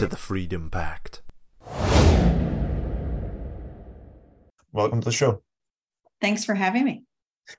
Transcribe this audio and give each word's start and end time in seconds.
to 0.00 0.06
the 0.06 0.16
Freedom 0.16 0.70
Pact. 0.70 1.20
Welcome 4.72 5.02
to 5.02 5.04
the 5.04 5.12
show. 5.12 5.42
Thanks 6.22 6.42
for 6.42 6.54
having 6.54 6.86
me. 6.86 7.02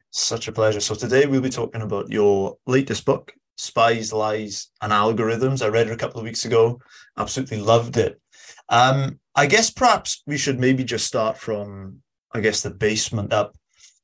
Such 0.10 0.48
a 0.48 0.52
pleasure. 0.52 0.80
So, 0.80 0.96
today 0.96 1.28
we'll 1.28 1.42
be 1.42 1.52
talking 1.52 1.84
about 1.84 2.10
your 2.10 2.58
latest 2.66 3.06
book, 3.06 3.32
Spies, 3.58 4.12
Lies, 4.12 4.72
and 4.82 4.92
Algorithms. 4.92 5.64
I 5.64 5.68
read 5.68 5.86
it 5.86 5.94
a 5.94 5.98
couple 5.98 6.20
of 6.20 6.24
weeks 6.24 6.46
ago, 6.46 6.82
absolutely 7.16 7.62
loved 7.62 7.98
it. 7.98 8.20
Um, 8.70 9.20
I 9.36 9.46
guess 9.46 9.70
perhaps 9.70 10.24
we 10.26 10.40
should 10.40 10.60
maybe 10.60 10.84
just 10.84 11.06
start 11.06 11.38
from, 11.38 12.02
I 12.32 12.40
guess, 12.40 12.62
the 12.62 12.72
basement 12.72 13.34
up. 13.34 13.56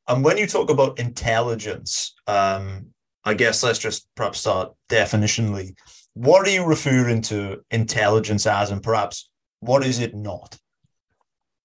And 0.08 0.24
when 0.24 0.38
you 0.38 0.46
talk 0.46 0.70
about 0.70 1.00
intelligence, 1.00 2.14
um, 2.28 2.90
I 3.24 3.34
guess 3.34 3.64
let's 3.64 3.80
just 3.80 4.08
perhaps 4.14 4.42
start 4.42 4.74
definitionally. 4.90 5.74
What 6.18 6.48
are 6.48 6.52
you 6.52 6.66
referring 6.66 7.22
to 7.24 7.62
intelligence 7.70 8.48
as, 8.48 8.72
and 8.72 8.82
perhaps 8.82 9.30
what 9.60 9.86
is 9.86 10.00
it 10.00 10.16
not? 10.16 10.58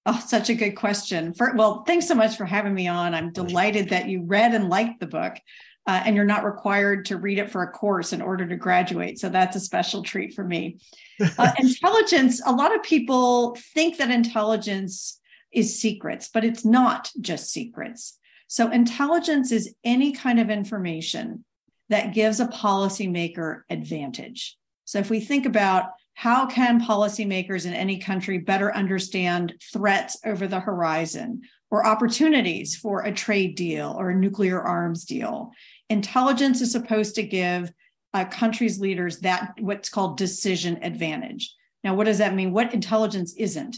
Oh, 0.05 0.23
such 0.27 0.51
a 0.51 0.55
good 0.55 0.73
question. 0.73 1.33
For, 1.33 1.55
well, 1.57 1.85
thanks 1.87 2.07
so 2.07 2.15
much 2.15 2.37
for 2.37 2.45
having 2.45 2.75
me 2.75 2.87
on. 2.87 3.15
I'm 3.15 3.33
delighted 3.33 3.89
that 3.89 4.11
you 4.11 4.25
read 4.25 4.53
and 4.53 4.69
liked 4.69 5.01
the 5.01 5.07
book, 5.07 5.39
uh, 5.87 6.03
and 6.05 6.15
you're 6.15 6.27
not 6.27 6.45
required 6.45 7.07
to 7.07 7.17
read 7.17 7.39
it 7.39 7.51
for 7.51 7.63
a 7.63 7.71
course 7.71 8.13
in 8.13 8.21
order 8.21 8.47
to 8.47 8.57
graduate. 8.57 9.19
So 9.19 9.31
that's 9.31 9.57
a 9.57 9.61
special 9.61 10.03
treat 10.03 10.35
for 10.35 10.45
me. 10.45 10.79
Uh, 11.39 11.53
intelligence, 11.59 12.43
a 12.45 12.51
lot 12.51 12.75
of 12.75 12.83
people 12.83 13.57
think 13.75 13.97
that 13.99 14.11
intelligence 14.11 15.21
is 15.53 15.79
secrets, 15.79 16.29
but 16.35 16.45
it's 16.45 16.65
not 16.65 17.13
just 17.21 17.53
secrets. 17.53 18.19
So, 18.49 18.73
intelligence 18.73 19.53
is 19.53 19.73
any 19.85 20.13
kind 20.13 20.41
of 20.41 20.51
information 20.51 21.45
that 21.93 22.15
gives 22.15 22.41
a 22.41 22.47
policymaker 22.47 23.63
advantage. 23.71 24.57
So, 24.85 24.99
if 24.99 25.11
we 25.11 25.21
think 25.21 25.47
about 25.47 25.91
how 26.15 26.47
can 26.47 26.81
policymakers 26.81 27.67
in 27.67 27.73
any 27.73 27.99
country 27.99 28.39
better 28.39 28.75
understand 28.75 29.55
threats 29.73 30.19
over 30.25 30.47
the 30.47 30.61
horizon 30.61 31.43
or 31.71 31.87
opportunities 31.87 32.77
for 32.77 33.03
a 33.03 33.13
trade 33.13 33.57
deal 33.57 33.95
or 33.99 34.11
a 34.11 34.15
nuclear 34.15 34.61
arms 34.61 35.05
deal? 35.05 35.53
Intelligence 35.89 36.61
is 36.61 36.73
supposed 36.73 37.15
to 37.17 37.23
give 37.23 37.73
uh, 38.15 38.25
a 38.27 38.31
country's 38.31 38.79
leaders 38.79 39.21
that 39.21 39.55
what's 39.61 39.89
called 39.89 40.19
decision 40.19 40.79
advantage. 40.83 41.55
Now, 41.83 41.95
what 41.95 42.05
does 42.05 42.19
that 42.19 42.35
mean? 42.35 42.53
What 42.53 42.75
intelligence 42.75 43.35
isn't? 43.37 43.77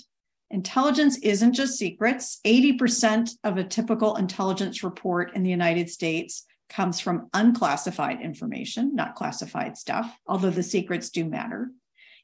Intelligence 0.50 1.18
isn't 1.18 1.54
just 1.54 1.78
secrets. 1.78 2.40
80% 2.44 3.30
of 3.44 3.56
a 3.56 3.64
typical 3.64 4.16
intelligence 4.16 4.84
report 4.84 5.34
in 5.34 5.42
the 5.42 5.50
United 5.50 5.88
States 5.88 6.44
comes 6.68 7.00
from 7.00 7.28
unclassified 7.34 8.20
information, 8.20 8.94
not 8.94 9.14
classified 9.14 9.76
stuff, 9.76 10.16
although 10.26 10.50
the 10.50 10.62
secrets 10.62 11.10
do 11.10 11.24
matter. 11.24 11.70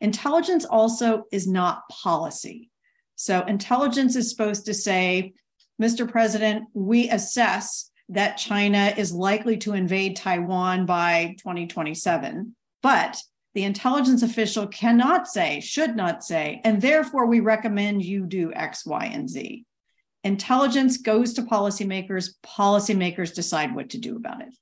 Intelligence 0.00 0.64
also 0.64 1.24
is 1.30 1.46
not 1.46 1.88
policy. 1.88 2.70
So, 3.16 3.42
intelligence 3.42 4.16
is 4.16 4.30
supposed 4.30 4.64
to 4.66 4.74
say, 4.74 5.34
Mr. 5.80 6.11
President, 6.11 6.64
we 6.72 7.11
assess 7.11 7.91
that 8.08 8.38
China 8.38 8.92
is 8.96 9.12
likely 9.12 9.56
to 9.58 9.74
invade 9.74 10.17
Taiwan 10.17 10.86
by 10.86 11.36
2027, 11.39 12.57
but 12.83 13.17
the 13.55 13.64
intelligence 13.64 14.22
official 14.22 14.67
cannot 14.67 15.27
say, 15.27 15.61
should 15.61 15.96
not 15.96 16.24
say, 16.24 16.61
and 16.64 16.80
therefore 16.80 17.27
we 17.27 17.40
recommend 17.40 18.05
you 18.05 18.27
do 18.27 18.52
X, 18.52 18.86
Y, 18.86 19.07
and 19.07 19.28
Z. 19.28 19.64
Intelligence 20.25 20.98
goes 20.98 21.33
to 21.35 21.42
policymakers, 21.42 22.31
policymakers 22.45 23.35
decide 23.35 23.75
what 23.75 23.91
to 23.91 23.98
do 23.98 24.17
about 24.17 24.42
it. 24.42 24.53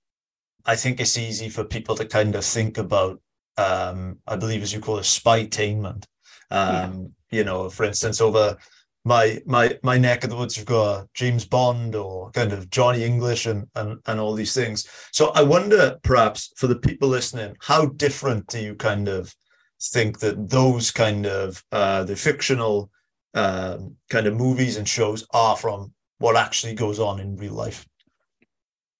I 0.65 0.77
think 0.77 1.01
it's 1.01 1.19
easy 1.19 1.49
for 1.49 1.65
people 1.65 1.97
to 1.97 2.05
kind 2.05 2.35
of 2.35 2.45
think 2.45 2.79
about, 2.79 3.21
um, 3.57 4.19
I 4.27 4.37
believe, 4.37 4.63
as 4.63 4.73
you 4.73 4.81
call 4.81 4.99
it, 4.99 5.03
spytainment. 5.05 6.05
Um, 6.51 7.15
yeah. 7.31 7.39
You 7.39 7.45
know, 7.45 7.69
for 7.69 7.85
instance, 7.85 8.21
over 8.21 8.57
my 9.05 9.41
my 9.47 9.79
my 9.83 9.99
neck 9.99 10.25
of 10.25 10.31
the 10.31 10.37
woods, 10.37 10.57
you've 10.57 10.67
got 10.67 11.13
James 11.15 11.45
Bond 11.45 11.95
or 11.95 12.31
kind 12.33 12.53
of 12.53 12.71
Johnny 12.71 13.05
English 13.05 13.47
and 13.47 13.67
and 13.75 13.99
and 14.07 14.21
all 14.21 14.35
these 14.35 14.55
things. 14.55 14.87
So 15.13 15.31
I 15.31 15.43
wonder, 15.43 15.99
perhaps 16.03 16.53
for 16.57 16.67
the 16.67 16.79
people 16.79 17.09
listening, 17.09 17.57
how 17.61 17.87
different 17.87 18.47
do 18.49 18.61
you 18.61 18.75
kind 18.75 19.09
of 19.09 19.35
think 19.81 20.19
that 20.21 20.51
those 20.51 20.91
kind 20.91 21.27
of 21.27 21.63
uh, 21.73 22.05
the 22.05 22.17
fictional 22.17 22.91
um, 23.39 23.97
kind 24.11 24.27
of 24.27 24.37
movies 24.37 24.77
and 24.77 24.89
shows 24.89 25.27
are 25.33 25.57
from 25.57 25.93
what 26.19 26.37
actually 26.37 26.75
goes 26.75 26.99
on 26.99 27.21
in 27.21 27.37
real 27.37 27.55
life? 27.55 27.87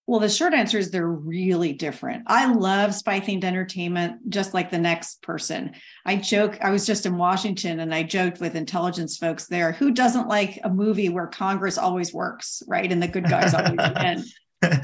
Well, 0.07 0.21
the 0.21 0.29
short 0.31 0.55
answer 0.55 0.79
is 0.79 0.91
they're 0.91 1.07
really 1.07 1.75
different. 1.75 2.23
I 2.29 2.51
love 2.51 2.95
spy 2.95 3.21
themed 3.21 3.45
entertainment, 3.45 4.31
just 4.31 4.55
like 4.55 4.71
the 4.71 4.79
next 4.79 5.21
person. 5.21 5.73
I 6.07 6.17
joke, 6.17 6.57
I 6.63 6.71
was 6.71 6.87
just 6.87 7.05
in 7.05 7.19
Washington 7.19 7.81
and 7.81 7.95
I 7.95 8.05
joked 8.05 8.41
with 8.41 8.55
intelligence 8.55 9.19
folks 9.19 9.49
there 9.49 9.73
who 9.73 9.91
doesn't 9.91 10.27
like 10.27 10.61
a 10.65 10.71
movie 10.71 11.11
where 11.11 11.27
Congress 11.27 11.77
always 11.77 12.15
works, 12.15 12.63
right? 12.67 12.91
And 12.91 13.03
the 13.03 13.09
good 13.09 13.29
guys 13.29 13.53
always 13.53 13.77
win. 13.97 14.25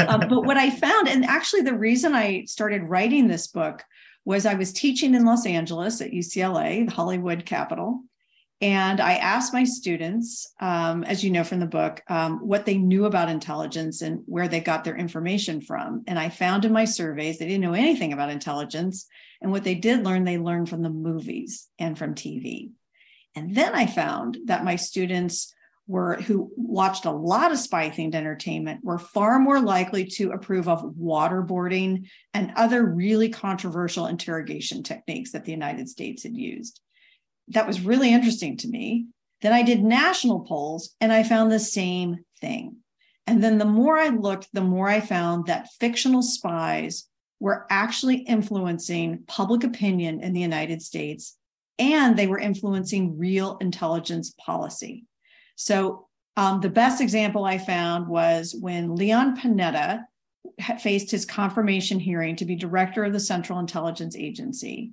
Um, 0.07 0.29
but 0.29 0.45
what 0.45 0.59
I 0.59 0.69
found, 0.69 1.09
and 1.09 1.25
actually 1.25 1.63
the 1.63 1.79
reason 1.79 2.15
I 2.15 2.45
started 2.45 2.83
writing 2.83 3.27
this 3.27 3.47
book 3.47 3.83
was 4.27 4.45
I 4.45 4.55
was 4.55 4.75
teaching 4.75 5.15
in 5.15 5.25
Los 5.25 5.47
Angeles 5.47 6.03
at 6.03 6.11
UCLA, 6.11 6.87
the 6.87 6.93
Hollywood 6.93 7.47
capital. 7.47 8.03
And 8.61 9.01
I 9.01 9.15
asked 9.15 9.53
my 9.53 9.65
students, 9.65 10.53
um, 10.61 11.05
as 11.05 11.25
you 11.25 11.31
know 11.31 11.45
from 11.45 11.61
the 11.61 11.67
book, 11.67 12.03
um, 12.09 12.39
what 12.39 12.65
they 12.65 12.79
knew 12.79 13.05
about 13.05 13.29
intelligence 13.29 14.01
and 14.01 14.21
where 14.27 14.49
they 14.49 14.61
got 14.61 14.85
their 14.85 14.97
information 14.97 15.61
from. 15.61 16.05
And 16.07 16.19
I 16.19 16.29
found 16.29 16.65
in 16.65 16.73
my 16.73 16.85
surveys 16.85 17.39
they 17.39 17.47
didn't 17.47 17.63
know 17.63 17.75
anything 17.75 18.13
about 18.13 18.31
intelligence. 18.31 19.07
And 19.43 19.51
what 19.51 19.65
they 19.65 19.75
did 19.75 20.05
learn, 20.05 20.25
they 20.25 20.39
learned 20.39 20.69
from 20.69 20.83
the 20.83 20.91
movies 20.91 21.69
and 21.79 21.99
from 21.99 22.15
TV. 22.15 22.71
And 23.35 23.55
then 23.55 23.75
I 23.75 23.87
found 23.87 24.39
that 24.47 24.65
my 24.65 24.77
students 24.77 25.53
were 25.87 26.15
who 26.23 26.51
watched 26.57 27.05
a 27.05 27.11
lot 27.11 27.53
of 27.53 27.59
spy 27.59 27.91
themed 27.91 28.15
entertainment 28.15 28.83
were 28.83 28.99
far 28.99 29.39
more 29.39 29.61
likely 29.61 30.07
to 30.07 30.31
approve 30.31 30.67
of 30.67 30.83
waterboarding 30.99 32.09
and 32.33 32.53
other 32.57 32.83
really 32.83 33.29
controversial 33.29 34.07
interrogation 34.07 34.83
techniques 34.83 35.33
that 35.33 35.45
the 35.45 35.53
United 35.53 35.89
States 35.89 36.23
had 36.23 36.35
used 36.35 36.81
that 37.49 37.67
was 37.67 37.81
really 37.81 38.13
interesting 38.13 38.57
to 38.59 38.69
me. 38.69 39.07
Then 39.43 39.53
I 39.53 39.63
did 39.63 39.83
national 39.83 40.41
polls 40.41 40.95
and 41.01 41.13
I 41.13 41.23
found 41.23 41.51
the 41.51 41.59
same 41.59 42.25
thing. 42.41 42.77
And 43.27 43.43
then 43.43 43.59
the 43.59 43.65
more 43.65 43.99
I 43.99 44.09
looked, 44.09 44.49
the 44.53 44.61
more 44.61 44.89
I 44.89 45.01
found 45.01 45.47
that 45.47 45.69
fictional 45.81 46.23
spies 46.23 47.09
were 47.41 47.67
actually 47.71 48.17
influencing 48.17 49.25
public 49.27 49.65
opinion 49.65 50.21
in 50.21 50.33
the 50.33 50.41
United 50.41 50.83
States 50.83 51.37
and 51.79 52.17
they 52.17 52.27
were 52.27 52.39
influencing 52.39 53.19
real 53.19 53.59
intelligence 53.61 54.35
policy. 54.39 55.05
So, 55.57 56.07
um, 56.37 56.61
the 56.61 56.69
best 56.69 57.01
example 57.01 57.45
I 57.45 57.59
found 57.59 58.09
was 58.09 58.57
when 58.59 58.97
Leon 58.97 59.37
Panetta 59.37 60.05
faced 60.81 61.11
his 61.11 61.25
confirmation 61.25 62.01
hearing 62.01 62.35
to 62.37 62.45
be 62.45 62.57
director 62.57 63.05
of 63.05 63.13
the 63.13 63.21
Central 63.21 63.61
Intelligence 63.61 64.17
Agency 64.17 64.93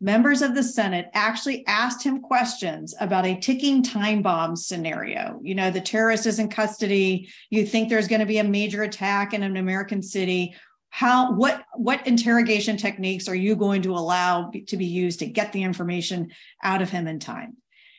members 0.00 0.42
of 0.42 0.54
the 0.54 0.62
Senate 0.62 1.08
actually 1.14 1.66
asked 1.66 2.02
him 2.02 2.20
questions 2.20 2.94
about 3.00 3.26
a 3.26 3.38
ticking 3.38 3.82
time 3.82 4.22
bomb 4.22 4.56
scenario. 4.56 5.40
You 5.42 5.54
know, 5.54 5.70
the 5.70 5.80
terrorist 5.80 6.26
is 6.26 6.38
in 6.38 6.48
custody. 6.48 7.30
You 7.50 7.66
think 7.66 7.88
there's 7.88 8.08
going 8.08 8.20
to 8.20 8.26
be 8.26 8.38
a 8.38 8.44
major 8.44 8.82
attack 8.82 9.34
in 9.34 9.42
an 9.42 9.56
American 9.56 10.02
city. 10.02 10.54
How 10.90 11.32
what 11.32 11.64
what 11.74 12.06
interrogation 12.06 12.76
techniques 12.76 13.28
are 13.28 13.34
you 13.34 13.56
going 13.56 13.82
to 13.82 13.96
allow 13.96 14.52
to 14.68 14.76
be 14.76 14.86
used 14.86 15.18
to 15.20 15.26
get 15.26 15.52
the 15.52 15.62
information 15.62 16.30
out 16.62 16.82
of 16.82 16.90
him 16.90 17.08
in 17.08 17.18
time? 17.18 17.56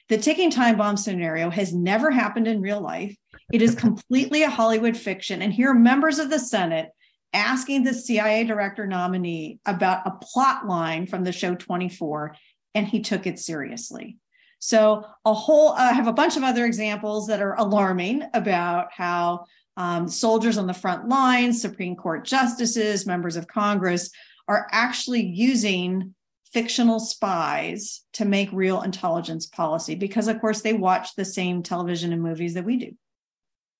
The 0.08 0.18
ticking 0.18 0.52
time 0.52 0.78
bomb 0.78 0.98
scenario 0.98 1.50
has 1.50 1.74
never 1.74 2.12
happened 2.12 2.48
in 2.48 2.62
real 2.62 2.80
life. 2.80 3.16
It 3.52 3.62
is 3.62 3.76
completely 3.76 4.44
a 4.44 4.50
Hollywood 4.50 4.96
fiction. 4.96 5.42
And 5.42 5.52
here, 5.52 5.74
members 5.74 6.20
of 6.20 6.30
the 6.30 6.40
Senate 6.40 6.90
asking 7.36 7.84
the 7.84 7.94
CIA 7.94 8.44
director 8.44 8.88
nominee 8.88 9.60
about 9.66 10.08
a 10.08 10.12
plot 10.12 10.66
line 10.68 11.06
from 11.06 11.24
the 11.24 11.32
show 11.32 11.54
24, 11.54 12.36
and 12.74 12.88
he 12.88 13.02
took 13.02 13.28
it 13.28 13.40
seriously. 13.40 14.18
So, 14.60 15.06
a 15.26 15.34
whole, 15.34 15.74
I 15.74 15.92
have 15.92 16.08
a 16.08 16.14
bunch 16.14 16.38
of 16.38 16.44
other 16.44 16.66
examples 16.66 17.28
that 17.28 17.42
are 17.42 17.56
alarming 17.56 18.24
about 18.34 18.88
how 18.92 19.46
um, 19.78 20.08
soldiers 20.08 20.58
on 20.58 20.66
the 20.66 20.74
front 20.74 21.08
lines, 21.10 21.62
Supreme 21.62 21.96
Court 21.96 22.26
justices, 22.26 23.06
members 23.06 23.36
of 23.36 23.48
Congress 23.48 24.10
are 24.48 24.68
actually 24.72 25.26
using 25.26 26.16
fictional 26.56 27.02
spies 27.02 28.04
to 28.14 28.24
make 28.24 28.50
real 28.54 28.82
intelligence 28.84 29.46
policy 29.46 29.94
because 29.94 30.30
of 30.30 30.40
course 30.40 30.62
they 30.62 30.72
watch 30.72 31.14
the 31.16 31.26
same 31.26 31.62
television 31.62 32.14
and 32.14 32.24
movies 32.24 32.54
that 32.54 32.64
we 32.64 32.78
do 32.78 32.92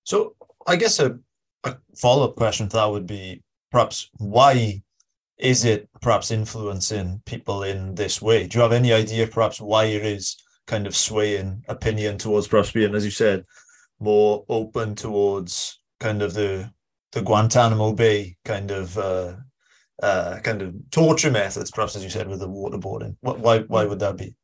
so 0.04 0.36
i 0.68 0.76
guess 0.76 1.00
a, 1.00 1.18
a 1.64 1.78
follow-up 1.96 2.36
question 2.36 2.68
to 2.68 2.76
that 2.76 2.92
would 2.92 3.08
be 3.08 3.42
perhaps 3.76 4.10
why 4.20 4.82
is 5.38 5.66
it 5.66 5.90
perhaps 6.02 6.32
influencing 6.32 7.22
people 7.26 7.64
in 7.64 7.94
this 7.96 8.22
way 8.22 8.48
do 8.48 8.58
you 8.58 8.62
have 8.62 8.72
any 8.72 8.94
idea 8.94 9.28
perhaps 9.28 9.60
why 9.60 9.84
it 9.84 10.06
is 10.06 10.38
kind 10.66 10.88
of 10.88 10.96
swaying 10.96 11.62
opinion 11.68 12.18
towards 12.18 12.48
perhaps 12.48 12.72
being 12.72 12.96
as 12.96 13.04
you 13.04 13.12
said 13.12 13.44
more 14.00 14.46
open 14.48 14.96
towards 14.96 15.82
kind 16.00 16.22
of 16.22 16.34
the 16.34 16.72
the 17.12 17.22
guantanamo 17.22 17.92
bay 17.92 18.38
kind 18.46 18.72
of 18.72 18.98
uh 18.98 19.34
uh, 20.04 20.40
kind 20.44 20.62
of 20.62 20.76
torture 20.92 21.32
methods, 21.32 21.72
perhaps 21.72 21.96
as 21.96 22.04
you 22.04 22.10
said 22.10 22.28
with 22.28 22.40
the 22.40 22.50
waterboarding. 22.50 23.16
Why 23.22 23.60
why 23.60 23.86
would 23.86 24.00
that 24.00 24.18
be? 24.18 24.36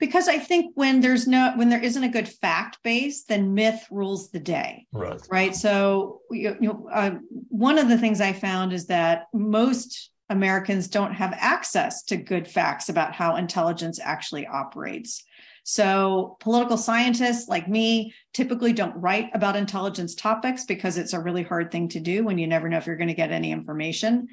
Because 0.00 0.26
I 0.28 0.38
think 0.38 0.72
when 0.74 1.00
there's 1.00 1.28
no 1.28 1.52
when 1.56 1.68
there 1.68 1.82
isn't 1.82 2.02
a 2.02 2.08
good 2.08 2.28
fact 2.28 2.82
base, 2.82 3.24
then 3.24 3.54
myth 3.54 3.86
rules 3.90 4.30
the 4.30 4.40
day. 4.40 4.86
Right. 4.92 5.20
Right. 5.30 5.54
So 5.54 6.22
you, 6.30 6.56
you 6.60 6.68
know, 6.68 6.88
uh, 6.92 7.10
one 7.48 7.78
of 7.78 7.88
the 7.88 7.98
things 7.98 8.20
I 8.20 8.32
found 8.32 8.72
is 8.72 8.86
that 8.86 9.26
most 9.32 10.10
Americans 10.30 10.88
don't 10.88 11.12
have 11.12 11.34
access 11.36 12.04
to 12.04 12.16
good 12.16 12.46
facts 12.48 12.88
about 12.88 13.12
how 13.12 13.36
intelligence 13.36 13.98
actually 14.02 14.46
operates. 14.46 15.24
So, 15.64 16.36
political 16.40 16.76
scientists 16.76 17.48
like 17.48 17.68
me 17.68 18.14
typically 18.32 18.72
don't 18.72 18.96
write 18.96 19.30
about 19.34 19.56
intelligence 19.56 20.14
topics 20.14 20.64
because 20.64 20.98
it's 20.98 21.12
a 21.12 21.20
really 21.20 21.42
hard 21.42 21.70
thing 21.70 21.88
to 21.88 22.00
do 22.00 22.24
when 22.24 22.38
you 22.38 22.46
never 22.46 22.68
know 22.68 22.78
if 22.78 22.86
you're 22.86 22.96
going 22.96 23.08
to 23.08 23.14
get 23.14 23.30
any 23.30 23.52
information. 23.52 24.28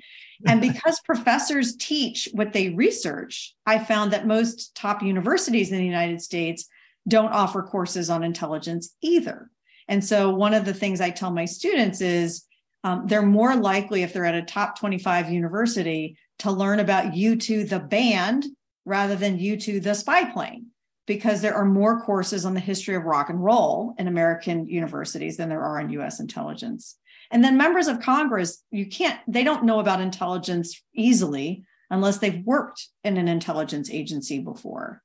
And 0.46 0.62
because 0.74 1.00
professors 1.02 1.76
teach 1.76 2.30
what 2.34 2.54
they 2.54 2.70
research, 2.70 3.56
I 3.66 3.80
found 3.80 4.14
that 4.14 4.28
most 4.28 4.76
top 4.76 5.04
universities 5.04 5.72
in 5.72 5.78
the 5.78 5.86
United 5.86 6.22
States 6.22 6.68
don't 7.08 7.32
offer 7.32 7.64
courses 7.64 8.10
on 8.10 8.24
intelligence 8.24 8.96
either. 9.02 9.50
And 9.88 10.04
so, 10.04 10.30
one 10.30 10.54
of 10.54 10.66
the 10.66 10.74
things 10.74 11.02
I 11.02 11.10
tell 11.10 11.32
my 11.32 11.46
students 11.46 12.02
is 12.02 12.46
um, 12.84 13.04
they're 13.08 13.22
more 13.22 13.56
likely, 13.56 14.04
if 14.04 14.14
they're 14.14 14.26
at 14.26 14.36
a 14.36 14.44
top 14.44 14.80
25 14.80 15.30
university, 15.30 16.18
to 16.40 16.52
learn 16.52 16.80
about 16.80 17.14
U2 17.14 17.68
the 17.68 17.80
band 17.80 18.46
rather 18.86 19.16
than 19.16 19.40
U2 19.40 19.84
the 19.84 19.94
spy 19.94 20.26
plane 20.32 20.68
because 21.07 21.42
there 21.42 21.56
are 21.56 21.65
more 21.65 22.01
courses 22.01 22.45
on 22.45 22.54
the 22.54 22.59
history 22.59 22.94
of 22.94 23.06
rock 23.06 23.30
and 23.30 23.44
roll 23.44 23.95
in 23.98 24.07
American 24.07 24.68
universities 24.68 25.38
than 25.38 25.50
there 25.50 25.63
are 25.63 25.80
in 25.80 25.89
US 25.92 26.19
intelligence. 26.19 26.98
And 27.31 27.44
then 27.44 27.57
members 27.57 27.88
of 27.88 28.01
Congress, 28.01 28.63
you 28.69 28.86
can't, 28.86 29.19
they 29.27 29.44
don't 29.44 29.65
know 29.65 29.80
about 29.80 30.01
intelligence 30.01 30.80
easily 30.94 31.63
unless 31.89 32.19
they've 32.19 32.45
worked 32.45 32.88
in 33.04 33.18
an 33.18 33.27
intelligence 33.27 33.89
agency 33.89 34.39
before. 34.39 35.01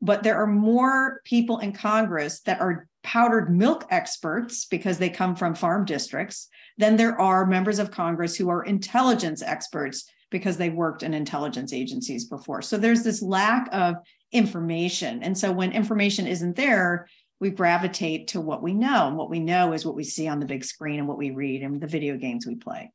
But 0.00 0.22
there 0.22 0.36
are 0.42 0.46
more 0.46 1.20
people 1.24 1.58
in 1.58 1.72
Congress 1.72 2.40
that 2.40 2.60
are 2.60 2.88
powdered 3.02 3.54
milk 3.54 3.84
experts 3.90 4.64
because 4.64 4.98
they 4.98 5.10
come 5.10 5.36
from 5.36 5.54
farm 5.54 5.84
districts 5.84 6.48
than 6.78 6.96
there 6.96 7.20
are 7.20 7.46
members 7.46 7.78
of 7.78 7.90
Congress 7.90 8.34
who 8.34 8.48
are 8.48 8.64
intelligence 8.64 9.42
experts 9.42 10.08
because 10.30 10.56
they 10.56 10.70
worked 10.70 11.02
in 11.02 11.12
intelligence 11.12 11.72
agencies 11.72 12.24
before. 12.24 12.62
So 12.62 12.78
there's 12.78 13.02
this 13.02 13.22
lack 13.22 13.68
of 13.70 13.96
information. 14.32 15.22
And 15.22 15.36
so 15.36 15.52
when 15.52 15.72
information 15.72 16.26
isn't 16.26 16.56
there, 16.56 17.06
we 17.40 17.50
gravitate 17.50 18.28
to 18.28 18.40
what 18.40 18.62
we 18.62 18.72
know. 18.72 19.08
And 19.08 19.16
what 19.16 19.30
we 19.30 19.40
know 19.40 19.72
is 19.72 19.84
what 19.84 19.96
we 19.96 20.04
see 20.04 20.28
on 20.28 20.40
the 20.40 20.46
big 20.46 20.64
screen 20.64 20.98
and 20.98 21.08
what 21.08 21.18
we 21.18 21.30
read 21.30 21.62
and 21.62 21.80
the 21.80 21.86
video 21.86 22.16
games 22.16 22.46
we 22.46 22.54
play. 22.54 22.90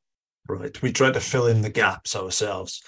Right. 0.47 0.81
We 0.81 0.91
try 0.91 1.11
to 1.11 1.19
fill 1.19 1.47
in 1.47 1.61
the 1.61 1.69
gaps 1.69 2.15
ourselves. 2.15 2.81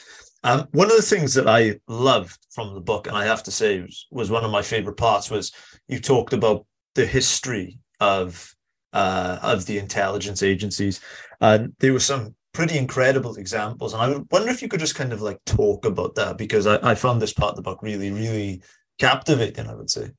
Um, 0.43 0.67
one 0.71 0.89
of 0.89 0.95
the 0.95 1.03
things 1.03 1.33
that 1.33 1.47
I 1.47 1.79
loved 1.87 2.39
from 2.51 2.73
the 2.73 2.79
book, 2.79 3.07
and 3.07 3.15
I 3.15 3.25
have 3.25 3.43
to 3.43 3.51
say 3.51 3.81
was, 3.81 4.07
was 4.09 4.31
one 4.31 4.45
of 4.45 4.51
my 4.51 4.61
favorite 4.61 4.95
parts, 4.95 5.29
was 5.29 5.51
you 5.87 5.99
talked 5.99 6.31
about 6.31 6.65
the 6.95 7.05
history 7.05 7.79
of 7.99 8.53
uh, 8.93 9.37
of 9.43 9.65
the 9.65 9.77
intelligence 9.77 10.41
agencies, 10.41 10.99
and 11.41 11.75
there 11.79 11.93
were 11.93 11.99
some 11.99 12.35
pretty 12.53 12.77
incredible 12.77 13.35
examples. 13.35 13.93
And 13.93 14.01
I 14.01 14.19
wonder 14.31 14.49
if 14.49 14.61
you 14.61 14.67
could 14.67 14.79
just 14.79 14.95
kind 14.95 15.13
of 15.13 15.21
like 15.21 15.39
talk 15.45 15.85
about 15.85 16.15
that 16.15 16.37
because 16.37 16.67
I, 16.67 16.91
I 16.91 16.95
found 16.95 17.21
this 17.21 17.33
part 17.33 17.51
of 17.51 17.55
the 17.57 17.61
book 17.61 17.81
really, 17.81 18.11
really 18.11 18.61
captivating, 18.99 19.67
I 19.67 19.75
would 19.75 19.89
say. 19.89 20.11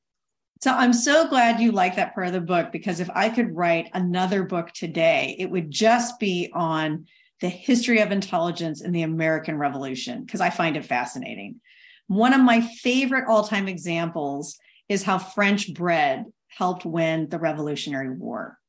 So 0.62 0.72
I'm 0.72 0.92
so 0.92 1.26
glad 1.26 1.60
you 1.60 1.72
like 1.72 1.96
that 1.96 2.14
part 2.14 2.26
of 2.26 2.34
the 2.34 2.40
book 2.40 2.70
because 2.70 3.00
if 3.00 3.08
I 3.14 3.30
could 3.30 3.56
write 3.56 3.88
another 3.94 4.42
book 4.44 4.70
today, 4.72 5.34
it 5.38 5.50
would 5.50 5.70
just 5.70 6.18
be 6.18 6.50
on 6.52 7.06
the 7.40 7.48
history 7.48 8.00
of 8.00 8.12
intelligence 8.12 8.82
in 8.82 8.92
the 8.92 9.02
American 9.02 9.56
Revolution 9.56 10.24
because 10.24 10.42
I 10.42 10.50
find 10.50 10.76
it 10.76 10.84
fascinating. 10.84 11.60
One 12.08 12.34
of 12.34 12.42
my 12.42 12.60
favorite 12.60 13.24
all 13.28 13.44
time 13.44 13.68
examples 13.68 14.58
is 14.88 15.02
how 15.02 15.18
French 15.18 15.72
bread 15.72 16.26
helped 16.48 16.84
win 16.84 17.28
the 17.30 17.38
Revolutionary 17.38 18.10
War 18.10 18.59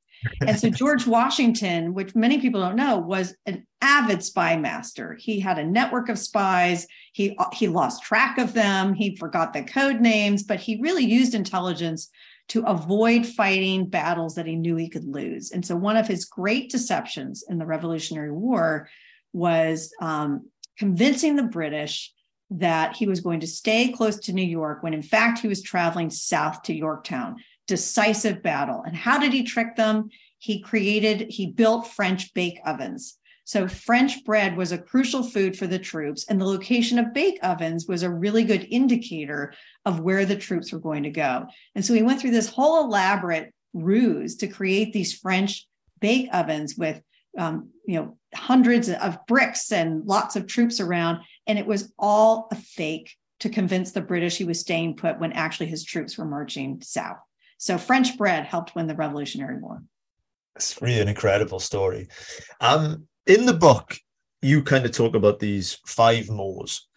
and 0.45 0.59
so 0.59 0.69
George 0.69 1.07
Washington, 1.07 1.93
which 1.93 2.15
many 2.15 2.39
people 2.39 2.61
don't 2.61 2.75
know, 2.75 2.97
was 2.97 3.35
an 3.45 3.65
avid 3.81 4.23
spy 4.23 4.57
master. 4.57 5.15
He 5.19 5.39
had 5.39 5.57
a 5.57 5.65
network 5.65 6.09
of 6.09 6.19
spies. 6.19 6.87
He 7.13 7.37
he 7.53 7.67
lost 7.67 8.03
track 8.03 8.37
of 8.37 8.53
them. 8.53 8.93
He 8.93 9.15
forgot 9.15 9.53
the 9.53 9.63
code 9.63 10.01
names, 10.01 10.43
but 10.43 10.59
he 10.59 10.81
really 10.81 11.05
used 11.05 11.33
intelligence 11.33 12.09
to 12.49 12.63
avoid 12.63 13.25
fighting 13.25 13.87
battles 13.87 14.35
that 14.35 14.45
he 14.45 14.55
knew 14.55 14.75
he 14.75 14.89
could 14.89 15.05
lose. 15.05 15.51
And 15.51 15.65
so 15.65 15.75
one 15.75 15.95
of 15.95 16.07
his 16.07 16.25
great 16.25 16.69
deceptions 16.69 17.43
in 17.47 17.57
the 17.57 17.65
Revolutionary 17.65 18.31
War 18.31 18.89
was 19.31 19.93
um, 20.01 20.49
convincing 20.77 21.35
the 21.35 21.43
British 21.43 22.11
that 22.49 22.95
he 22.97 23.07
was 23.07 23.21
going 23.21 23.39
to 23.39 23.47
stay 23.47 23.87
close 23.89 24.17
to 24.17 24.33
New 24.33 24.43
York 24.43 24.83
when 24.83 24.93
in 24.93 25.01
fact 25.01 25.39
he 25.39 25.47
was 25.47 25.61
traveling 25.61 26.09
south 26.09 26.63
to 26.63 26.73
Yorktown 26.73 27.37
decisive 27.71 28.43
battle. 28.43 28.83
And 28.85 28.93
how 28.93 29.17
did 29.17 29.31
he 29.31 29.43
trick 29.43 29.77
them? 29.77 30.09
He 30.39 30.59
created, 30.59 31.31
he 31.31 31.47
built 31.47 31.87
French 31.87 32.33
bake 32.33 32.59
ovens. 32.65 33.17
So 33.45 33.65
French 33.69 34.25
bread 34.25 34.57
was 34.57 34.73
a 34.73 34.77
crucial 34.77 35.23
food 35.23 35.57
for 35.57 35.67
the 35.67 35.79
troops, 35.79 36.25
and 36.27 36.39
the 36.39 36.45
location 36.45 36.99
of 36.99 37.13
bake 37.13 37.39
ovens 37.41 37.87
was 37.87 38.03
a 38.03 38.11
really 38.11 38.43
good 38.43 38.67
indicator 38.69 39.53
of 39.85 40.01
where 40.01 40.25
the 40.25 40.35
troops 40.35 40.73
were 40.73 40.79
going 40.79 41.03
to 41.03 41.09
go. 41.09 41.45
And 41.75 41.85
so 41.85 41.93
he 41.93 42.03
went 42.03 42.19
through 42.19 42.31
this 42.31 42.49
whole 42.49 42.83
elaborate 42.83 43.53
ruse 43.73 44.35
to 44.37 44.47
create 44.47 44.91
these 44.91 45.17
French 45.17 45.65
bake 46.01 46.27
ovens 46.33 46.75
with 46.77 47.01
um, 47.37 47.69
you 47.87 47.95
know 47.95 48.17
hundreds 48.35 48.89
of 48.89 49.17
bricks 49.27 49.71
and 49.71 50.05
lots 50.05 50.35
of 50.35 50.45
troops 50.45 50.81
around, 50.81 51.19
and 51.47 51.57
it 51.57 51.65
was 51.65 51.93
all 51.97 52.49
a 52.51 52.55
fake 52.55 53.15
to 53.39 53.49
convince 53.49 53.91
the 53.91 54.01
British 54.01 54.37
he 54.37 54.43
was 54.43 54.59
staying 54.59 54.97
put 54.97 55.21
when 55.21 55.31
actually 55.31 55.67
his 55.67 55.85
troops 55.85 56.17
were 56.17 56.25
marching 56.25 56.81
south. 56.81 57.17
So 57.61 57.77
French 57.77 58.17
bread 58.17 58.47
helped 58.47 58.73
win 58.73 58.87
the 58.87 58.95
Revolutionary 58.95 59.59
War. 59.59 59.83
It's 60.55 60.81
really 60.81 60.99
an 60.99 61.07
incredible 61.07 61.59
story. 61.59 62.07
Um, 62.59 63.07
in 63.27 63.45
the 63.45 63.53
book, 63.53 63.99
you 64.41 64.63
kind 64.63 64.83
of 64.83 64.91
talk 64.93 65.13
about 65.13 65.37
these 65.37 65.77
five 65.85 66.27
mores, 66.27 66.87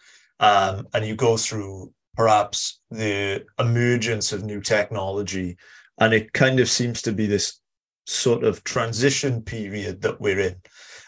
um, 0.41 0.89
and 0.95 1.05
you 1.05 1.17
go 1.17 1.37
through 1.37 1.93
perhaps 2.17 2.81
the 2.91 3.45
emergence 3.59 4.33
of 4.33 4.43
new 4.43 4.63
technology, 4.63 5.59
and 6.01 6.15
it 6.15 6.33
kind 6.33 6.59
of 6.59 6.71
seems 6.71 7.03
to 7.03 7.13
be 7.13 7.27
this 7.27 7.61
sort 8.07 8.43
of 8.43 8.65
transition 8.65 9.43
period 9.43 10.01
that 10.01 10.19
we're 10.19 10.41
in. 10.41 10.57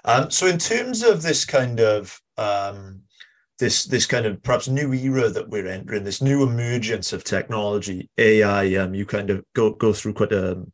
Um, 0.05 0.31
so, 0.31 0.47
in 0.47 0.59
terms 0.59 1.03
of 1.03 1.23
this 1.23 1.47
kind 1.47 1.81
of 1.81 2.21
um, 2.37 3.01
this 3.59 3.85
this 3.85 4.07
kind 4.07 4.27
of 4.27 4.43
perhaps 4.43 4.69
new 4.69 4.93
era 4.93 5.31
that 5.31 5.49
we're 5.49 5.67
entering, 5.67 6.05
this 6.05 6.23
new 6.23 6.43
emergence 6.43 7.13
of 7.13 7.25
technology, 7.25 8.11
AI. 8.19 8.75
Um, 8.77 8.95
you 8.95 9.07
kind 9.07 9.31
of 9.31 9.45
go 9.55 9.73
go 9.73 9.93
through 9.93 10.15
quite 10.15 10.33
a 10.33 10.65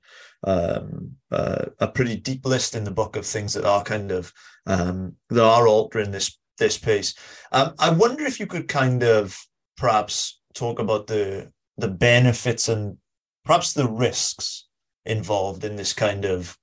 um, 0.44 1.12
uh, 1.30 1.66
a 1.78 1.88
pretty 1.88 2.16
deep 2.16 2.44
list 2.44 2.74
in 2.74 2.84
the 2.84 2.90
book 2.90 3.16
of 3.16 3.24
things 3.24 3.54
that 3.54 3.64
are 3.64 3.84
kind 3.84 4.10
of 4.10 4.32
um, 4.66 5.16
that 5.30 5.44
are 5.44 5.68
altering 5.68 6.10
this 6.10 6.38
this 6.58 6.78
pace. 6.78 7.14
Um, 7.52 7.74
I 7.78 7.90
wonder 7.90 8.24
if 8.24 8.40
you 8.40 8.46
could 8.46 8.68
kind 8.68 9.02
of 9.02 9.38
perhaps 9.76 10.40
talk 10.54 10.78
about 10.78 11.06
the 11.06 11.52
the 11.76 11.88
benefits 11.88 12.68
and 12.68 12.98
perhaps 13.44 13.72
the 13.72 13.88
risks 13.88 14.66
involved 15.04 15.64
in 15.64 15.76
this 15.76 15.92
kind 15.92 16.24
of 16.24 16.56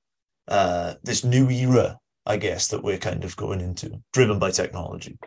uh, 0.48 0.96
this 1.04 1.24
new 1.24 1.50
era, 1.50 1.98
I 2.26 2.38
guess, 2.38 2.68
that 2.68 2.84
we're 2.84 2.98
kind 2.98 3.24
of 3.24 3.36
going 3.36 3.62
into, 3.62 4.02
driven 4.14 4.40
by 4.40 4.52
technology. 4.52 5.18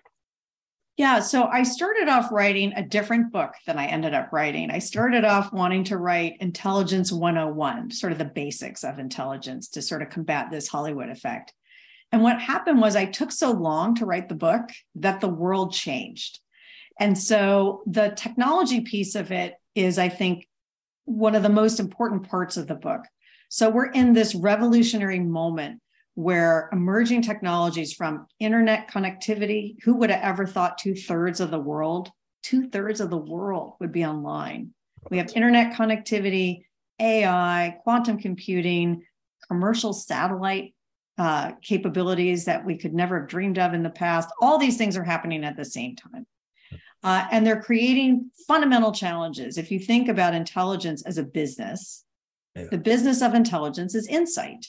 Yeah, 1.03 1.19
so 1.19 1.47
I 1.47 1.65
started 1.65 2.09
off 2.09 2.31
writing 2.31 2.75
a 2.77 2.83
different 2.85 3.33
book 3.33 3.55
than 3.67 3.77
I 3.77 3.87
ended 3.87 4.15
up 4.15 4.33
writing. 4.33 4.71
I 4.71 4.79
started 4.79 5.25
off 5.25 5.53
wanting 5.53 5.83
to 5.87 5.99
write 5.99 6.37
Intelligence 6.39 7.11
101, 7.11 7.91
sort 7.91 8.13
of 8.13 8.19
the 8.19 8.25
basics 8.25 8.85
of 8.85 9.01
intelligence 9.01 9.67
to 9.71 9.83
sort 9.83 10.03
of 10.03 10.11
combat 10.11 10.53
this 10.53 10.69
Hollywood 10.69 11.09
effect. 11.09 11.55
And 12.13 12.23
what 12.23 12.41
happened 12.41 12.81
was 12.81 12.95
I 12.95 13.07
took 13.07 13.33
so 13.33 13.51
long 13.51 13.97
to 13.97 14.07
write 14.07 14.29
the 14.29 14.37
book 14.37 14.71
that 14.95 15.21
the 15.21 15.29
world 15.29 15.73
changed. 15.73 16.39
And 17.01 17.19
so 17.19 17.83
the 17.85 18.11
technology 18.11 18.83
piece 18.83 19.17
of 19.17 19.33
it 19.33 19.57
is, 19.75 19.99
I 19.99 20.09
think, 20.09 20.47
one 21.05 21.35
of 21.35 21.43
the 21.43 21.49
most 21.49 21.81
important 21.81 22.29
parts 22.29 22.57
of 22.57 22.69
the 22.69 22.77
book. 22.77 23.01
So 23.49 23.71
we're 23.71 23.91
in 23.91 24.13
this 24.13 24.37
revolutionary 24.37 25.19
moment 25.19 25.82
where 26.15 26.69
emerging 26.73 27.23
technologies 27.23 27.93
from 27.93 28.27
internet 28.39 28.91
connectivity, 28.91 29.77
who 29.83 29.95
would 29.97 30.11
have 30.11 30.23
ever 30.23 30.47
thought 30.47 30.79
two 30.79 30.95
thirds 30.95 31.41
of 31.41 31.51
the 31.51 31.59
world 31.59 32.11
two 32.43 32.69
thirds 32.69 33.01
of 33.01 33.11
the 33.11 33.17
world 33.17 33.75
would 33.81 33.93
be 33.93 34.05
online. 34.05 34.71
We 35.11 35.19
have 35.19 35.33
internet 35.35 35.75
connectivity, 35.75 36.65
AI, 37.01 37.77
quantum 37.83 38.19
computing, 38.19 39.03
commercial 39.49 39.93
satellite 39.93 40.75
uh, 41.19 41.53
capabilities 41.63 42.45
that 42.47 42.65
we 42.65 42.77
could 42.77 42.95
never 42.95 43.21
have 43.21 43.29
dreamed 43.29 43.59
of 43.59 43.75
in 43.75 43.83
the 43.83 43.91
past. 43.91 44.29
All 44.41 44.59
these 44.59 44.77
things 44.77 44.97
are 44.97 45.05
happening 45.05 45.45
at 45.45 45.57
the 45.57 45.65
same 45.65 45.97
time. 45.97 46.27
Uh, 47.05 47.27
and 47.33 47.45
they're 47.45 47.61
creating 47.61 48.31
fundamental 48.47 48.93
challenges. 48.93 49.59
If 49.59 49.71
you 49.73 49.81
think 49.81 50.09
about 50.09 50.35
intelligence 50.35 51.03
as 51.03 51.19
a 51.19 51.25
business, 51.25 52.05
yeah. 52.55 52.67
the 52.71 52.79
business 52.79 53.23
of 53.23 53.35
intelligence 53.35 53.95
is 53.95 54.07
insight. 54.07 54.69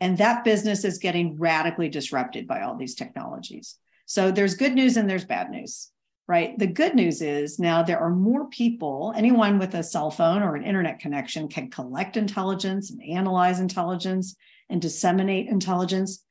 And 0.00 0.16
that 0.18 0.44
business 0.44 0.84
is 0.84 0.98
getting 0.98 1.38
radically 1.38 1.88
disrupted 1.88 2.46
by 2.46 2.62
all 2.62 2.76
these 2.76 2.94
technologies. 2.94 3.76
So 4.06 4.30
there's 4.30 4.54
good 4.54 4.74
news 4.74 4.96
and 4.96 5.08
there's 5.08 5.24
bad 5.24 5.50
news, 5.50 5.90
right? 6.26 6.58
The 6.58 6.66
good 6.66 6.94
news 6.94 7.20
is 7.20 7.58
now 7.58 7.82
there 7.82 8.00
are 8.00 8.10
more 8.10 8.48
people, 8.48 9.12
anyone 9.14 9.58
with 9.58 9.74
a 9.74 9.82
cell 9.82 10.10
phone 10.10 10.42
or 10.42 10.56
an 10.56 10.64
internet 10.64 10.98
connection 11.00 11.48
can 11.48 11.70
collect 11.70 12.16
intelligence 12.16 12.90
and 12.90 13.02
analyze 13.02 13.60
intelligence 13.60 14.34
and 14.70 14.80
disseminate 14.80 15.48
intelligence. 15.48 16.24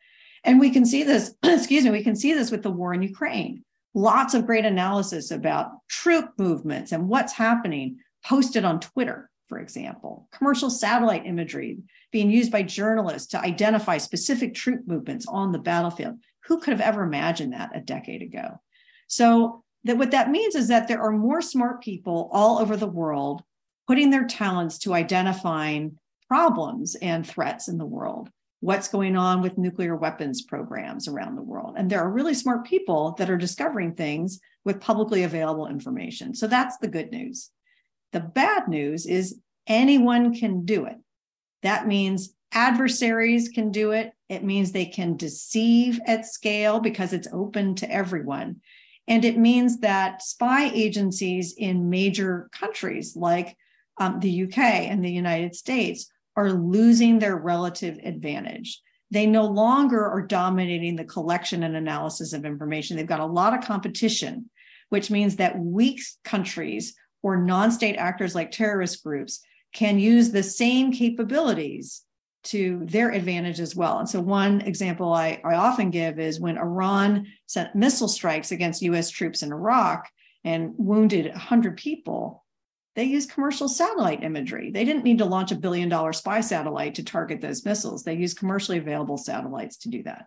And 0.43 0.59
we 0.59 0.71
can 0.71 0.85
see 0.85 1.03
this, 1.03 1.35
excuse 1.43 1.85
me, 1.85 1.91
we 1.91 2.03
can 2.03 2.15
see 2.15 2.33
this 2.33 2.51
with 2.51 2.63
the 2.63 2.71
war 2.71 2.93
in 2.93 3.03
Ukraine. 3.03 3.63
Lots 3.93 4.33
of 4.33 4.45
great 4.45 4.65
analysis 4.65 5.31
about 5.31 5.71
troop 5.87 6.31
movements 6.37 6.91
and 6.91 7.07
what's 7.07 7.33
happening 7.33 7.99
posted 8.25 8.65
on 8.65 8.79
Twitter, 8.79 9.29
for 9.47 9.59
example, 9.59 10.27
commercial 10.31 10.69
satellite 10.69 11.25
imagery 11.25 11.79
being 12.11 12.29
used 12.31 12.51
by 12.51 12.63
journalists 12.63 13.29
to 13.29 13.41
identify 13.41 13.97
specific 13.97 14.53
troop 14.53 14.87
movements 14.87 15.25
on 15.27 15.51
the 15.51 15.59
battlefield. 15.59 16.15
Who 16.45 16.59
could 16.59 16.71
have 16.71 16.81
ever 16.81 17.03
imagined 17.03 17.53
that 17.53 17.75
a 17.75 17.79
decade 17.79 18.21
ago? 18.21 18.59
So, 19.07 19.63
that 19.85 19.97
what 19.97 20.11
that 20.11 20.29
means 20.29 20.55
is 20.55 20.67
that 20.67 20.87
there 20.87 21.01
are 21.01 21.11
more 21.11 21.41
smart 21.41 21.81
people 21.81 22.29
all 22.33 22.59
over 22.59 22.75
the 22.75 22.87
world 22.87 23.43
putting 23.87 24.09
their 24.09 24.27
talents 24.27 24.77
to 24.79 24.93
identifying 24.93 25.97
problems 26.27 26.95
and 27.01 27.25
threats 27.25 27.67
in 27.67 27.77
the 27.77 27.85
world, 27.85 28.29
what's 28.59 28.87
going 28.87 29.15
on 29.15 29.41
with 29.41 29.57
nuclear 29.57 29.95
weapons 29.95 30.43
programs 30.43 31.07
around 31.07 31.35
the 31.35 31.41
world. 31.41 31.75
And 31.77 31.89
there 31.89 32.01
are 32.01 32.11
really 32.11 32.33
smart 32.35 32.65
people 32.65 33.15
that 33.17 33.29
are 33.29 33.37
discovering 33.37 33.95
things 33.95 34.39
with 34.63 34.81
publicly 34.81 35.23
available 35.23 35.67
information. 35.67 36.35
So 36.35 36.45
that's 36.45 36.77
the 36.77 36.87
good 36.87 37.11
news. 37.11 37.49
The 38.11 38.19
bad 38.19 38.67
news 38.67 39.05
is 39.05 39.39
anyone 39.65 40.35
can 40.35 40.65
do 40.65 40.85
it. 40.85 40.97
That 41.61 41.87
means 41.87 42.33
adversaries 42.51 43.49
can 43.49 43.71
do 43.71 43.91
it. 43.91 44.11
It 44.27 44.43
means 44.43 44.71
they 44.71 44.85
can 44.85 45.17
deceive 45.17 45.99
at 46.05 46.25
scale 46.25 46.79
because 46.79 47.13
it's 47.13 47.27
open 47.31 47.75
to 47.75 47.91
everyone. 47.91 48.61
And 49.07 49.25
it 49.25 49.37
means 49.37 49.79
that 49.79 50.21
spy 50.21 50.69
agencies 50.73 51.55
in 51.57 51.89
major 51.89 52.49
countries 52.51 53.15
like 53.15 53.57
um, 53.97 54.19
the 54.19 54.43
UK 54.43 54.57
and 54.57 55.03
the 55.03 55.11
United 55.11 55.55
States 55.55 56.11
are 56.35 56.53
losing 56.53 57.19
their 57.19 57.35
relative 57.35 57.99
advantage. 58.03 58.81
They 59.11 59.25
no 59.25 59.45
longer 59.45 60.05
are 60.05 60.21
dominating 60.21 60.95
the 60.95 61.03
collection 61.03 61.63
and 61.63 61.75
analysis 61.75 62.33
of 62.33 62.45
information. 62.45 62.95
They've 62.95 63.05
got 63.07 63.19
a 63.19 63.25
lot 63.25 63.57
of 63.57 63.65
competition, 63.65 64.49
which 64.89 65.09
means 65.09 65.37
that 65.37 65.59
weak 65.59 66.01
countries 66.23 66.95
or 67.23 67.37
non 67.37 67.71
state 67.71 67.95
actors 67.95 68.35
like 68.35 68.51
terrorist 68.51 69.03
groups 69.03 69.41
can 69.73 69.99
use 69.99 70.31
the 70.31 70.43
same 70.43 70.91
capabilities 70.91 72.03
to 72.41 72.81
their 72.85 73.11
advantage 73.11 73.59
as 73.59 73.75
well. 73.75 73.99
And 73.99 74.09
so, 74.09 74.21
one 74.21 74.61
example 74.61 75.13
I, 75.13 75.41
I 75.43 75.55
often 75.55 75.89
give 75.89 76.19
is 76.19 76.39
when 76.39 76.57
Iran 76.57 77.27
sent 77.47 77.75
missile 77.75 78.07
strikes 78.07 78.51
against 78.51 78.81
US 78.81 79.09
troops 79.09 79.43
in 79.43 79.51
Iraq 79.51 80.07
and 80.43 80.73
wounded 80.77 81.27
100 81.27 81.77
people, 81.77 82.45
they 82.95 83.03
used 83.03 83.31
commercial 83.31 83.67
satellite 83.67 84.23
imagery. 84.23 84.71
They 84.71 84.85
didn't 84.85 85.03
need 85.03 85.19
to 85.19 85.25
launch 85.25 85.51
a 85.51 85.55
billion 85.55 85.89
dollar 85.89 86.13
spy 86.13 86.41
satellite 86.41 86.95
to 86.95 87.03
target 87.03 87.41
those 87.41 87.65
missiles. 87.65 88.03
They 88.03 88.15
used 88.15 88.37
commercially 88.37 88.77
available 88.77 89.17
satellites 89.17 89.77
to 89.79 89.89
do 89.89 90.03
that. 90.03 90.25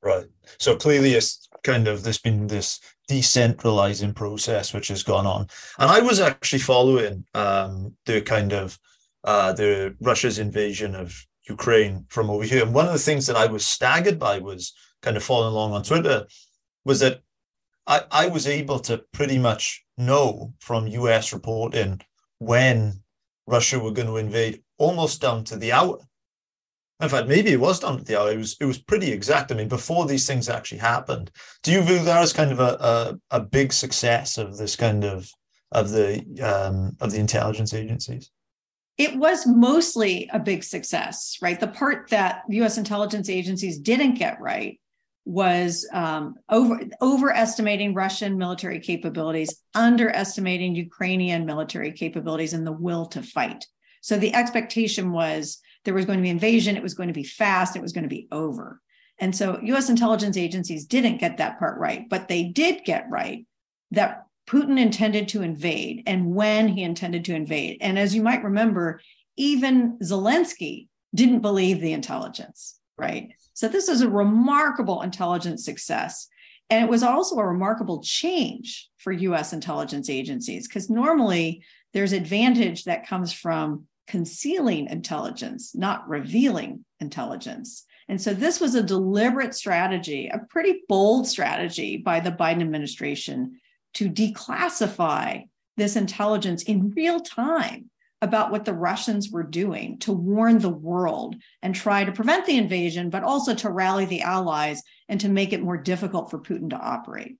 Right. 0.00 0.26
So 0.58 0.76
clearly, 0.76 1.12
it's 1.12 1.48
kind 1.64 1.88
of 1.88 2.04
there's 2.04 2.18
been 2.18 2.46
this 2.46 2.80
decentralizing 3.08 4.14
process 4.14 4.72
which 4.72 4.88
has 4.88 5.02
gone 5.02 5.26
on, 5.26 5.46
and 5.78 5.90
I 5.90 6.00
was 6.00 6.20
actually 6.20 6.60
following 6.60 7.24
um, 7.34 7.94
the 8.06 8.20
kind 8.20 8.52
of 8.52 8.78
uh, 9.24 9.52
the 9.52 9.96
Russia's 10.00 10.38
invasion 10.38 10.94
of 10.94 11.14
Ukraine 11.48 12.06
from 12.08 12.30
over 12.30 12.44
here. 12.44 12.62
And 12.62 12.74
one 12.74 12.86
of 12.86 12.92
the 12.92 12.98
things 12.98 13.26
that 13.26 13.36
I 13.36 13.46
was 13.46 13.66
staggered 13.66 14.18
by 14.18 14.38
was 14.38 14.72
kind 15.02 15.16
of 15.16 15.22
following 15.22 15.52
along 15.52 15.72
on 15.72 15.82
Twitter 15.82 16.26
was 16.84 17.00
that 17.00 17.20
I, 17.86 18.02
I 18.10 18.28
was 18.28 18.46
able 18.46 18.78
to 18.80 19.04
pretty 19.12 19.38
much 19.38 19.84
know 19.96 20.54
from 20.60 20.86
US 20.86 21.32
reporting 21.32 22.00
when 22.38 23.02
Russia 23.46 23.78
were 23.78 23.92
going 23.92 24.06
to 24.08 24.16
invade 24.16 24.62
almost 24.76 25.20
down 25.20 25.44
to 25.44 25.56
the 25.56 25.72
hour. 25.72 25.98
In 27.00 27.08
fact, 27.08 27.28
maybe 27.28 27.52
it 27.52 27.60
was 27.60 27.78
down 27.78 27.98
to 27.98 28.04
the 28.04 28.20
hour. 28.20 28.32
It 28.32 28.38
was 28.38 28.56
it 28.60 28.64
was 28.64 28.78
pretty 28.78 29.12
exact. 29.12 29.52
I 29.52 29.54
mean, 29.54 29.68
before 29.68 30.06
these 30.06 30.26
things 30.26 30.48
actually 30.48 30.78
happened. 30.78 31.30
Do 31.62 31.72
you 31.72 31.82
view 31.82 32.00
that 32.00 32.22
as 32.22 32.32
kind 32.32 32.50
of 32.50 32.58
a 32.58 33.18
a, 33.30 33.36
a 33.36 33.40
big 33.40 33.72
success 33.72 34.36
of 34.36 34.56
this 34.56 34.74
kind 34.74 35.04
of 35.04 35.30
of 35.70 35.90
the 35.90 36.24
um, 36.42 36.96
of 37.00 37.12
the 37.12 37.18
intelligence 37.18 37.72
agencies? 37.72 38.30
It 38.96 39.16
was 39.16 39.46
mostly 39.46 40.28
a 40.32 40.40
big 40.40 40.64
success, 40.64 41.38
right? 41.40 41.60
The 41.60 41.68
part 41.68 42.10
that 42.10 42.42
U.S. 42.48 42.78
intelligence 42.78 43.30
agencies 43.30 43.78
didn't 43.78 44.14
get 44.14 44.40
right 44.40 44.80
was 45.24 45.86
um, 45.92 46.34
over 46.48 46.80
overestimating 47.00 47.94
Russian 47.94 48.38
military 48.38 48.80
capabilities, 48.80 49.62
underestimating 49.74 50.74
Ukrainian 50.74 51.46
military 51.46 51.92
capabilities, 51.92 52.54
and 52.54 52.66
the 52.66 52.72
will 52.72 53.06
to 53.06 53.22
fight. 53.22 53.66
So 54.00 54.16
the 54.16 54.34
expectation 54.34 55.12
was 55.12 55.60
there 55.88 55.94
was 55.94 56.04
going 56.04 56.18
to 56.18 56.22
be 56.22 56.28
invasion, 56.28 56.76
it 56.76 56.82
was 56.82 56.92
going 56.92 57.06
to 57.06 57.14
be 57.14 57.24
fast, 57.24 57.74
it 57.74 57.80
was 57.80 57.94
going 57.94 58.02
to 58.02 58.10
be 58.10 58.28
over. 58.30 58.78
And 59.18 59.34
so 59.34 59.58
US 59.62 59.88
intelligence 59.88 60.36
agencies 60.36 60.84
didn't 60.84 61.16
get 61.16 61.38
that 61.38 61.58
part 61.58 61.78
right, 61.78 62.06
but 62.10 62.28
they 62.28 62.44
did 62.44 62.84
get 62.84 63.06
right 63.08 63.46
that 63.92 64.26
Putin 64.46 64.78
intended 64.78 65.28
to 65.28 65.40
invade 65.40 66.02
and 66.06 66.34
when 66.34 66.68
he 66.68 66.82
intended 66.82 67.24
to 67.24 67.34
invade. 67.34 67.78
And 67.80 67.98
as 67.98 68.14
you 68.14 68.22
might 68.22 68.44
remember, 68.44 69.00
even 69.38 69.96
Zelensky 70.02 70.88
didn't 71.14 71.40
believe 71.40 71.80
the 71.80 71.94
intelligence, 71.94 72.78
right? 72.98 73.30
So 73.54 73.66
this 73.66 73.88
is 73.88 74.02
a 74.02 74.10
remarkable 74.10 75.00
intelligence 75.00 75.64
success. 75.64 76.28
And 76.68 76.84
it 76.84 76.90
was 76.90 77.02
also 77.02 77.36
a 77.36 77.46
remarkable 77.46 78.02
change 78.02 78.90
for 78.98 79.10
US 79.10 79.54
intelligence 79.54 80.10
agencies 80.10 80.68
because 80.68 80.90
normally 80.90 81.64
there's 81.94 82.12
advantage 82.12 82.84
that 82.84 83.06
comes 83.06 83.32
from 83.32 83.86
concealing 84.08 84.88
intelligence, 84.88 85.74
not 85.74 86.08
revealing 86.08 86.84
intelligence. 86.98 87.84
And 88.08 88.20
so 88.20 88.32
this 88.32 88.58
was 88.58 88.74
a 88.74 88.82
deliberate 88.82 89.54
strategy, 89.54 90.28
a 90.32 90.38
pretty 90.38 90.80
bold 90.88 91.28
strategy 91.28 91.98
by 91.98 92.20
the 92.20 92.32
Biden 92.32 92.62
administration 92.62 93.60
to 93.94 94.08
declassify 94.08 95.44
this 95.76 95.94
intelligence 95.94 96.62
in 96.62 96.90
real 96.96 97.20
time 97.20 97.90
about 98.20 98.50
what 98.50 98.64
the 98.64 98.74
Russians 98.74 99.30
were 99.30 99.44
doing 99.44 99.98
to 99.98 100.12
warn 100.12 100.58
the 100.58 100.68
world 100.68 101.36
and 101.62 101.74
try 101.74 102.02
to 102.02 102.10
prevent 102.10 102.46
the 102.46 102.56
invasion, 102.56 103.10
but 103.10 103.22
also 103.22 103.54
to 103.54 103.70
rally 103.70 104.06
the 104.06 104.22
allies 104.22 104.82
and 105.08 105.20
to 105.20 105.28
make 105.28 105.52
it 105.52 105.62
more 105.62 105.76
difficult 105.76 106.30
for 106.30 106.38
Putin 106.40 106.70
to 106.70 106.76
operate. 106.76 107.36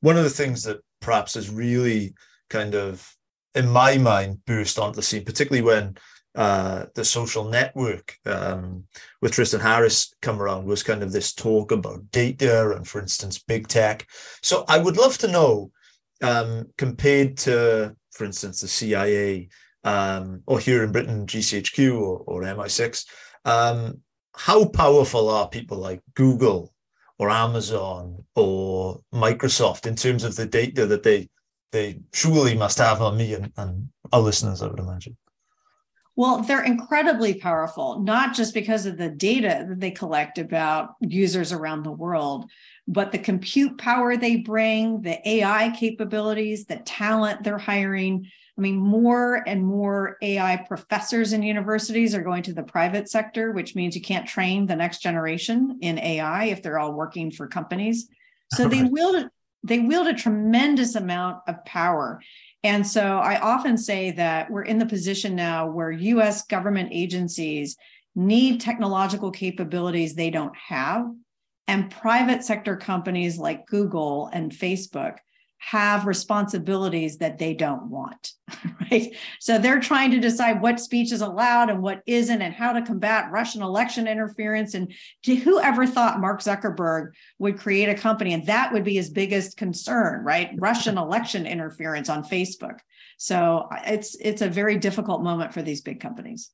One 0.00 0.16
of 0.16 0.24
the 0.24 0.30
things 0.30 0.62
that 0.62 0.78
perhaps 1.00 1.36
is 1.36 1.50
really 1.50 2.14
kind 2.48 2.74
of, 2.74 3.14
in 3.54 3.68
my 3.68 3.98
mind, 3.98 4.44
burst 4.46 4.78
onto 4.78 4.96
the 4.96 5.02
scene, 5.02 5.24
particularly 5.24 5.62
when 5.62 5.96
uh, 6.34 6.86
the 6.94 7.04
social 7.04 7.44
network 7.44 8.16
um, 8.26 8.84
with 9.20 9.32
Tristan 9.32 9.60
Harris 9.60 10.14
come 10.22 10.40
around 10.40 10.66
was 10.66 10.82
kind 10.82 11.02
of 11.02 11.10
this 11.10 11.32
talk 11.32 11.72
about 11.72 12.10
data 12.12 12.70
and, 12.70 12.86
for 12.86 13.00
instance, 13.00 13.38
big 13.38 13.66
tech. 13.66 14.06
So 14.42 14.64
I 14.68 14.78
would 14.78 14.96
love 14.96 15.18
to 15.18 15.28
know, 15.28 15.72
um, 16.22 16.66
compared 16.76 17.36
to, 17.38 17.96
for 18.12 18.24
instance, 18.24 18.60
the 18.60 18.68
CIA, 18.68 19.48
um, 19.84 20.42
or 20.46 20.60
here 20.60 20.84
in 20.84 20.92
Britain, 20.92 21.26
GCHQ 21.26 22.00
or, 22.00 22.18
or 22.26 22.42
MI6. 22.42 23.04
Um, 23.44 24.02
how 24.34 24.66
powerful 24.66 25.28
are 25.30 25.48
people 25.48 25.78
like 25.78 26.02
Google 26.14 26.72
or 27.18 27.30
Amazon 27.30 28.24
or 28.36 29.00
Microsoft 29.12 29.86
in 29.86 29.96
terms 29.96 30.22
of 30.22 30.36
the 30.36 30.46
data 30.46 30.86
that 30.86 31.02
they 31.02 31.28
they 31.72 32.00
surely 32.12 32.56
must 32.56 32.78
have 32.78 33.02
on 33.02 33.16
me 33.16 33.34
and, 33.34 33.52
and 33.56 33.88
our 34.12 34.20
listeners, 34.20 34.62
I 34.62 34.68
would 34.68 34.78
imagine? 34.78 35.16
Well, 36.16 36.42
they're 36.42 36.64
incredibly 36.64 37.34
powerful, 37.34 38.00
not 38.00 38.34
just 38.34 38.52
because 38.52 38.86
of 38.86 38.96
the 38.96 39.08
data 39.08 39.64
that 39.68 39.78
they 39.78 39.92
collect 39.92 40.38
about 40.38 40.94
users 41.00 41.52
around 41.52 41.84
the 41.84 41.92
world, 41.92 42.50
but 42.88 43.12
the 43.12 43.18
compute 43.18 43.78
power 43.78 44.16
they 44.16 44.36
bring, 44.36 45.02
the 45.02 45.20
AI 45.28 45.70
capabilities, 45.78 46.64
the 46.64 46.78
talent 46.78 47.44
they're 47.44 47.56
hiring, 47.56 48.28
I 48.58 48.60
mean, 48.60 48.76
more 48.76 49.44
and 49.46 49.64
more 49.64 50.16
AI 50.20 50.56
professors 50.56 51.32
in 51.32 51.44
universities 51.44 52.16
are 52.16 52.22
going 52.22 52.42
to 52.42 52.52
the 52.52 52.64
private 52.64 53.08
sector, 53.08 53.52
which 53.52 53.76
means 53.76 53.94
you 53.94 54.02
can't 54.02 54.26
train 54.26 54.66
the 54.66 54.74
next 54.74 55.00
generation 55.00 55.78
in 55.82 56.00
AI 56.00 56.46
if 56.46 56.60
they're 56.60 56.80
all 56.80 56.92
working 56.92 57.30
for 57.30 57.46
companies. 57.46 58.08
So 58.54 58.66
they 58.66 58.82
will 58.82 59.28
they 59.62 59.80
wield 59.80 60.06
a 60.06 60.14
tremendous 60.14 60.94
amount 60.94 61.38
of 61.46 61.64
power. 61.64 62.20
And 62.64 62.86
so 62.86 63.18
I 63.18 63.38
often 63.40 63.76
say 63.76 64.10
that 64.12 64.50
we're 64.50 64.62
in 64.62 64.78
the 64.78 64.86
position 64.86 65.34
now 65.34 65.70
where 65.70 65.90
US 65.90 66.44
government 66.46 66.90
agencies 66.92 67.76
need 68.14 68.60
technological 68.60 69.30
capabilities 69.30 70.14
they 70.14 70.30
don't 70.30 70.56
have. 70.56 71.06
And 71.66 71.90
private 71.90 72.42
sector 72.44 72.76
companies 72.76 73.38
like 73.38 73.66
Google 73.66 74.30
and 74.32 74.50
Facebook 74.50 75.18
have 75.58 76.06
responsibilities 76.06 77.18
that 77.18 77.38
they 77.38 77.52
don't 77.52 77.90
want, 77.90 78.32
right? 78.90 79.14
So 79.40 79.58
they're 79.58 79.80
trying 79.80 80.12
to 80.12 80.20
decide 80.20 80.62
what 80.62 80.80
speech 80.80 81.12
is 81.12 81.20
allowed 81.20 81.68
and 81.68 81.82
what 81.82 82.02
isn't, 82.06 82.40
and 82.40 82.54
how 82.54 82.72
to 82.72 82.82
combat 82.82 83.30
Russian 83.30 83.62
election 83.62 84.06
interference. 84.06 84.74
And 84.74 84.92
to 85.24 85.34
whoever 85.34 85.86
thought 85.86 86.20
Mark 86.20 86.40
Zuckerberg 86.40 87.10
would 87.38 87.58
create 87.58 87.88
a 87.88 87.94
company 87.94 88.32
and 88.32 88.46
that 88.46 88.72
would 88.72 88.84
be 88.84 88.94
his 88.94 89.10
biggest 89.10 89.56
concern, 89.56 90.24
right? 90.24 90.50
Russian 90.58 90.96
election 90.98 91.46
interference 91.46 92.08
on 92.08 92.24
Facebook. 92.24 92.78
So 93.18 93.68
it's 93.84 94.16
it's 94.20 94.42
a 94.42 94.48
very 94.48 94.78
difficult 94.78 95.22
moment 95.22 95.52
for 95.52 95.60
these 95.60 95.80
big 95.80 96.00
companies. 96.00 96.50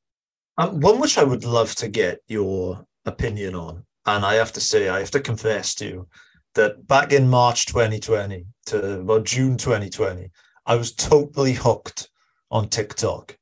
Um, 0.57 0.81
one 0.81 0.99
which 0.99 1.19
I 1.19 1.25
would 1.25 1.45
love 1.45 1.75
to 1.77 1.89
get 1.89 2.21
your 2.27 2.87
opinion 3.05 3.55
on, 3.55 3.85
and 4.07 4.25
I 4.25 4.35
have 4.35 4.53
to 4.53 4.61
say, 4.61 4.89
I 4.89 5.01
have 5.01 5.11
to 5.11 5.21
confess 5.21 5.75
to 5.77 5.87
you 5.87 6.09
that 6.55 6.87
back 6.87 7.13
in 7.13 7.29
March 7.29 7.67
2020 7.67 8.47
to 8.67 9.01
about 9.01 9.25
June 9.25 9.57
2020, 9.57 10.31
I 10.67 10.77
was 10.77 10.93
totally 10.93 11.53
hooked 11.53 12.09
on 12.51 12.69
TikTok. 12.69 13.37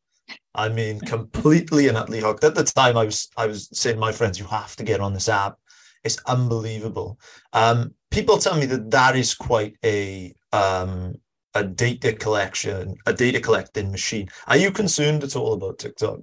I 0.55 0.69
mean, 0.69 1.01
completely 1.01 1.89
and 1.89 1.97
utterly 1.97 2.21
hooked. 2.21 2.45
At 2.45 2.55
the 2.55 2.65
time, 2.65 2.97
I 2.97 3.05
was 3.05 3.29
I 3.37 3.47
was 3.47 3.69
saying 3.73 3.99
my 3.99 4.13
friends, 4.13 4.39
"You 4.39 4.47
have 4.47 4.77
to 4.77 4.85
get 4.85 5.01
on 5.01 5.15
this 5.15 5.29
app. 5.29 5.57
It's 6.05 6.19
unbelievable." 6.27 7.19
Um, 7.53 7.95
people 8.11 8.39
tell 8.39 8.57
me 8.59 8.67
that 8.67 8.91
that 8.91 9.17
is 9.17 9.35
quite 9.35 9.77
a 9.85 10.35
um, 10.53 11.15
a 11.55 11.65
data 11.65 12.13
collection, 12.13 12.97
a 13.07 13.13
data 13.13 13.41
collecting 13.41 13.91
machine. 13.91 14.29
Are 14.47 14.57
you 14.57 14.71
concerned 14.71 15.25
at 15.25 15.37
all 15.37 15.55
about 15.55 15.79
TikTok? 15.79 16.21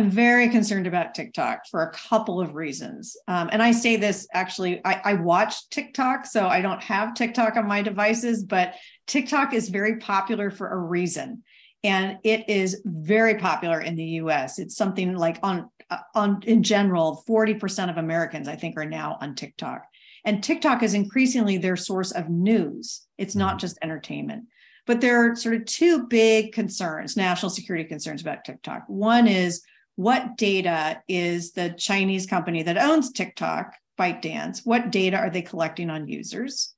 I'm 0.00 0.10
very 0.10 0.48
concerned 0.48 0.86
about 0.86 1.14
TikTok 1.14 1.66
for 1.70 1.82
a 1.82 1.92
couple 1.92 2.40
of 2.40 2.54
reasons. 2.54 3.18
Um, 3.28 3.50
and 3.52 3.62
I 3.62 3.70
say 3.70 3.96
this 3.96 4.26
actually, 4.32 4.80
I, 4.82 4.98
I 5.04 5.14
watch 5.14 5.68
TikTok, 5.68 6.24
so 6.24 6.46
I 6.46 6.62
don't 6.62 6.82
have 6.82 7.12
TikTok 7.12 7.56
on 7.56 7.68
my 7.68 7.82
devices, 7.82 8.42
but 8.42 8.76
TikTok 9.06 9.52
is 9.52 9.68
very 9.68 9.98
popular 9.98 10.50
for 10.50 10.70
a 10.70 10.78
reason. 10.78 11.42
And 11.84 12.16
it 12.24 12.48
is 12.48 12.80
very 12.86 13.34
popular 13.34 13.82
in 13.82 13.94
the 13.94 14.04
US. 14.22 14.58
It's 14.58 14.74
something 14.74 15.14
like 15.16 15.38
on, 15.42 15.68
uh, 15.90 15.98
on 16.14 16.42
in 16.46 16.62
general, 16.62 17.22
40% 17.28 17.90
of 17.90 17.98
Americans, 17.98 18.48
I 18.48 18.56
think, 18.56 18.78
are 18.78 18.86
now 18.86 19.18
on 19.20 19.34
TikTok. 19.34 19.84
And 20.24 20.42
TikTok 20.42 20.82
is 20.82 20.94
increasingly 20.94 21.58
their 21.58 21.76
source 21.76 22.10
of 22.10 22.30
news. 22.30 23.06
It's 23.18 23.36
not 23.36 23.58
just 23.58 23.76
entertainment. 23.82 24.44
But 24.86 25.02
there 25.02 25.30
are 25.30 25.36
sort 25.36 25.56
of 25.56 25.66
two 25.66 26.06
big 26.06 26.54
concerns, 26.54 27.18
national 27.18 27.50
security 27.50 27.84
concerns 27.84 28.22
about 28.22 28.46
TikTok. 28.46 28.84
One 28.86 29.26
is 29.26 29.60
what 30.00 30.38
data 30.38 31.02
is 31.08 31.52
the 31.52 31.74
Chinese 31.76 32.24
company 32.24 32.62
that 32.62 32.78
owns 32.78 33.12
TikTok, 33.12 33.76
ByteDance, 33.98 34.62
what 34.64 34.90
data 34.90 35.18
are 35.18 35.28
they 35.28 35.42
collecting 35.42 35.90
on 35.90 36.08
users? 36.08 36.74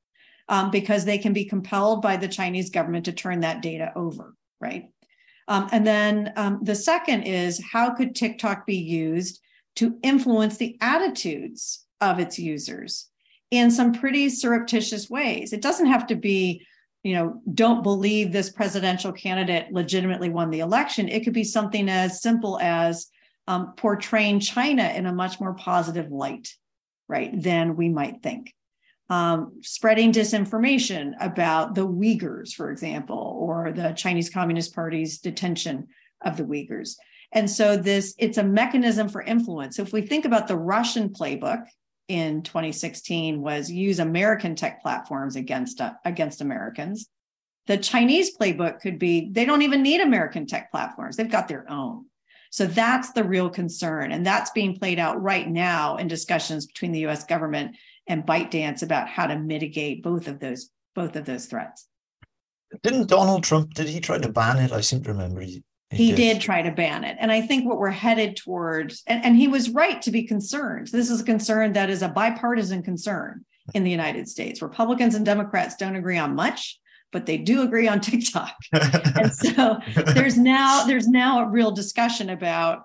Um, 0.49 0.73
because 0.73 1.05
they 1.05 1.19
can 1.19 1.33
be 1.33 1.45
compelled 1.45 2.03
by 2.03 2.17
the 2.17 2.27
Chinese 2.27 2.71
government 2.71 3.05
to 3.05 3.13
turn 3.13 3.39
that 3.41 3.63
data 3.63 3.93
over, 3.95 4.35
right? 4.61 4.87
Um, 5.47 5.69
and 5.71 5.87
then 5.87 6.33
um, 6.35 6.59
the 6.63 6.75
second 6.75 7.23
is 7.23 7.63
how 7.73 7.95
could 7.95 8.17
TikTok 8.17 8.67
be 8.67 8.79
used 8.79 9.41
to 9.77 10.01
influence 10.03 10.57
the 10.57 10.77
attitudes 10.81 11.87
of 12.01 12.19
its 12.19 12.41
users 12.41 13.09
in 13.53 13.71
some 13.71 13.93
pretty 13.93 14.31
surreptitious 14.31 15.09
ways? 15.09 15.53
It 15.53 15.63
doesn't 15.63 15.87
have 15.87 16.09
to 16.09 16.17
be 16.17 16.67
you 17.03 17.15
know, 17.15 17.41
don't 17.55 17.83
believe 17.83 18.31
this 18.31 18.51
presidential 18.51 19.13
candidate 19.13 19.73
legitimately 19.73 20.29
won 20.29 20.51
the 20.51 20.61
election. 20.61 21.09
It 21.09 21.25
could 21.25 21.33
be 21.33 21.45
something 21.45 21.89
as 21.89 22.23
simple 22.23 22.61
as 22.61 23.09
um, 23.49 23.75
portraying 23.77 24.41
China 24.41 24.85
in 24.85 25.07
a 25.07 25.13
much 25.13 25.41
more 25.41 25.55
positive 25.55 26.11
light, 26.11 26.49
right, 27.09 27.31
than 27.41 27.77
we 27.77 27.89
might 27.89 28.23
think. 28.23 28.55
Um, 29.11 29.61
spreading 29.63 30.13
disinformation 30.13 31.13
about 31.21 31.75
the 31.75 31.87
Uyghurs, 31.87 32.55
for 32.55 32.71
example, 32.71 33.37
or 33.41 33.73
the 33.73 33.93
Chinese 33.93 34.31
Communist 34.31 34.75
Party's 34.75 35.19
detention 35.19 35.89
of 36.25 36.37
the 36.37 36.45
Uyghurs. 36.45 36.97
And 37.33 37.51
so 37.51 37.77
this 37.77 38.15
it's 38.19 38.39
a 38.39 38.45
mechanism 38.45 39.09
for 39.09 39.23
influence. 39.23 39.77
So 39.77 39.83
if 39.83 39.93
we 39.93 40.03
think 40.03 40.25
about 40.25 40.49
the 40.49 40.57
Russian 40.57 41.11
playbook, 41.11 41.67
in 42.09 42.43
2016 42.43 43.41
was 43.41 43.71
use 43.71 43.99
American 43.99 44.55
tech 44.55 44.83
platforms 44.83 45.37
against 45.37 45.81
uh, 45.81 45.95
against 46.05 46.41
Americans. 46.41 47.09
The 47.67 47.79
Chinese 47.79 48.37
playbook 48.37 48.81
could 48.81 48.99
be 48.99 49.31
they 49.31 49.45
don't 49.45 49.63
even 49.63 49.83
need 49.83 50.01
American 50.01 50.47
tech 50.47 50.71
platforms; 50.71 51.17
they've 51.17 51.31
got 51.31 51.49
their 51.49 51.71
own. 51.71 52.07
So 52.53 52.67
that's 52.67 53.13
the 53.13 53.25
real 53.25 53.49
concern, 53.49 54.13
and 54.13 54.27
that's 54.27 54.51
being 54.51 54.79
played 54.79 54.99
out 54.99 55.23
right 55.23 55.49
now 55.49 55.97
in 55.97 56.07
discussions 56.07 56.67
between 56.67 56.93
the 56.93 57.01
U.S. 57.01 57.25
government 57.25 57.77
and 58.07 58.27
ByteDance 58.27 58.83
about 58.83 59.09
how 59.09 59.27
to 59.27 59.39
mitigate 59.39 60.03
both 60.03 60.29
of 60.29 60.39
those 60.39 60.69
both 60.95 61.17
of 61.17 61.25
those 61.25 61.47
threats. 61.47 61.89
Didn't 62.83 63.09
Donald 63.09 63.43
Trump 63.43 63.73
did 63.73 63.89
he 63.89 64.01
try 64.01 64.19
to 64.19 64.31
ban 64.31 64.59
it? 64.59 64.71
I 64.71 64.83
seem 64.83 65.03
to 65.05 65.13
remember 65.13 65.41
he 65.41 65.65
he, 65.89 66.07
he 66.07 66.11
did. 66.11 66.35
did. 66.35 66.43
try 66.43 66.61
to 66.61 66.71
ban 66.71 67.05
it. 67.05 67.17
And 67.19 67.33
I 67.33 67.41
think 67.41 67.67
what 67.67 67.79
we're 67.79 67.91
headed 67.91 68.37
towards, 68.37 69.03
and, 69.07 69.25
and 69.25 69.37
he 69.37 69.49
was 69.49 69.71
right 69.71 70.01
to 70.03 70.11
be 70.11 70.25
concerned. 70.25 70.89
This 70.89 71.11
is 71.11 71.23
a 71.23 71.25
concern 71.25 71.73
that 71.73 71.91
is 71.91 72.03
a 72.03 72.09
bipartisan 72.09 72.83
concern 72.83 73.47
in 73.75 73.85
the 73.85 73.91
United 73.91 74.29
States. 74.29 74.61
Republicans 74.61 75.15
and 75.15 75.25
Democrats 75.25 75.77
don't 75.77 75.97
agree 75.97 76.19
on 76.19 76.35
much, 76.35 76.79
but 77.13 77.27
they 77.27 77.39
do 77.39 77.63
agree 77.63 77.87
on 77.87 78.01
TikTok. 78.01 78.55
and 78.73 79.33
so 79.33 79.79
there's 80.15 80.37
now 80.37 80.85
there's 80.85 81.09
now 81.09 81.45
a 81.45 81.49
real 81.49 81.71
discussion 81.71 82.31
about 82.31 82.83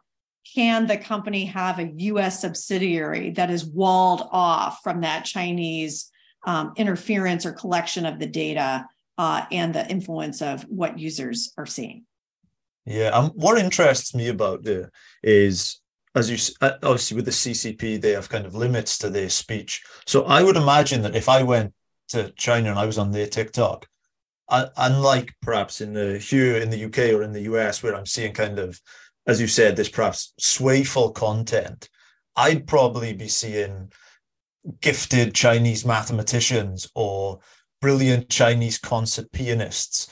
can 0.54 0.88
the 0.88 0.98
company 0.98 1.46
have 1.46 1.80
a 1.80 1.92
US 1.98 2.42
subsidiary 2.42 3.32
that 3.32 3.50
is 3.50 3.66
walled 3.66 4.28
off 4.32 4.82
from 4.82 5.02
that 5.02 5.26
Chinese 5.26 6.10
um, 6.46 6.74
interference 6.78 7.46
or 7.46 7.52
collection 7.52 8.06
of 8.06 8.20
the 8.20 8.28
data 8.28 8.86
uh, 9.18 9.46
and 9.52 9.74
the 9.74 9.90
influence 9.90 10.42
of 10.42 10.64
what 10.64 10.98
users 10.98 11.52
are 11.58 11.66
seeing? 11.66 12.06
Yeah, 12.86 13.10
um, 13.10 13.32
what 13.32 13.58
interests 13.58 14.16
me 14.16 14.30
about 14.30 14.64
the 14.64 14.90
is 15.22 15.82
as 16.16 16.30
you 16.30 16.38
uh, 16.62 16.78
obviously 16.84 17.16
with 17.16 17.26
the 17.26 17.32
CCP 17.32 18.00
they 18.00 18.12
have 18.12 18.30
kind 18.30 18.46
of 18.46 18.56
limits 18.56 18.98
to 19.00 19.10
their 19.10 19.30
speech. 19.30 19.84
So 20.06 20.24
I 20.24 20.42
would 20.42 20.56
imagine 20.56 21.02
that 21.02 21.16
if 21.16 21.28
I 21.28 21.44
went 21.44 21.74
to 22.10 22.32
China 22.32 22.70
and 22.70 22.80
I 22.80 22.86
was 22.86 22.98
on 22.98 23.12
their 23.12 23.28
TikTok, 23.28 23.86
uh, 24.50 24.68
unlike 24.78 25.34
perhaps 25.42 25.82
in 25.82 25.94
the 25.94 26.18
here 26.18 26.58
in 26.58 26.70
the 26.70 26.86
UK 26.86 27.14
or 27.14 27.24
in 27.24 27.32
the 27.32 27.42
US 27.42 27.84
where 27.84 27.96
I'm 27.96 28.06
seeing 28.06 28.34
kind 28.34 28.60
of, 28.60 28.80
as 29.26 29.42
you 29.42 29.48
said, 29.48 29.76
this 29.76 29.90
perhaps 29.90 30.34
swayful 30.40 31.14
content, 31.14 31.90
I'd 32.36 32.68
probably 32.68 33.14
be 33.14 33.28
seeing 33.28 33.92
gifted 34.82 35.34
Chinese 35.34 35.86
mathematicians 35.86 36.90
or 36.96 37.40
brilliant 37.82 38.30
Chinese 38.30 38.78
concert 38.78 39.32
pianists 39.32 40.10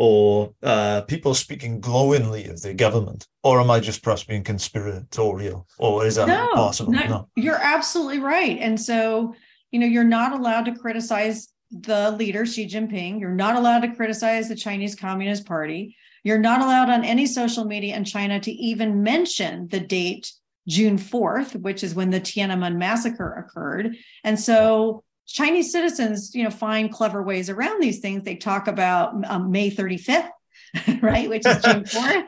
or 0.00 0.54
uh, 0.62 1.00
people 1.02 1.34
speaking 1.34 1.80
glowingly 1.80 2.46
of 2.46 2.62
the 2.62 2.72
government? 2.72 3.26
Or 3.42 3.60
am 3.60 3.68
I 3.68 3.80
just 3.80 4.02
perhaps 4.02 4.22
being 4.22 4.44
conspiratorial? 4.44 5.66
Or 5.76 6.06
is 6.06 6.14
that 6.14 6.28
no, 6.28 6.48
possible? 6.54 6.92
No, 6.92 7.28
you're 7.34 7.58
absolutely 7.60 8.20
right. 8.20 8.58
And 8.60 8.80
so, 8.80 9.34
you 9.72 9.80
know, 9.80 9.86
you're 9.86 10.04
not 10.04 10.32
allowed 10.32 10.66
to 10.66 10.76
criticize 10.76 11.48
the 11.70 12.10
leader, 12.12 12.46
Xi 12.46 12.66
Jinping. 12.66 13.20
You're 13.20 13.30
not 13.30 13.56
allowed 13.56 13.80
to 13.80 13.94
criticize 13.94 14.48
the 14.48 14.56
Chinese 14.56 14.94
Communist 14.94 15.46
Party. 15.46 15.96
You're 16.24 16.38
not 16.38 16.60
allowed 16.60 16.90
on 16.90 17.04
any 17.04 17.26
social 17.26 17.64
media 17.64 17.96
in 17.96 18.04
China 18.04 18.40
to 18.40 18.50
even 18.50 19.02
mention 19.02 19.68
the 19.68 19.80
date 19.80 20.32
June 20.66 20.98
4th, 20.98 21.60
which 21.60 21.82
is 21.82 21.94
when 21.94 22.10
the 22.10 22.20
Tiananmen 22.20 22.76
massacre 22.76 23.32
occurred. 23.34 23.96
And 24.24 24.38
so 24.38 25.02
Chinese 25.26 25.72
citizens, 25.72 26.34
you 26.34 26.44
know, 26.44 26.50
find 26.50 26.92
clever 26.92 27.22
ways 27.22 27.50
around 27.50 27.80
these 27.80 28.00
things. 28.00 28.24
They 28.24 28.36
talk 28.36 28.66
about 28.66 29.24
um, 29.30 29.50
May 29.50 29.70
35th, 29.70 30.28
right, 31.02 31.28
which 31.28 31.46
is 31.46 31.62
June 31.62 31.84
4th. 31.84 32.26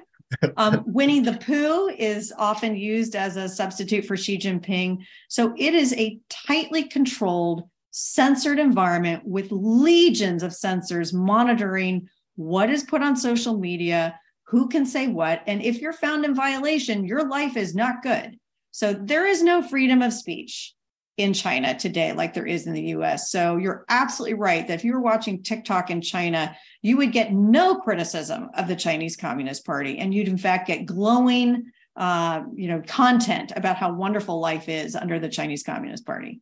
Um, 0.57 0.85
Winnie 0.87 1.20
the 1.20 1.33
Pooh 1.33 1.88
is 1.88 2.33
often 2.37 2.76
used 2.76 3.16
as 3.16 3.37
a 3.37 3.48
substitute 3.48 4.05
for 4.05 4.16
Xi 4.16 4.38
Jinping. 4.38 4.98
So 5.29 5.55
it 5.57 5.74
is 5.74 5.92
a 5.94 6.20
tightly 6.29 6.85
controlled, 6.85 7.68
censored 7.90 8.59
environment 8.59 9.22
with 9.24 9.48
legions 9.50 10.42
of 10.42 10.55
censors 10.55 11.12
monitoring 11.12 12.09
what 12.37 12.70
is 12.70 12.85
put 12.85 13.03
on 13.03 13.16
social 13.16 13.59
media, 13.59 14.18
who 14.46 14.68
can 14.68 14.87
say 14.87 15.07
what. 15.07 15.42
And 15.46 15.62
if 15.62 15.81
you're 15.81 15.92
found 15.92 16.24
in 16.24 16.35
violation, 16.35 17.05
your 17.05 17.29
life 17.29 17.57
is 17.57 17.74
not 17.74 18.03
good. 18.03 18.38
So 18.70 18.92
there 18.92 19.26
is 19.26 19.42
no 19.42 19.62
freedom 19.62 20.03
of 20.03 20.12
speech 20.12 20.74
in 21.16 21.33
China 21.35 21.79
today, 21.79 22.12
like 22.12 22.33
there 22.33 22.46
is 22.46 22.66
in 22.66 22.72
the 22.72 22.88
US. 22.96 23.31
So 23.31 23.59
you're 23.59 23.85
absolutely 23.88 24.35
right 24.35 24.66
that 24.66 24.74
if 24.74 24.85
you 24.85 24.94
were 24.94 25.03
watching 25.03 25.42
TikTok 25.42 25.90
in 25.90 26.00
China, 26.00 26.57
you 26.83 26.96
would 26.96 27.12
get 27.12 27.33
no 27.33 27.76
criticism 27.76 28.48
of 28.55 28.68
the 28.68 28.76
Chinese 28.76 29.16
Communist 29.16 29.66
Party, 29.66 29.98
and 29.98 30.14
you'd 30.14 30.29
in 30.29 30.38
fact 30.38 30.66
get 30.66 30.87
glowing, 30.87 31.70
uh, 31.96 32.42
you 32.55 32.68
know, 32.68 32.83
content 32.87 33.53
about 33.55 33.76
how 33.76 33.92
wonderful 33.92 34.40
life 34.40 34.68
is 34.68 34.96
under 34.96 35.18
the 35.18 35.29
Chinese 35.29 35.62
Communist 35.62 36.07
Party. 36.07 36.40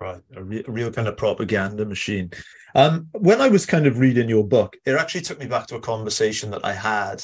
Right, 0.00 0.22
a, 0.34 0.42
re- 0.42 0.64
a 0.66 0.70
real 0.70 0.90
kind 0.90 1.08
of 1.08 1.18
propaganda 1.18 1.84
machine. 1.84 2.30
Um, 2.74 3.08
when 3.12 3.40
I 3.42 3.48
was 3.48 3.66
kind 3.66 3.86
of 3.86 3.98
reading 3.98 4.30
your 4.30 4.46
book, 4.46 4.76
it 4.86 4.92
actually 4.92 5.20
took 5.20 5.38
me 5.38 5.46
back 5.46 5.66
to 5.66 5.76
a 5.76 5.80
conversation 5.80 6.50
that 6.52 6.64
I 6.64 6.72
had 6.72 7.22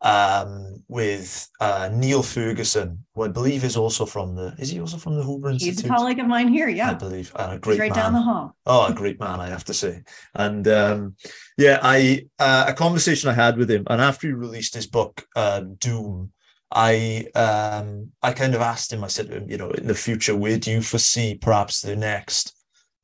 um, 0.00 0.82
with 0.88 1.46
uh, 1.60 1.90
Niall 1.92 2.22
Ferguson, 2.22 3.04
who 3.14 3.24
I 3.24 3.28
believe 3.28 3.64
is 3.64 3.76
also 3.76 4.06
from 4.06 4.34
the. 4.34 4.54
Is 4.58 4.70
he 4.70 4.80
also 4.80 4.96
from 4.96 5.16
the 5.16 5.22
Hoover 5.22 5.50
He's 5.50 5.66
Institute? 5.68 5.90
a 5.90 5.94
colleague 5.94 6.18
of 6.18 6.26
mine 6.26 6.48
here. 6.48 6.68
Yeah, 6.68 6.92
I 6.92 6.94
believe. 6.94 7.32
Uh, 7.34 7.48
a 7.48 7.52
He's 7.52 7.60
great 7.60 7.80
right 7.80 7.90
man. 7.90 7.98
down 7.98 8.12
the 8.14 8.22
hall. 8.22 8.56
Oh, 8.64 8.86
a 8.86 8.94
great 8.94 9.20
man, 9.20 9.40
I 9.40 9.48
have 9.48 9.64
to 9.64 9.74
say. 9.74 10.02
And 10.34 10.66
um, 10.68 11.16
yeah, 11.58 11.80
I 11.82 12.26
uh, 12.38 12.64
a 12.68 12.72
conversation 12.72 13.28
I 13.28 13.34
had 13.34 13.58
with 13.58 13.70
him, 13.70 13.84
and 13.88 14.00
after 14.00 14.26
he 14.28 14.32
released 14.32 14.74
his 14.74 14.86
book, 14.86 15.26
uh, 15.36 15.60
Doom, 15.80 16.32
I 16.70 17.26
um, 17.34 18.12
I 18.22 18.32
kind 18.32 18.54
of 18.54 18.60
asked 18.60 18.92
him. 18.92 19.04
I 19.04 19.08
said 19.08 19.46
you 19.48 19.56
know, 19.56 19.70
in 19.70 19.86
the 19.86 19.94
future, 19.94 20.34
where 20.34 20.58
do 20.58 20.70
you 20.70 20.82
foresee 20.82 21.36
perhaps 21.36 21.80
the 21.80 21.96
next 21.96 22.54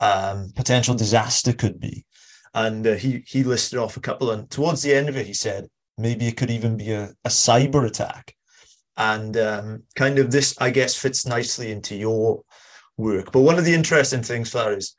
um, 0.00 0.52
potential 0.54 0.94
disaster 0.94 1.52
could 1.52 1.78
be? 1.78 2.04
And 2.54 2.86
uh, 2.86 2.94
he 2.94 3.24
he 3.26 3.44
listed 3.44 3.78
off 3.78 3.96
a 3.96 4.00
couple, 4.00 4.30
and 4.30 4.50
towards 4.50 4.82
the 4.82 4.94
end 4.94 5.08
of 5.08 5.16
it, 5.16 5.26
he 5.26 5.34
said 5.34 5.68
maybe 5.96 6.26
it 6.26 6.36
could 6.36 6.50
even 6.50 6.76
be 6.76 6.90
a, 6.92 7.10
a 7.24 7.28
cyber 7.28 7.86
attack. 7.86 8.34
And 8.96 9.36
um, 9.36 9.84
kind 9.96 10.18
of 10.18 10.30
this, 10.30 10.54
I 10.60 10.70
guess, 10.70 10.94
fits 10.94 11.26
nicely 11.26 11.70
into 11.70 11.94
your 11.94 12.42
work. 12.98 13.32
But 13.32 13.40
one 13.40 13.58
of 13.58 13.64
the 13.64 13.74
interesting 13.74 14.22
things, 14.22 14.50
Flar, 14.50 14.76
is 14.76 14.94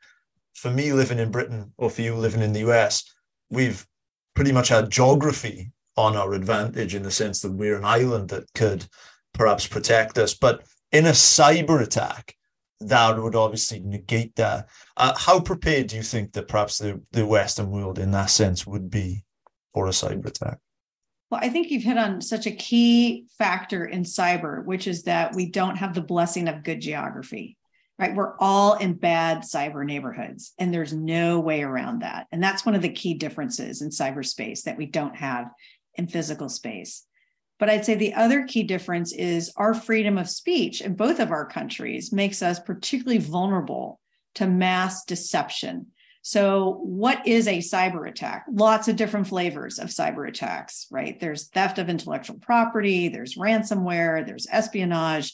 for 0.54 0.70
me 0.70 0.92
living 0.92 1.18
in 1.18 1.30
Britain 1.30 1.72
or 1.76 1.90
for 1.90 2.02
you 2.02 2.14
living 2.14 2.42
in 2.42 2.52
the 2.52 2.60
US, 2.70 3.04
we've 3.50 3.86
pretty 4.34 4.50
much 4.50 4.68
had 4.68 4.90
geography 4.90 5.70
on 5.96 6.16
our 6.16 6.34
advantage 6.34 6.94
in 6.94 7.02
the 7.02 7.10
sense 7.10 7.40
that 7.42 7.52
we're 7.52 7.76
an 7.76 7.84
island 7.84 8.28
that 8.30 8.52
could 8.54 8.86
perhaps 9.32 9.66
protect 9.66 10.18
us. 10.18 10.34
But 10.34 10.64
in 10.92 11.06
a 11.06 11.10
cyber 11.10 11.80
attack, 11.80 12.36
that 12.80 13.20
would 13.20 13.34
obviously 13.34 13.80
negate 13.80 14.34
that. 14.36 14.68
Uh, 14.96 15.14
how 15.16 15.40
prepared 15.40 15.88
do 15.88 15.96
you 15.96 16.02
think 16.02 16.32
that 16.32 16.48
perhaps 16.48 16.78
the, 16.78 17.00
the 17.12 17.26
Western 17.26 17.70
world 17.70 17.98
in 17.98 18.10
that 18.12 18.30
sense 18.30 18.66
would 18.66 18.90
be 18.90 19.24
for 19.72 19.86
a 19.86 19.90
cyber 19.90 20.26
attack? 20.26 20.58
Well, 21.30 21.40
I 21.42 21.48
think 21.48 21.70
you've 21.70 21.82
hit 21.82 21.98
on 21.98 22.20
such 22.20 22.46
a 22.46 22.52
key 22.52 23.26
factor 23.38 23.84
in 23.84 24.02
cyber, 24.02 24.64
which 24.64 24.86
is 24.86 25.04
that 25.04 25.34
we 25.34 25.50
don't 25.50 25.76
have 25.76 25.94
the 25.94 26.02
blessing 26.02 26.48
of 26.48 26.62
good 26.62 26.80
geography, 26.80 27.56
right? 27.98 28.14
We're 28.14 28.36
all 28.38 28.74
in 28.74 28.94
bad 28.94 29.42
cyber 29.42 29.84
neighborhoods, 29.84 30.52
and 30.58 30.72
there's 30.72 30.92
no 30.92 31.40
way 31.40 31.62
around 31.62 32.02
that. 32.02 32.26
And 32.30 32.42
that's 32.42 32.66
one 32.66 32.74
of 32.74 32.82
the 32.82 32.92
key 32.92 33.14
differences 33.14 33.82
in 33.82 33.88
cyberspace 33.88 34.62
that 34.62 34.76
we 34.76 34.86
don't 34.86 35.16
have 35.16 35.50
in 35.96 36.06
physical 36.06 36.48
space. 36.48 37.04
But 37.58 37.70
I'd 37.70 37.84
say 37.84 37.94
the 37.94 38.14
other 38.14 38.44
key 38.44 38.64
difference 38.64 39.12
is 39.12 39.52
our 39.56 39.74
freedom 39.74 40.18
of 40.18 40.28
speech 40.28 40.80
in 40.80 40.94
both 40.94 41.20
of 41.20 41.30
our 41.30 41.46
countries 41.46 42.12
makes 42.12 42.42
us 42.42 42.58
particularly 42.58 43.18
vulnerable 43.18 44.00
to 44.34 44.46
mass 44.46 45.04
deception. 45.04 45.86
So, 46.22 46.80
what 46.82 47.26
is 47.26 47.46
a 47.46 47.58
cyber 47.58 48.08
attack? 48.08 48.46
Lots 48.50 48.88
of 48.88 48.96
different 48.96 49.28
flavors 49.28 49.78
of 49.78 49.90
cyber 49.90 50.26
attacks, 50.26 50.86
right? 50.90 51.20
There's 51.20 51.48
theft 51.48 51.78
of 51.78 51.88
intellectual 51.88 52.38
property, 52.38 53.08
there's 53.08 53.36
ransomware, 53.36 54.26
there's 54.26 54.46
espionage. 54.50 55.32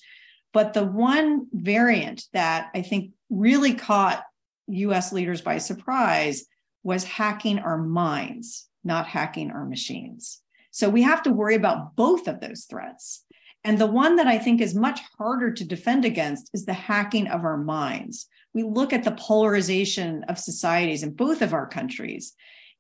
But 0.53 0.75
the 0.75 0.85
one 0.85 1.47
variant 1.53 2.25
that 2.33 2.71
I 2.75 2.83
think 2.83 3.13
really 3.31 3.75
caught 3.75 4.25
US 4.67 5.13
leaders 5.13 5.41
by 5.41 5.59
surprise 5.59 6.45
was 6.83 7.05
hacking 7.05 7.61
our 7.61 7.79
minds, 7.79 8.67
not 8.83 9.07
hacking 9.07 9.53
our 9.53 9.65
machines. 9.65 10.41
So, 10.71 10.89
we 10.89 11.03
have 11.03 11.23
to 11.25 11.33
worry 11.33 11.55
about 11.55 11.97
both 11.97 12.29
of 12.29 12.41
those 12.41 12.65
threats. 12.65 13.25
And 13.63 13.79
the 13.79 13.87
one 13.87 14.17
that 14.17 14.27
I 14.27 14.39
think 14.39 14.61
is 14.61 14.75
much 14.75 15.01
harder 15.19 15.53
to 15.53 15.65
defend 15.65 16.05
against 16.05 16.51
is 16.55 16.65
the 16.65 16.73
hacking 16.73 17.29
of 17.29 17.45
our 17.45 17.59
minds 17.59 18.27
we 18.53 18.63
look 18.63 18.93
at 18.93 19.05
the 19.05 19.13
polarization 19.13 20.25
of 20.25 20.39
societies 20.39 21.03
in 21.03 21.15
both 21.15 21.43
of 21.43 21.53
our 21.53 21.67
countries. 21.67 22.33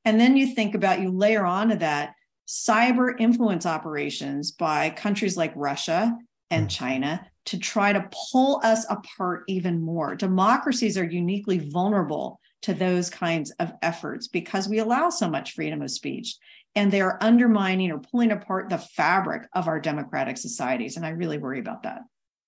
And 0.04 0.20
then 0.20 0.36
you 0.36 0.54
think 0.54 0.74
about, 0.74 1.00
you 1.00 1.10
layer 1.10 1.44
onto 1.44 1.76
that 1.76 2.14
cyber 2.48 3.14
influence 3.18 3.66
operations 3.66 4.50
by 4.50 4.90
countries 4.90 5.36
like 5.36 5.52
Russia 5.54 6.16
and 6.50 6.64
hmm. 6.64 6.68
China 6.68 7.26
to 7.46 7.58
try 7.58 7.92
to 7.92 8.08
pull 8.32 8.60
us 8.64 8.84
apart 8.90 9.44
even 9.48 9.80
more. 9.80 10.14
Democracies 10.14 10.98
are 10.98 11.04
uniquely 11.04 11.58
vulnerable 11.58 12.40
to 12.62 12.74
those 12.74 13.08
kinds 13.08 13.50
of 13.52 13.72
efforts 13.80 14.28
because 14.28 14.68
we 14.68 14.78
allow 14.78 15.08
so 15.08 15.28
much 15.28 15.52
freedom 15.52 15.80
of 15.80 15.90
speech 15.90 16.36
and 16.74 16.92
they 16.92 17.00
are 17.00 17.18
undermining 17.20 17.90
or 17.90 17.98
pulling 17.98 18.32
apart 18.32 18.68
the 18.70 18.78
fabric 18.78 19.48
of 19.54 19.68
our 19.68 19.80
democratic 19.80 20.36
societies. 20.36 20.96
And 20.96 21.04
I 21.04 21.10
really 21.10 21.38
worry 21.38 21.58
about 21.58 21.82
that. 21.82 22.02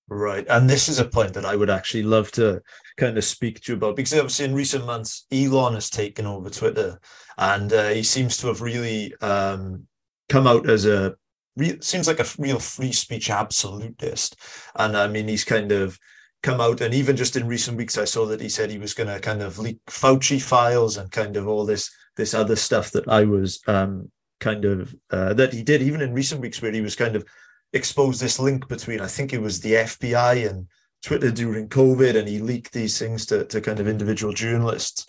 Right. 0.09 0.47
And 0.49 0.69
this 0.69 0.89
is 0.89 0.99
a 0.99 1.05
point 1.05 1.35
that 1.35 1.45
I 1.45 1.57
would 1.57 1.71
actually 1.71 2.03
love 2.03 2.31
to 2.33 2.61
kind 2.97 3.17
of 3.17 3.25
speak 3.25 3.61
to 3.61 3.73
you 3.73 3.77
about 3.77 3.97
because 3.97 4.13
obviously 4.13 4.45
in 4.45 4.55
recent 4.55 4.85
months, 4.85 5.27
Elon 5.33 5.75
has 5.75 5.89
taken 5.89 6.27
over 6.27 6.51
Twitter 6.51 7.01
and 7.39 7.73
uh, 7.73 7.89
he 7.89 8.03
seems 8.03 8.37
to 8.39 8.49
have 8.49 8.61
really 8.61 9.15
um, 9.21 9.87
come 10.29 10.47
out 10.47 10.69
as 10.69 10.87
a 10.87 11.15
real, 11.57 11.77
seems 11.81 12.07
like 12.07 12.21
a 12.21 12.27
real 12.39 12.59
free 12.59 12.93
speech 12.93 13.31
absolutist. 13.31 14.37
And 14.77 14.97
I 14.97 15.09
mean, 15.09 15.29
he's 15.29 15.45
kind 15.45 15.73
of 15.73 15.99
come 16.43 16.61
out 16.61 16.81
and 16.81 16.93
even 16.93 17.17
just 17.17 17.37
in 17.37 17.47
recent 17.47 17.77
weeks, 17.77 17.97
I 17.97 18.05
saw 18.05 18.27
that 18.27 18.41
he 18.41 18.49
said 18.49 18.71
he 18.71 18.79
was 18.79 18.95
going 18.95 19.09
to 19.09 19.21
kind 19.21 19.41
of 19.41 19.59
leak 19.59 19.79
Fauci 19.89 20.43
files 20.43 20.97
and 20.97 21.11
kind 21.11 21.37
of 21.37 21.47
all 21.47 21.65
this, 21.65 21.91
this 22.17 22.35
other 22.35 22.57
stuff 22.57 22.91
that 22.93 23.09
I 23.09 23.25
was 23.25 23.61
um, 23.67 24.11
kind 24.41 24.65
of, 24.65 24.95
uh, 25.11 25.35
that 25.35 25.53
he 25.53 25.63
did 25.63 25.83
even 25.83 26.01
in 26.01 26.13
recent 26.13 26.41
weeks 26.41 26.61
where 26.61 26.73
he 26.73 26.81
was 26.81 26.97
kind 26.97 27.17
of 27.17 27.25
exposed 27.73 28.21
this 28.21 28.39
link 28.39 28.69
between 28.69 29.01
I 29.01 29.07
think 29.07 29.33
it 29.33 29.41
was 29.41 29.61
the 29.61 29.73
FBI 29.73 30.49
and 30.49 30.67
Twitter 31.03 31.31
during 31.31 31.69
COVID, 31.69 32.17
and 32.17 32.29
he 32.29 32.39
leaked 32.39 32.73
these 32.73 32.99
things 32.99 33.27
to, 33.27 33.45
to 33.47 33.61
kind 33.61 33.81
of 33.81 33.89
individual 33.89 34.33
journalists. 34.33 35.07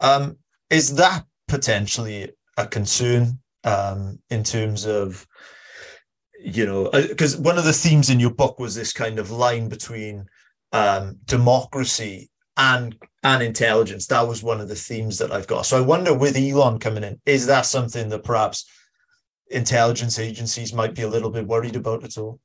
Um, 0.00 0.36
is 0.68 0.94
that 0.96 1.24
potentially 1.48 2.30
a 2.56 2.66
concern 2.66 3.38
um, 3.64 4.18
in 4.30 4.44
terms 4.44 4.86
of, 4.86 5.26
you 6.38 6.66
know, 6.66 6.90
because 6.90 7.36
one 7.36 7.58
of 7.58 7.64
the 7.64 7.72
themes 7.72 8.10
in 8.10 8.20
your 8.20 8.34
book 8.34 8.58
was 8.58 8.74
this 8.74 8.92
kind 8.92 9.18
of 9.18 9.30
line 9.30 9.68
between 9.68 10.26
um, 10.72 11.16
democracy 11.24 12.30
and 12.56 12.96
and 13.22 13.42
intelligence. 13.42 14.06
That 14.06 14.26
was 14.26 14.42
one 14.42 14.60
of 14.60 14.68
the 14.68 14.74
themes 14.74 15.18
that 15.18 15.32
I've 15.32 15.46
got. 15.46 15.66
So 15.66 15.76
I 15.76 15.82
wonder, 15.82 16.14
with 16.14 16.36
Elon 16.36 16.78
coming 16.78 17.04
in, 17.04 17.20
is 17.26 17.46
that 17.46 17.66
something 17.66 18.08
that 18.08 18.24
perhaps 18.24 18.64
intelligence 19.50 20.18
agencies 20.18 20.72
might 20.72 20.94
be 20.94 21.02
a 21.02 21.08
little 21.08 21.30
bit 21.30 21.46
worried 21.46 21.76
about 21.76 22.04
at 22.04 22.16
all? 22.16 22.40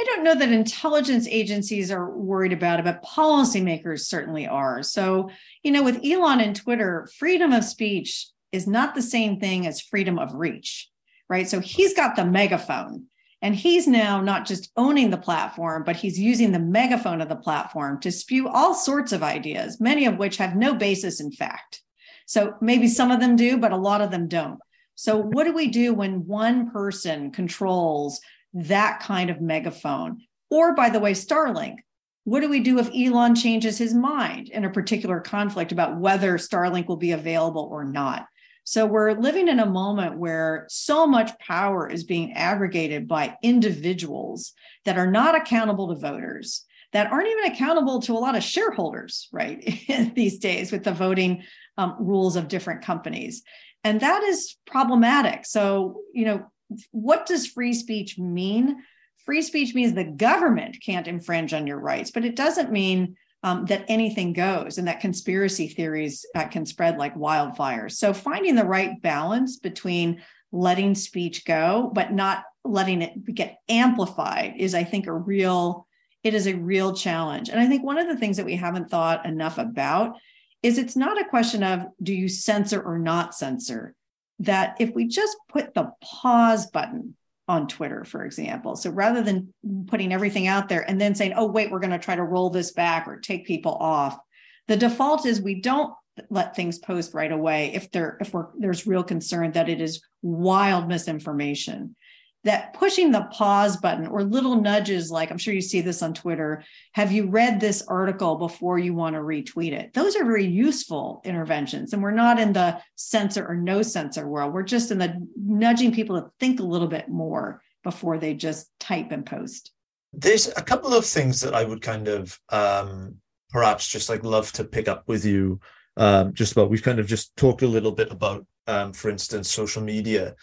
I 0.00 0.04
don't 0.04 0.24
know 0.24 0.34
that 0.34 0.50
intelligence 0.50 1.28
agencies 1.28 1.90
are 1.90 2.10
worried 2.10 2.52
about 2.52 2.80
it, 2.80 2.84
but 2.84 3.04
policymakers 3.04 4.00
certainly 4.00 4.46
are. 4.46 4.82
So, 4.82 5.30
you 5.62 5.70
know, 5.70 5.84
with 5.84 6.04
Elon 6.04 6.40
and 6.40 6.54
Twitter, 6.54 7.08
freedom 7.16 7.52
of 7.52 7.64
speech 7.64 8.28
is 8.50 8.66
not 8.66 8.94
the 8.94 9.02
same 9.02 9.38
thing 9.38 9.66
as 9.66 9.80
freedom 9.80 10.18
of 10.18 10.34
reach, 10.34 10.90
right? 11.28 11.48
So 11.48 11.60
he's 11.60 11.94
got 11.94 12.16
the 12.16 12.24
megaphone 12.24 13.06
and 13.44 13.54
he's 13.54 13.86
now 13.86 14.22
not 14.22 14.46
just 14.46 14.72
owning 14.74 15.10
the 15.10 15.18
platform, 15.18 15.84
but 15.84 15.96
he's 15.96 16.18
using 16.18 16.50
the 16.50 16.58
megaphone 16.58 17.20
of 17.20 17.28
the 17.28 17.36
platform 17.36 18.00
to 18.00 18.10
spew 18.10 18.48
all 18.48 18.72
sorts 18.72 19.12
of 19.12 19.22
ideas, 19.22 19.78
many 19.78 20.06
of 20.06 20.16
which 20.16 20.38
have 20.38 20.56
no 20.56 20.74
basis 20.74 21.20
in 21.20 21.30
fact. 21.30 21.82
So 22.24 22.54
maybe 22.62 22.88
some 22.88 23.10
of 23.10 23.20
them 23.20 23.36
do, 23.36 23.58
but 23.58 23.70
a 23.70 23.76
lot 23.76 24.00
of 24.00 24.10
them 24.10 24.28
don't. 24.28 24.58
So, 24.94 25.18
what 25.18 25.44
do 25.44 25.52
we 25.52 25.68
do 25.68 25.92
when 25.92 26.26
one 26.26 26.70
person 26.70 27.32
controls 27.32 28.18
that 28.54 29.00
kind 29.00 29.28
of 29.28 29.42
megaphone? 29.42 30.22
Or, 30.50 30.74
by 30.74 30.88
the 30.88 31.00
way, 31.00 31.12
Starlink. 31.12 31.76
What 32.22 32.40
do 32.40 32.48
we 32.48 32.60
do 32.60 32.78
if 32.78 32.88
Elon 32.94 33.34
changes 33.34 33.76
his 33.76 33.92
mind 33.92 34.48
in 34.48 34.64
a 34.64 34.70
particular 34.70 35.20
conflict 35.20 35.70
about 35.70 35.98
whether 35.98 36.38
Starlink 36.38 36.86
will 36.88 36.96
be 36.96 37.12
available 37.12 37.68
or 37.70 37.84
not? 37.84 38.26
So, 38.64 38.86
we're 38.86 39.12
living 39.12 39.48
in 39.48 39.60
a 39.60 39.66
moment 39.66 40.18
where 40.18 40.66
so 40.68 41.06
much 41.06 41.38
power 41.38 41.88
is 41.88 42.04
being 42.04 42.32
aggregated 42.32 43.06
by 43.06 43.36
individuals 43.42 44.52
that 44.84 44.98
are 44.98 45.10
not 45.10 45.36
accountable 45.36 45.88
to 45.88 46.00
voters, 46.00 46.64
that 46.92 47.12
aren't 47.12 47.28
even 47.28 47.52
accountable 47.52 48.00
to 48.02 48.12
a 48.12 48.18
lot 48.18 48.36
of 48.36 48.42
shareholders, 48.42 49.28
right? 49.32 49.62
these 50.14 50.38
days 50.38 50.72
with 50.72 50.84
the 50.84 50.92
voting 50.92 51.42
um, 51.76 51.96
rules 51.98 52.36
of 52.36 52.48
different 52.48 52.82
companies. 52.82 53.42
And 53.82 54.00
that 54.00 54.22
is 54.22 54.56
problematic. 54.66 55.44
So, 55.44 56.00
you 56.14 56.24
know, 56.24 56.46
what 56.90 57.26
does 57.26 57.46
free 57.46 57.74
speech 57.74 58.18
mean? 58.18 58.82
Free 59.26 59.42
speech 59.42 59.74
means 59.74 59.92
the 59.92 60.04
government 60.04 60.78
can't 60.84 61.08
infringe 61.08 61.52
on 61.52 61.66
your 61.66 61.78
rights, 61.78 62.10
but 62.10 62.24
it 62.24 62.36
doesn't 62.36 62.72
mean 62.72 63.16
um, 63.44 63.66
that 63.66 63.84
anything 63.88 64.32
goes 64.32 64.78
and 64.78 64.88
that 64.88 65.00
conspiracy 65.00 65.68
theories 65.68 66.24
uh, 66.34 66.46
can 66.46 66.64
spread 66.64 66.96
like 66.96 67.14
wildfire. 67.14 67.90
So, 67.90 68.14
finding 68.14 68.54
the 68.56 68.64
right 68.64 69.00
balance 69.00 69.58
between 69.58 70.22
letting 70.50 70.94
speech 70.94 71.44
go, 71.44 71.92
but 71.94 72.12
not 72.12 72.44
letting 72.64 73.02
it 73.02 73.34
get 73.34 73.58
amplified 73.68 74.54
is, 74.56 74.74
I 74.74 74.82
think, 74.82 75.06
a 75.06 75.12
real 75.12 75.86
it 76.24 76.32
is 76.32 76.46
a 76.46 76.54
real 76.54 76.94
challenge. 76.94 77.50
And 77.50 77.60
I 77.60 77.68
think 77.68 77.84
one 77.84 77.98
of 77.98 78.08
the 78.08 78.16
things 78.16 78.38
that 78.38 78.46
we 78.46 78.56
haven't 78.56 78.88
thought 78.88 79.26
enough 79.26 79.58
about 79.58 80.16
is 80.62 80.78
it's 80.78 80.96
not 80.96 81.20
a 81.20 81.28
question 81.28 81.62
of 81.62 81.84
do 82.02 82.14
you 82.14 82.28
censor 82.28 82.80
or 82.80 82.98
not 82.98 83.34
censor 83.34 83.94
that 84.38 84.76
if 84.80 84.94
we 84.94 85.06
just 85.06 85.36
put 85.50 85.74
the 85.74 85.92
pause 86.02 86.70
button 86.70 87.14
on 87.46 87.68
Twitter, 87.68 88.04
for 88.04 88.24
example. 88.24 88.76
So 88.76 88.90
rather 88.90 89.22
than 89.22 89.52
putting 89.86 90.12
everything 90.12 90.46
out 90.46 90.68
there 90.68 90.88
and 90.88 91.00
then 91.00 91.14
saying, 91.14 91.34
oh, 91.36 91.46
wait, 91.46 91.70
we're 91.70 91.80
going 91.80 91.90
to 91.90 91.98
try 91.98 92.16
to 92.16 92.22
roll 92.22 92.50
this 92.50 92.72
back 92.72 93.06
or 93.06 93.18
take 93.18 93.46
people 93.46 93.74
off, 93.74 94.18
the 94.66 94.76
default 94.76 95.26
is 95.26 95.42
we 95.42 95.60
don't 95.60 95.92
let 96.30 96.54
things 96.54 96.78
post 96.78 97.12
right 97.12 97.32
away 97.32 97.72
if 97.74 97.90
there 97.90 98.16
if 98.20 98.32
we're 98.32 98.46
there's 98.58 98.86
real 98.86 99.02
concern 99.02 99.50
that 99.52 99.68
it 99.68 99.80
is 99.80 100.00
wild 100.22 100.86
misinformation 100.88 101.96
that 102.44 102.74
pushing 102.74 103.10
the 103.10 103.22
pause 103.32 103.76
button 103.76 104.06
or 104.06 104.22
little 104.22 104.60
nudges 104.60 105.10
like 105.10 105.30
i'm 105.30 105.38
sure 105.38 105.54
you 105.54 105.60
see 105.60 105.80
this 105.80 106.02
on 106.02 106.14
twitter 106.14 106.62
have 106.94 107.10
you 107.10 107.26
read 107.26 107.58
this 107.58 107.82
article 107.88 108.36
before 108.36 108.78
you 108.78 108.94
want 108.94 109.16
to 109.16 109.20
retweet 109.20 109.72
it? 109.72 109.92
Those 109.94 110.14
are 110.14 110.24
very 110.24 110.46
useful 110.46 111.20
interventions 111.24 111.92
and 111.92 112.00
we're 112.00 112.12
not 112.12 112.38
in 112.38 112.52
the 112.52 112.80
censor 112.94 113.44
or 113.44 113.56
no 113.56 113.82
censor 113.82 114.28
world. 114.28 114.54
We're 114.54 114.62
just 114.62 114.92
in 114.92 114.98
the 114.98 115.26
nudging 115.36 115.92
people 115.92 116.20
to 116.20 116.30
think 116.38 116.60
a 116.60 116.64
little 116.64 116.86
bit 116.86 117.08
more 117.08 117.62
before 117.82 118.18
they 118.18 118.34
just 118.34 118.70
type 118.78 119.10
and 119.10 119.26
post. 119.26 119.72
There's 120.12 120.46
a 120.46 120.62
couple 120.62 120.94
of 120.94 121.04
things 121.04 121.40
that 121.40 121.54
i 121.54 121.64
would 121.64 121.82
kind 121.82 122.06
of 122.06 122.38
um, 122.50 123.16
perhaps 123.50 123.88
just 123.88 124.08
like 124.08 124.22
love 124.22 124.52
to 124.52 124.62
pick 124.62 124.86
up 124.86 125.08
with 125.08 125.24
you 125.24 125.58
um, 125.96 126.32
just 126.32 126.52
about. 126.52 126.70
We've 126.70 126.82
kind 126.82 127.00
of 127.00 127.08
just 127.08 127.34
talked 127.36 127.62
a 127.62 127.66
little 127.66 127.92
bit 127.92 128.12
about 128.12 128.46
um, 128.68 128.92
for 128.92 129.10
instance 129.10 129.50
social 129.50 129.82
media 129.82 130.36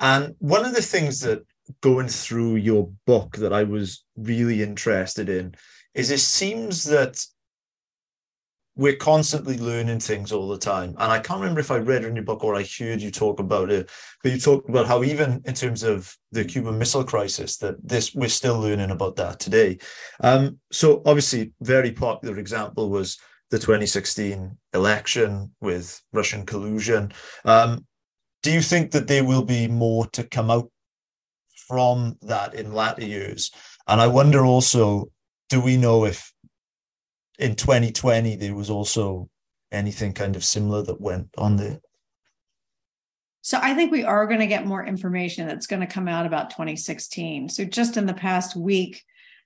and 0.00 0.34
one 0.38 0.64
of 0.64 0.74
the 0.74 0.82
things 0.82 1.20
that 1.20 1.44
going 1.80 2.08
through 2.08 2.56
your 2.56 2.90
book 3.06 3.36
that 3.36 3.52
I 3.52 3.62
was 3.62 4.04
really 4.16 4.62
interested 4.62 5.28
in 5.28 5.54
is 5.94 6.10
it 6.10 6.20
seems 6.20 6.84
that 6.84 7.24
we're 8.76 8.96
constantly 8.96 9.56
learning 9.56 10.00
things 10.00 10.32
all 10.32 10.48
the 10.48 10.58
time. 10.58 10.90
And 10.98 11.12
I 11.12 11.20
can't 11.20 11.40
remember 11.40 11.60
if 11.60 11.70
I 11.70 11.76
read 11.76 12.04
in 12.04 12.16
your 12.16 12.24
book 12.24 12.42
or 12.42 12.56
I 12.56 12.64
heard 12.78 13.00
you 13.00 13.10
talk 13.10 13.38
about 13.38 13.70
it, 13.70 13.88
but 14.22 14.32
you 14.32 14.38
talked 14.38 14.68
about 14.68 14.86
how 14.86 15.04
even 15.04 15.42
in 15.44 15.54
terms 15.54 15.84
of 15.84 16.12
the 16.32 16.44
Cuban 16.44 16.76
Missile 16.76 17.04
Crisis, 17.04 17.56
that 17.58 17.76
this 17.86 18.14
we're 18.14 18.28
still 18.28 18.58
learning 18.58 18.90
about 18.90 19.14
that 19.16 19.38
today. 19.38 19.78
Um, 20.20 20.58
so 20.72 21.02
obviously, 21.06 21.52
very 21.60 21.92
popular 21.92 22.38
example 22.38 22.90
was 22.90 23.16
the 23.50 23.58
2016 23.58 24.56
election 24.74 25.52
with 25.60 26.00
Russian 26.12 26.44
collusion. 26.44 27.12
Um, 27.44 27.86
do 28.44 28.52
you 28.52 28.60
think 28.60 28.90
that 28.90 29.08
there 29.08 29.24
will 29.24 29.42
be 29.42 29.66
more 29.68 30.06
to 30.08 30.22
come 30.22 30.50
out 30.50 30.70
from 31.66 32.18
that 32.20 32.54
in 32.54 32.74
latter 32.74 33.04
years? 33.04 33.50
And 33.88 34.02
I 34.02 34.06
wonder 34.06 34.44
also, 34.44 35.10
do 35.48 35.62
we 35.62 35.78
know 35.78 36.04
if 36.04 36.30
in 37.38 37.56
2020 37.56 38.36
there 38.36 38.54
was 38.54 38.68
also 38.68 39.30
anything 39.72 40.12
kind 40.12 40.36
of 40.36 40.44
similar 40.44 40.82
that 40.82 41.00
went 41.00 41.28
on 41.38 41.56
there? 41.56 41.80
So 43.40 43.58
I 43.62 43.72
think 43.72 43.90
we 43.90 44.04
are 44.04 44.26
going 44.26 44.40
to 44.40 44.46
get 44.46 44.66
more 44.66 44.84
information 44.84 45.48
that's 45.48 45.66
going 45.66 45.80
to 45.80 45.86
come 45.86 46.06
out 46.06 46.26
about 46.26 46.50
2016. 46.50 47.48
So 47.48 47.64
just 47.64 47.96
in 47.96 48.04
the 48.04 48.12
past 48.12 48.54
week, 48.54 49.02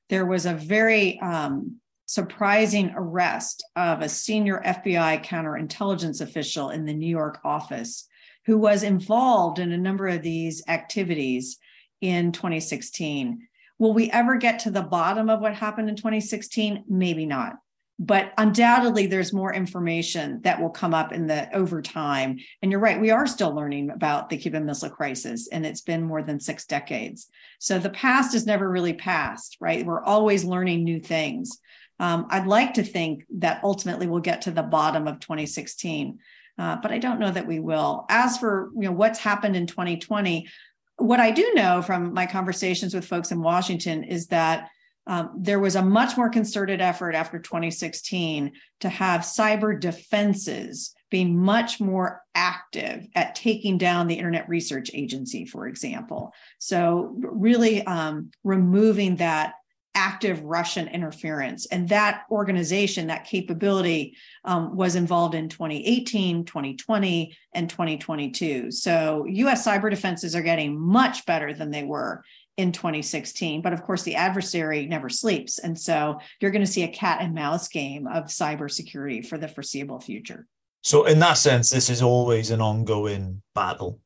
there 0.09 0.27
was 0.27 0.45
a 0.45 0.55
very 0.55 1.21
um, 1.21 1.77
surprising 2.07 2.93
arrest 2.97 3.65
of 3.77 4.01
a 4.01 4.09
senior 4.09 4.61
FBI 4.65 5.25
counterintelligence 5.25 6.21
official 6.21 6.71
in 6.71 6.85
the 6.85 6.95
New 6.95 7.09
York 7.09 7.39
office 7.45 8.09
who 8.49 8.57
was 8.57 8.83
involved 8.83 9.59
in 9.59 9.73
a 9.73 9.77
number 9.77 10.09
of 10.09 10.23
these 10.23 10.63
activities 10.69 11.59
in 12.01 12.33
2016. 12.33 13.47
Will 13.79 13.93
we 13.93 14.11
ever 14.11 14.37
get 14.37 14.61
to 14.61 14.71
the 14.71 14.81
bottom 14.81 15.29
of 15.29 15.41
what 15.41 15.55
happened 15.55 15.91
in 15.91 15.97
2016? 15.97 16.85
Maybe 16.89 17.27
not. 17.27 17.57
But 17.99 18.33
undoubtedly, 18.39 19.07
there's 19.07 19.35
more 19.35 19.53
information 19.53 20.41
that 20.45 20.63
will 20.63 20.71
come 20.71 20.95
up 20.95 21.13
in 21.13 21.27
the 21.27 21.55
over 21.55 21.83
time. 21.83 22.39
And 22.63 22.71
you're 22.71 22.81
right, 22.81 22.99
we 22.99 23.11
are 23.11 23.27
still 23.27 23.55
learning 23.55 23.91
about 23.91 24.31
the 24.31 24.39
Cuban 24.39 24.65
Missile 24.65 24.89
Crisis, 24.89 25.49
and 25.53 25.67
it's 25.67 25.83
been 25.83 26.03
more 26.03 26.23
than 26.23 26.41
six 26.41 26.65
decades. 26.65 27.27
So 27.59 27.79
the 27.79 27.91
past 27.91 28.35
is 28.35 28.47
never 28.47 28.71
really 28.71 28.95
past, 28.95 29.59
right? 29.61 29.85
We're 29.85 30.03
always 30.03 30.43
learning 30.43 30.85
new 30.85 31.01
things. 31.01 31.61
Um, 32.01 32.29
I'd 32.31 32.47
like 32.47 32.75
to 32.75 32.83
think 32.83 33.27
that 33.41 33.61
ultimately 33.63 34.07
we'll 34.07 34.21
get 34.21 34.41
to 34.43 34.53
the 34.53 34.63
bottom 34.63 35.07
of 35.07 35.21
2016 35.21 36.19
uh, 36.59 36.77
but 36.83 36.91
I 36.91 36.99
don't 36.99 37.21
know 37.21 37.31
that 37.31 37.47
we 37.47 37.61
will. 37.61 38.05
As 38.09 38.39
for 38.39 38.71
you 38.75 38.83
know 38.83 38.93
what's 38.93 39.19
happened 39.19 39.57
in 39.57 39.67
2020, 39.67 40.49
what 40.97 41.21
I 41.21 41.31
do 41.31 41.53
know 41.55 41.83
from 41.83 42.13
my 42.13 42.27
conversations 42.27 42.95
with 42.95 43.07
folks 43.07 43.31
in 43.31 43.41
Washington 43.41 44.05
is 44.05 44.27
that 44.29 44.69
um, 45.07 45.31
there 45.39 45.59
was 45.59 45.75
a 45.75 45.83
much 45.83 46.17
more 46.19 46.29
concerted 46.29 46.83
effort 46.83 47.15
after 47.15 47.39
2016 47.39 48.53
to 48.81 48.89
have 48.89 49.23
cyber 49.23 49.79
defenses 49.81 50.95
being 51.11 51.39
much 51.39 51.81
more 51.81 52.21
active 52.35 53.07
at 53.15 53.35
taking 53.35 53.79
down 53.79 54.07
the 54.07 54.17
Internet 54.17 54.47
Research 54.49 54.91
Agency, 54.93 55.47
for 55.47 55.67
example. 55.67 56.35
So, 56.59 57.15
really 57.17 57.83
um, 57.87 58.31
removing 58.45 59.17
that 59.17 59.55
active 59.99 60.43
Russian 60.43 60.87
interference. 60.89 61.67
And 61.67 61.89
that 61.89 62.23
organization, 62.31 63.09
that 63.09 63.25
capability 63.25 64.17
um, 64.45 64.77
was 64.77 64.95
involved 64.95 65.35
in 65.35 65.49
2018, 65.49 66.45
2020, 66.45 67.37
and 67.53 67.69
2022. 67.69 68.71
So 68.71 69.27
US 69.27 69.67
cyber 69.67 69.91
defenses 69.91 70.37
are 70.37 70.43
getting 70.43 70.79
much 70.79 71.27
better 71.27 71.53
than 71.53 71.71
they 71.71 71.83
were 71.83 72.23
in 72.57 72.71
2016. 72.73 73.61
But 73.61 73.73
of 73.73 73.83
course, 73.83 74.05
the 74.05 74.15
adversary 74.15 74.87
never 74.87 75.09
sleeps. 75.09 75.59
And 75.59 75.79
so 75.79 76.21
you're 76.41 76.53
going 76.53 76.65
to 76.65 76.71
see 76.71 76.85
a 76.85 76.89
cat 76.89 77.19
and 77.21 77.35
mouse 77.35 77.69
game 77.69 78.07
of 78.07 78.27
cybersecurity 78.27 79.27
for 79.27 79.37
the 79.37 79.49
foreseeable 79.49 80.01
future. 80.01 80.47
So, 80.83 81.07
in 81.07 81.19
that 81.19 81.35
sense, 81.35 81.71
this 81.71 81.91
is 81.91 82.03
always 82.03 82.51
an 82.51 82.61
ongoing 82.61 83.43
battle. 83.53 83.99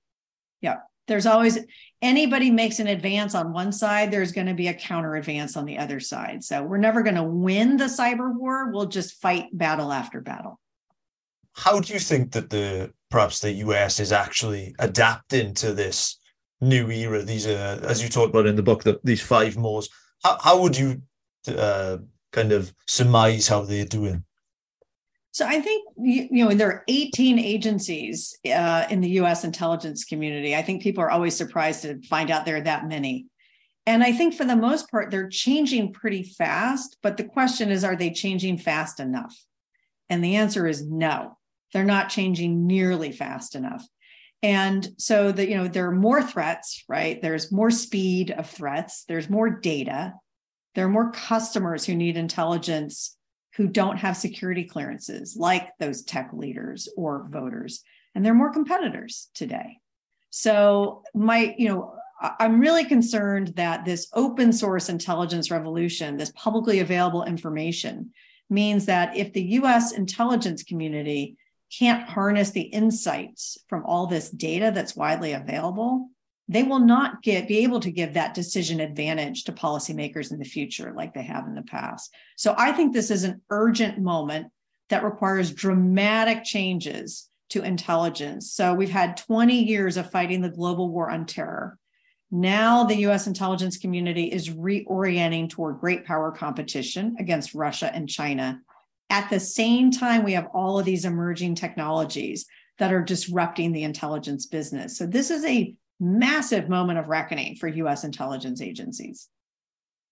Yeah. 0.63 0.79
There's 1.09 1.27
always 1.27 1.59
anybody 2.01 2.51
makes 2.51 2.81
an 2.81 2.89
advance 2.89 3.35
on 3.35 3.53
one 3.53 3.73
side, 3.73 4.11
there's 4.11 4.33
going 4.33 4.47
to 4.47 4.55
be 4.55 4.69
a 4.69 4.75
counter 4.75 5.17
advance 5.17 5.57
on 5.57 5.65
the 5.65 5.79
other 5.79 6.01
side. 6.01 6.45
So 6.45 6.63
we're 6.63 6.79
never 6.79 7.03
going 7.03 7.17
to 7.17 7.23
win 7.23 7.77
the 7.77 7.85
cyber 7.85 8.35
war. 8.35 8.71
We'll 8.71 8.87
just 8.87 9.21
fight 9.21 9.47
battle 9.53 9.93
after 9.93 10.21
battle. 10.21 10.61
How 11.55 11.81
do 11.81 11.93
you 11.93 11.99
think 11.99 12.33
that 12.33 12.51
the 12.51 12.93
perhaps 13.11 13.41
the 13.41 13.53
US 13.53 14.01
is 14.01 14.11
actually 14.11 14.75
adapting 14.79 15.55
to 15.55 15.73
this 15.73 16.19
new 16.61 16.91
era? 16.91 17.23
These 17.23 17.47
are, 17.47 17.81
as 17.83 18.03
you 18.03 18.09
talked 18.09 18.31
about 18.31 18.47
in 18.47 18.57
the 18.57 18.63
book, 18.63 18.85
that 18.85 19.05
these 19.05 19.23
five 19.23 19.57
mores. 19.57 19.89
How, 20.25 20.39
how 20.41 20.63
would 20.63 20.77
you 20.77 21.03
uh, 21.49 21.99
kind 22.33 22.53
of 22.53 22.73
surmise 22.87 23.49
how 23.49 23.63
they're 23.63 23.85
doing? 23.85 24.25
So 25.33 25.47
I 25.47 25.61
think 25.61 25.89
you 25.97 26.45
know 26.45 26.55
there 26.55 26.71
are 26.71 26.85
18 26.89 27.39
agencies 27.39 28.39
uh, 28.47 28.85
in 28.91 29.01
the 29.01 29.11
U.S. 29.11 29.45
intelligence 29.45 30.05
community. 30.05 30.55
I 30.55 30.63
think 30.63 30.83
people 30.83 31.03
are 31.03 31.11
always 31.11 31.35
surprised 31.35 31.83
to 31.83 32.01
find 32.03 32.31
out 32.31 32.45
there 32.45 32.57
are 32.57 32.63
that 32.63 32.87
many, 32.87 33.27
and 33.87 34.05
I 34.05 34.13
think 34.13 34.35
for 34.35 34.45
the 34.45 34.55
most 34.55 34.91
part 34.91 35.11
they're 35.11 35.29
changing 35.29 35.95
pretty 35.95 36.23
fast. 36.23 36.99
But 37.03 37.17
the 37.17 37.25
question 37.25 37.71
is, 37.71 37.83
are 37.83 37.97
they 37.97 38.11
changing 38.11 38.59
fast 38.59 39.01
enough? 39.01 39.35
And 40.11 40.23
the 40.23 40.37
answer 40.37 40.67
is 40.67 40.87
no. 40.87 41.39
They're 41.73 41.85
not 41.85 42.11
changing 42.11 42.67
nearly 42.67 43.11
fast 43.11 43.55
enough. 43.55 43.87
And 44.43 44.87
so 44.99 45.33
that 45.33 45.49
you 45.49 45.57
know 45.57 45.67
there 45.67 45.89
are 45.89 45.95
more 45.95 46.23
threats, 46.23 46.85
right? 46.89 47.23
There's 47.23 47.51
more 47.51 47.71
speed 47.71 48.33
of 48.33 48.51
threats. 48.51 49.05
There's 49.09 49.31
more 49.31 49.49
data. 49.49 50.13
There 50.75 50.85
are 50.85 50.91
more 50.91 51.11
customers 51.13 51.87
who 51.87 51.95
need 51.95 52.19
intelligence 52.19 53.17
who 53.57 53.67
don't 53.69 53.99
have 53.99 54.17
security 54.17 54.65
clearances, 54.65 55.37
like 55.37 55.69
those 55.79 56.03
tech 56.03 56.31
leaders 56.33 56.89
or 56.97 57.27
voters. 57.31 57.83
And 58.15 58.25
they're 58.25 58.35
more 58.35 58.53
competitors 58.53 59.29
today. 59.35 59.79
So, 60.31 61.03
my, 61.15 61.55
you 61.59 61.69
know, 61.69 61.95
I'm 62.39 62.61
really 62.61 62.85
concerned 62.85 63.49
that 63.57 63.85
this 63.85 64.09
open 64.15 64.53
source 64.53 64.89
intelligence 64.89 65.51
revolution, 65.51 66.17
this 66.17 66.33
publicly 66.35 66.81
available 66.81 67.25
information, 67.25 68.13
means 68.49 68.87
that 68.87 69.17
if 69.17 69.33
the 69.33 69.43
US 69.43 69.93
intelligence 69.93 70.63
community 70.63 71.37
can't 71.79 72.09
harness 72.09 72.51
the 72.51 72.61
insights 72.61 73.59
from 73.69 73.85
all 73.85 74.07
this 74.07 74.31
data 74.31 74.71
that's 74.75 74.95
widely 74.95 75.33
available, 75.33 76.11
they 76.49 76.63
will 76.63 76.81
not 76.81 77.23
get 77.23 77.49
be 77.49 77.59
able 77.59 77.81
to 77.81 77.91
give 77.91 78.15
that 78.15 78.35
decision 78.35 78.81
advantage 78.81 79.45
to 79.45 79.53
policymakers 79.53 80.33
in 80.33 80.39
the 80.39 80.45
future 80.45 80.93
like 80.97 81.15
they 81.15 81.23
have 81.23 81.47
in 81.47 81.55
the 81.55 81.63
past. 81.63 82.13
So 82.37 82.55
I 82.59 82.73
think 82.73 82.93
this 82.93 83.11
is 83.11 83.25
an 83.25 83.41
urgent 83.51 83.99
moment 83.99 84.49
that 84.91 85.05
requires 85.05 85.53
dramatic 85.53 86.45
changes 86.45 87.29
to 87.51 87.63
intelligence. 87.63 88.53
So 88.53 88.75
we've 88.75 88.91
had 88.91 89.17
20 89.17 89.63
years 89.63 89.97
of 89.97 90.11
fighting 90.11 90.41
the 90.41 90.51
global 90.51 90.91
war 90.91 91.11
on 91.11 91.27
terror. 91.27 91.79
Now 92.31 92.85
the 92.85 92.97
US 93.07 93.27
intelligence 93.27 93.77
community 93.77 94.25
is 94.25 94.49
reorienting 94.49 95.51
toward 95.51 95.81
great 95.81 96.05
power 96.05 96.33
competition 96.33 97.17
against 97.19 97.55
Russia 97.55 97.95
and 97.95 98.09
China. 98.09 98.61
At 99.11 99.29
the 99.29 99.39
same 99.39 99.91
time, 99.91 100.25
we 100.25 100.33
have 100.33 100.49
all 100.55 100.79
of 100.79 100.87
these 100.87 101.05
emerging 101.05 101.55
technologies 101.55 102.47
that 102.79 102.93
are 102.93 103.03
disrupting 103.03 103.73
the 103.73 103.83
intelligence 103.83 104.47
business. 104.47 104.97
So 104.97 105.07
this 105.07 105.31
is 105.31 105.45
a 105.45 105.75
massive 106.01 106.69
moment 106.69 106.99
of 106.99 107.09
reckoning 107.09 107.57
for 107.57 107.69
US 107.69 108.05
intelligence 108.05 108.61
agencies. 108.61 109.29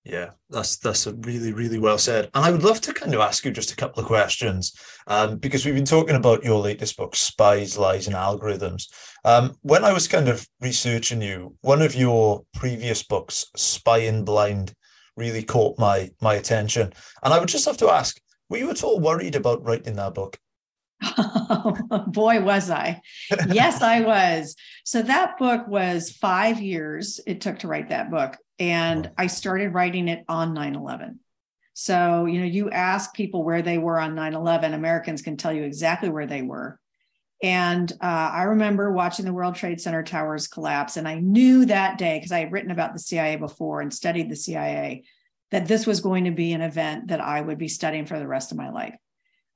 Yeah, 0.05 0.31
that's 0.49 0.79
that's 0.79 1.07
a 1.07 1.13
really 1.13 1.53
really 1.53 1.79
well 1.79 1.99
said. 1.99 2.31
And 2.33 2.43
I 2.43 2.51
would 2.51 2.63
love 2.63 2.81
to 2.83 2.95
kind 2.95 3.15
of 3.15 3.21
ask 3.21 3.45
you 3.45 3.51
just 3.51 3.73
a 3.73 3.77
couple 3.77 4.01
of 4.01 4.07
questions 4.07 4.75
um, 5.07 5.37
because 5.37 5.65
we've 5.65 5.75
been 5.75 5.85
talking 5.85 6.17
about 6.17 6.43
your 6.43 6.59
latest 6.61 6.97
book, 6.97 7.15
Spies, 7.15 7.77
Lies, 7.77 8.07
and 8.07 8.17
Algorithms. 8.17 8.85
Um, 9.27 9.57
when 9.61 9.85
I 9.85 9.93
was 9.93 10.09
kind 10.09 10.29
of 10.29 10.49
researching 10.61 11.21
you, 11.21 11.55
one 11.61 11.83
of 11.83 11.95
your 11.95 12.45
previous 12.55 13.03
books, 13.03 13.47
Spy 13.57 14.01
Spying 14.01 14.25
Blind, 14.25 14.75
really 15.17 15.43
caught 15.43 15.79
my 15.79 16.11
my 16.23 16.35
attention. 16.35 16.95
And 17.23 17.35
I 17.35 17.39
would 17.39 17.51
just 17.51 17.67
have 17.67 17.77
to 17.79 17.91
ask, 17.91 18.19
were 18.49 18.59
you 18.59 18.71
at 18.71 18.83
all 18.83 19.01
worried 19.01 19.35
about 19.35 19.65
writing 19.67 19.97
that 19.97 20.15
book? 20.15 20.39
Boy, 22.09 22.41
was 22.43 22.71
I. 22.71 23.01
Yes, 23.49 23.83
I 23.83 24.01
was. 24.03 24.57
So 24.85 25.03
that 25.03 25.39
book 25.39 25.67
was 25.67 26.11
five 26.11 26.61
years 26.61 27.21
it 27.27 27.41
took 27.41 27.61
to 27.61 27.69
write 27.69 27.89
that 27.89 28.11
book. 28.11 28.37
And 28.59 29.11
I 29.17 29.27
started 29.29 29.73
writing 29.73 30.09
it 30.09 30.25
on 30.29 30.53
9 30.53 30.75
11. 30.75 31.21
So, 31.73 32.27
you 32.27 32.41
know, 32.41 32.47
you 32.47 32.71
ask 32.71 33.15
people 33.15 33.43
where 33.43 33.63
they 33.63 33.79
were 33.79 33.99
on 33.99 34.15
9 34.15 34.35
11, 34.35 34.75
Americans 34.75 35.23
can 35.23 35.37
tell 35.37 35.53
you 35.53 35.63
exactly 35.63 36.11
where 36.11 36.27
they 36.27 36.43
were. 36.43 36.79
And 37.43 37.91
uh, 38.03 38.31
I 38.35 38.43
remember 38.43 38.93
watching 38.93 39.25
the 39.25 39.33
World 39.33 39.55
Trade 39.55 39.81
Center 39.81 40.03
towers 40.03 40.47
collapse. 40.47 40.99
And 40.99 41.09
I 41.09 41.15
knew 41.15 41.65
that 41.67 41.97
day, 41.97 42.19
because 42.19 42.33
I 42.33 42.41
had 42.41 42.53
written 42.53 42.71
about 42.71 42.93
the 42.93 42.99
CIA 42.99 43.37
before 43.37 43.81
and 43.81 43.95
studied 43.95 44.29
the 44.29 44.37
CIA, 44.37 45.05
that 45.51 45.67
this 45.67 45.87
was 45.87 46.01
going 46.01 46.25
to 46.25 46.31
be 46.31 46.53
an 46.53 46.61
event 46.61 47.09
that 47.09 47.21
I 47.21 47.41
would 47.41 47.57
be 47.57 47.69
studying 47.69 48.05
for 48.05 48.19
the 48.19 48.29
rest 48.29 48.53
of 48.53 48.59
my 48.59 48.71
life. 48.71 48.95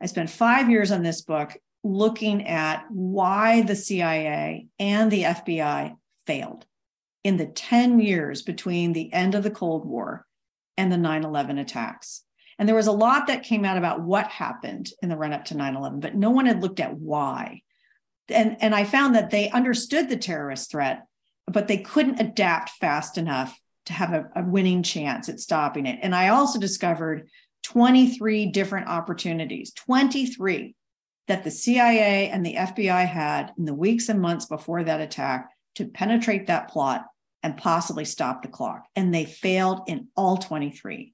I 0.00 0.07
spent 0.07 0.30
five 0.30 0.70
years 0.70 0.90
on 0.90 1.02
this 1.02 1.22
book 1.22 1.57
looking 1.83 2.46
at 2.46 2.85
why 2.90 3.62
the 3.62 3.76
CIA 3.76 4.66
and 4.78 5.11
the 5.11 5.22
FBI 5.22 5.96
failed 6.26 6.66
in 7.22 7.37
the 7.37 7.46
10 7.46 8.00
years 8.00 8.42
between 8.42 8.92
the 8.92 9.12
end 9.12 9.35
of 9.35 9.42
the 9.42 9.50
Cold 9.50 9.87
War 9.87 10.26
and 10.76 10.90
the 10.90 10.96
9 10.96 11.24
11 11.24 11.59
attacks. 11.59 12.22
And 12.59 12.68
there 12.68 12.76
was 12.76 12.87
a 12.87 12.92
lot 12.92 13.26
that 13.26 13.42
came 13.42 13.64
out 13.64 13.78
about 13.78 14.02
what 14.02 14.28
happened 14.28 14.90
in 15.02 15.09
the 15.09 15.16
run 15.16 15.33
up 15.33 15.46
to 15.46 15.57
9 15.57 15.76
11, 15.76 16.00
but 16.00 16.14
no 16.14 16.30
one 16.30 16.46
had 16.46 16.62
looked 16.62 16.80
at 16.80 16.96
why. 16.96 17.62
And, 18.28 18.57
and 18.61 18.74
I 18.74 18.85
found 18.85 19.14
that 19.14 19.30
they 19.30 19.50
understood 19.50 20.09
the 20.09 20.16
terrorist 20.16 20.70
threat, 20.70 21.04
but 21.46 21.68
they 21.68 21.78
couldn't 21.78 22.20
adapt 22.20 22.70
fast 22.70 23.18
enough 23.18 23.59
to 23.87 23.92
have 23.92 24.12
a, 24.12 24.30
a 24.37 24.42
winning 24.42 24.83
chance 24.83 25.28
at 25.28 25.40
stopping 25.40 25.87
it. 25.87 25.98
And 26.02 26.14
I 26.14 26.28
also 26.28 26.59
discovered 26.59 27.28
23 27.64 28.46
different 28.46 28.88
opportunities, 28.88 29.72
23 29.72 30.74
that 31.27 31.42
the 31.42 31.50
CIA 31.50 32.29
and 32.29 32.44
the 32.44 32.55
FBI 32.55 33.07
had 33.07 33.53
in 33.59 33.64
the 33.64 33.74
weeks 33.74 34.09
and 34.09 34.20
months 34.20 34.46
before 34.46 34.85
that 34.85 35.00
attack 35.00 35.50
to 35.77 35.87
penetrate 35.87 36.46
that 36.46 36.68
plot 36.68 37.07
and 37.42 37.57
possibly 37.57 38.05
stop 38.05 38.42
the 38.42 38.48
clock. 38.48 38.85
And 38.94 39.12
they 39.14 39.24
failed 39.24 39.83
in 39.87 40.09
all 40.16 40.37
23. 40.37 41.12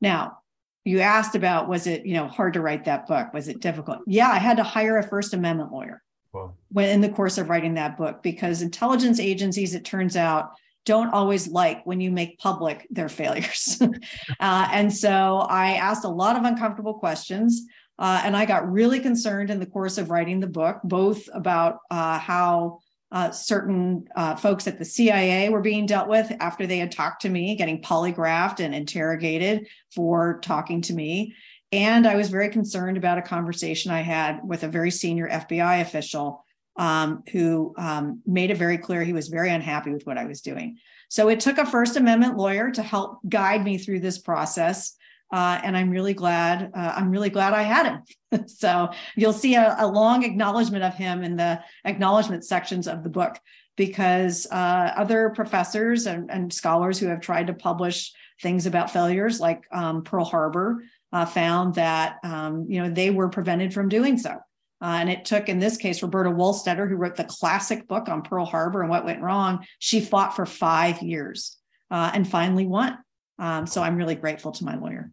Now, 0.00 0.38
you 0.84 1.00
asked 1.00 1.34
about 1.34 1.68
was 1.68 1.86
it, 1.86 2.06
you 2.06 2.14
know, 2.14 2.28
hard 2.28 2.54
to 2.54 2.60
write 2.60 2.84
that 2.84 3.06
book? 3.06 3.34
Was 3.34 3.48
it 3.48 3.60
difficult? 3.60 3.98
Yeah, 4.06 4.28
I 4.28 4.38
had 4.38 4.56
to 4.56 4.62
hire 4.62 4.98
a 4.98 5.06
First 5.06 5.34
Amendment 5.34 5.72
lawyer 5.72 6.02
wow. 6.32 6.54
when 6.70 6.88
in 6.88 7.00
the 7.00 7.08
course 7.08 7.36
of 7.36 7.50
writing 7.50 7.74
that 7.74 7.96
book 7.96 8.22
because 8.22 8.62
intelligence 8.62 9.20
agencies, 9.20 9.74
it 9.74 9.84
turns 9.84 10.16
out, 10.16 10.52
don't 10.88 11.12
always 11.12 11.46
like 11.48 11.84
when 11.84 12.00
you 12.00 12.10
make 12.10 12.38
public 12.38 12.86
their 12.88 13.10
failures. 13.10 13.78
uh, 14.40 14.68
and 14.72 14.90
so 14.90 15.46
I 15.50 15.74
asked 15.74 16.06
a 16.06 16.08
lot 16.08 16.36
of 16.36 16.44
uncomfortable 16.44 16.94
questions. 16.94 17.66
Uh, 17.98 18.22
and 18.24 18.34
I 18.34 18.46
got 18.46 18.72
really 18.72 18.98
concerned 18.98 19.50
in 19.50 19.60
the 19.60 19.66
course 19.66 19.98
of 19.98 20.10
writing 20.10 20.40
the 20.40 20.46
book, 20.46 20.80
both 20.82 21.28
about 21.34 21.80
uh, 21.90 22.18
how 22.18 22.78
uh, 23.12 23.30
certain 23.30 24.06
uh, 24.16 24.34
folks 24.34 24.66
at 24.66 24.78
the 24.78 24.84
CIA 24.84 25.50
were 25.50 25.60
being 25.60 25.84
dealt 25.84 26.08
with 26.08 26.32
after 26.40 26.66
they 26.66 26.78
had 26.78 26.90
talked 26.90 27.20
to 27.22 27.28
me, 27.28 27.54
getting 27.54 27.82
polygraphed 27.82 28.60
and 28.60 28.74
interrogated 28.74 29.66
for 29.94 30.40
talking 30.42 30.80
to 30.82 30.94
me. 30.94 31.34
And 31.70 32.06
I 32.06 32.14
was 32.14 32.30
very 32.30 32.48
concerned 32.48 32.96
about 32.96 33.18
a 33.18 33.22
conversation 33.22 33.90
I 33.90 34.00
had 34.00 34.40
with 34.42 34.62
a 34.62 34.68
very 34.68 34.90
senior 34.90 35.28
FBI 35.28 35.82
official 35.82 36.46
um, 36.78 37.24
who 37.32 37.74
um, 37.76 38.22
made 38.24 38.50
it 38.50 38.56
very 38.56 38.78
clear 38.78 39.02
he 39.02 39.12
was 39.12 39.28
very 39.28 39.50
unhappy 39.50 39.90
with 39.90 40.06
what 40.06 40.16
I 40.16 40.24
was 40.24 40.40
doing. 40.40 40.78
So 41.08 41.28
it 41.28 41.40
took 41.40 41.58
a 41.58 41.66
First 41.66 41.96
Amendment 41.96 42.36
lawyer 42.36 42.70
to 42.70 42.82
help 42.82 43.18
guide 43.28 43.64
me 43.64 43.76
through 43.76 44.00
this 44.00 44.18
process. 44.18 44.94
Uh, 45.32 45.60
and 45.62 45.76
I'm 45.76 45.90
really 45.90 46.14
glad. 46.14 46.70
Uh, 46.74 46.92
I'm 46.96 47.10
really 47.10 47.30
glad 47.30 47.52
I 47.52 47.62
had 47.62 47.86
him. 47.86 48.46
so 48.46 48.90
you'll 49.16 49.32
see 49.32 49.56
a, 49.56 49.76
a, 49.78 49.86
long 49.86 50.24
acknowledgement 50.24 50.84
of 50.84 50.94
him 50.94 51.22
in 51.22 51.36
the 51.36 51.60
acknowledgement 51.84 52.44
sections 52.44 52.88
of 52.88 53.02
the 53.02 53.10
book, 53.10 53.38
because 53.76 54.46
uh, 54.50 54.92
other 54.96 55.30
professors 55.30 56.06
and, 56.06 56.30
and, 56.30 56.50
scholars 56.50 56.98
who 56.98 57.08
have 57.08 57.20
tried 57.20 57.48
to 57.48 57.52
publish 57.52 58.12
things 58.40 58.64
about 58.64 58.90
failures, 58.90 59.38
like 59.38 59.64
um, 59.70 60.02
Pearl 60.02 60.24
Harbor, 60.24 60.82
uh, 61.12 61.26
found 61.26 61.74
that 61.74 62.16
um, 62.22 62.64
you 62.68 62.82
know 62.82 62.88
they 62.88 63.10
were 63.10 63.28
prevented 63.28 63.74
from 63.74 63.90
doing 63.90 64.16
so. 64.16 64.38
Uh, 64.80 64.98
and 65.00 65.10
it 65.10 65.24
took, 65.24 65.48
in 65.48 65.58
this 65.58 65.76
case, 65.76 66.02
Roberta 66.02 66.30
Wohlstetter, 66.30 66.88
who 66.88 66.96
wrote 66.96 67.16
the 67.16 67.24
classic 67.24 67.88
book 67.88 68.08
on 68.08 68.22
Pearl 68.22 68.44
Harbor 68.44 68.80
and 68.80 68.90
what 68.90 69.04
went 69.04 69.22
wrong. 69.22 69.64
She 69.80 70.00
fought 70.00 70.36
for 70.36 70.46
five 70.46 71.02
years 71.02 71.56
uh, 71.90 72.10
and 72.14 72.28
finally 72.28 72.66
won. 72.66 72.98
Um, 73.38 73.66
so 73.66 73.82
I'm 73.82 73.96
really 73.96 74.14
grateful 74.14 74.52
to 74.52 74.64
my 74.64 74.76
lawyer. 74.76 75.10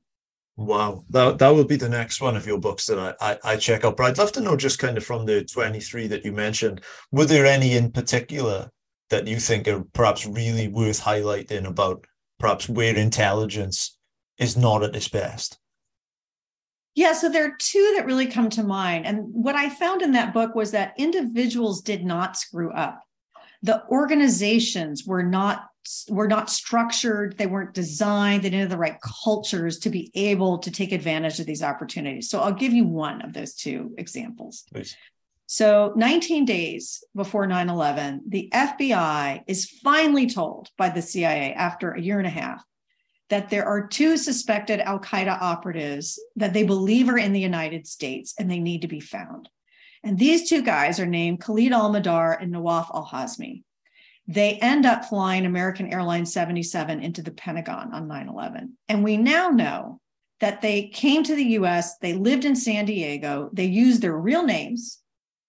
Wow, 0.58 1.04
that 1.10 1.38
that 1.40 1.50
will 1.50 1.66
be 1.66 1.76
the 1.76 1.90
next 1.90 2.22
one 2.22 2.38
of 2.38 2.48
your 2.48 2.58
books 2.58 2.86
that 2.86 2.98
I, 3.20 3.32
I, 3.32 3.40
I 3.44 3.56
check 3.58 3.84
out. 3.84 3.98
But 3.98 4.06
I'd 4.06 4.18
love 4.18 4.32
to 4.34 4.42
know 4.42 4.56
just 4.56 4.80
kind 4.80 4.98
of 4.98 5.04
from 5.04 5.26
the 5.26 5.44
23 5.44 6.08
that 6.08 6.24
you 6.24 6.32
mentioned, 6.32 6.82
were 7.12 7.26
there 7.26 7.46
any 7.46 7.76
in 7.76 7.92
particular 7.92 8.70
that 9.10 9.28
you 9.28 9.38
think 9.38 9.68
are 9.68 9.84
perhaps 9.94 10.26
really 10.26 10.70
worth 10.70 11.02
highlighting 11.02 11.66
about 11.66 12.06
perhaps 12.40 12.70
where 12.70 12.96
intelligence 12.96 13.98
is 14.38 14.56
not 14.56 14.84
at 14.84 14.96
its 14.96 15.10
best? 15.10 15.60
Yeah, 16.96 17.12
so 17.12 17.30
there 17.30 17.46
are 17.46 17.58
two 17.60 17.94
that 17.98 18.06
really 18.06 18.26
come 18.26 18.50
to 18.52 18.64
mind. 18.64 19.06
And 19.06 19.28
what 19.34 19.56
I 19.56 19.70
found 19.70 20.02
in 20.02 20.14
that 20.14 20.34
book 20.34 20.56
was 20.56 20.72
that 20.72 20.94
individuals 20.98 21.82
did 21.82 22.06
not 22.06 22.38
screw 22.38 22.72
up. 22.72 23.04
The 23.62 23.86
organizations 23.90 25.06
were 25.06 25.24
not 25.24 25.68
were 26.10 26.28
not 26.28 26.50
structured, 26.50 27.38
they 27.38 27.46
weren't 27.46 27.76
designed, 27.76 28.42
they 28.42 28.50
didn't 28.50 28.62
have 28.62 28.70
the 28.72 28.78
right 28.78 28.98
cultures 29.24 29.78
to 29.78 29.92
be 29.92 30.10
able 30.16 30.58
to 30.58 30.72
take 30.72 30.92
advantage 30.92 31.40
of 31.40 31.46
these 31.46 31.62
opportunities. 31.62 32.28
So 32.28 32.40
I'll 32.40 32.54
give 32.54 32.74
you 32.74 32.86
one 32.86 33.22
of 33.22 33.34
those 33.34 33.54
two 33.54 33.94
examples. 33.98 34.64
Please. 34.74 34.96
So 35.46 35.94
19 35.96 36.46
days 36.46 37.04
before 37.16 37.46
9/11, 37.46 38.22
the 38.28 38.50
FBI 38.52 39.44
is 39.46 39.70
finally 39.70 40.28
told 40.28 40.72
by 40.76 40.90
the 40.90 41.04
CIA 41.04 41.54
after 41.54 41.92
a 41.92 42.02
year 42.02 42.18
and 42.18 42.28
a 42.28 42.32
half 42.32 42.64
that 43.30 43.50
there 43.50 43.66
are 43.66 43.88
two 43.88 44.18
suspected 44.18 44.80
Al 44.80 45.00
Qaeda 45.00 45.42
operatives 45.42 46.20
that 46.36 46.54
they 46.54 46.64
believe 46.64 47.10
are 47.10 47.18
in 47.18 47.34
the 47.34 47.40
United 47.40 47.88
States 47.88 48.34
and 48.40 48.50
they 48.50 48.60
need 48.60 48.82
to 48.82 48.88
be 48.88 49.00
found. 49.00 49.50
And 50.04 50.20
these 50.20 50.48
two 50.48 50.62
guys 50.62 51.00
are 51.00 51.08
named 51.08 51.42
Khalid 51.42 51.72
Al 51.72 51.92
Mihdhar 51.92 52.40
and 52.40 52.52
Nawaf 52.52 52.92
Al 52.94 53.10
Hazmi. 53.12 53.64
They 54.28 54.56
end 54.56 54.86
up 54.86 55.06
flying 55.06 55.46
American 55.46 55.92
Airlines 55.92 56.34
77 56.34 57.02
into 57.02 57.22
the 57.22 57.32
Pentagon 57.32 57.94
on 57.94 58.08
9 58.08 58.30
11. 58.30 58.78
And 58.90 59.04
we 59.04 59.18
now 59.18 59.50
know 59.50 60.00
that 60.40 60.62
they 60.62 60.88
came 60.90 61.24
to 61.24 61.36
the 61.36 61.44
US, 61.60 61.98
they 61.98 62.14
lived 62.14 62.46
in 62.46 62.56
San 62.56 62.86
Diego, 62.86 63.50
they 63.54 63.66
used 63.66 64.02
their 64.02 64.18
real 64.18 64.44
names 64.44 65.00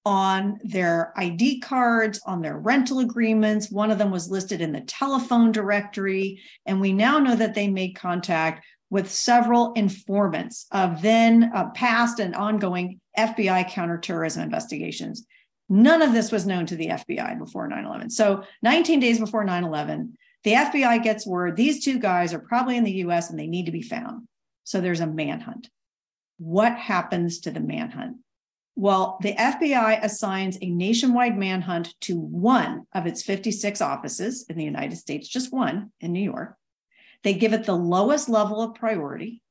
on 0.07 0.61
their 0.62 1.12
ID 1.16 1.59
cards, 1.59 2.21
on 2.25 2.40
their 2.40 2.57
rental 2.57 3.01
agreements. 3.01 3.73
One 3.73 3.90
of 3.90 3.99
them 3.99 4.12
was 4.12 4.31
listed 4.31 4.61
in 4.61 4.71
the 4.71 4.81
telephone 4.83 5.51
directory. 5.51 6.40
And 6.64 6.81
we 6.81 6.92
now 6.92 7.19
know 7.19 7.35
that 7.35 7.57
they 7.57 7.66
made 7.66 7.97
contact 7.97 8.64
with 8.88 9.11
several 9.11 9.73
informants 9.73 10.66
of 10.71 11.03
then 11.03 11.51
uh, 11.53 11.71
past 11.71 12.21
and 12.21 12.37
ongoing 12.37 13.01
FBI 13.19 13.69
counterterrorism 13.69 14.45
investigations. 14.45 15.27
None 15.69 16.03
of 16.03 16.12
this 16.12 16.31
was 16.31 16.47
known 16.47 16.66
to 16.66 16.77
the 16.77 16.87
FBI 16.87 17.37
before 17.37 17.66
9 17.66 17.85
11. 17.85 18.11
So, 18.11 18.45
19 18.62 19.01
days 19.01 19.19
before 19.19 19.42
9 19.42 19.64
11, 19.64 20.16
the 20.45 20.53
FBI 20.53 21.03
gets 21.03 21.27
word 21.27 21.57
these 21.57 21.85
two 21.85 21.99
guys 21.99 22.33
are 22.33 22.38
probably 22.38 22.77
in 22.77 22.85
the 22.85 22.99
US 23.07 23.31
and 23.31 23.38
they 23.38 23.49
need 23.49 23.66
to 23.66 23.73
be 23.73 23.83
found. 23.83 24.29
So, 24.62 24.81
there's 24.81 25.01
a 25.01 25.07
manhunt. 25.09 25.69
What 26.38 26.77
happens 26.77 27.40
to 27.40 27.51
the 27.51 27.59
manhunt? 27.59 28.19
Well, 28.77 29.17
the 29.23 29.33
FBI 29.33 30.05
assigns 30.05 30.59
a 30.61 30.71
nationwide 30.71 31.37
manhunt 31.37 31.95
to 32.03 32.21
one 32.21 32.87
of 32.93 33.07
its 33.07 33.23
56 33.23 33.81
offices 33.81 34.45
in 34.51 34.59
the 34.59 34.65
United 34.65 34.97
States, 34.97 35.29
just 35.29 35.53
one 35.53 35.91
in 36.01 36.12
New 36.12 36.23
York. 36.23 36.57
They 37.23 37.33
give 37.33 37.55
it 37.55 37.65
the 37.65 37.75
lowest 37.75 38.29
level 38.29 38.61
of 38.61 38.75
priority 38.75 39.43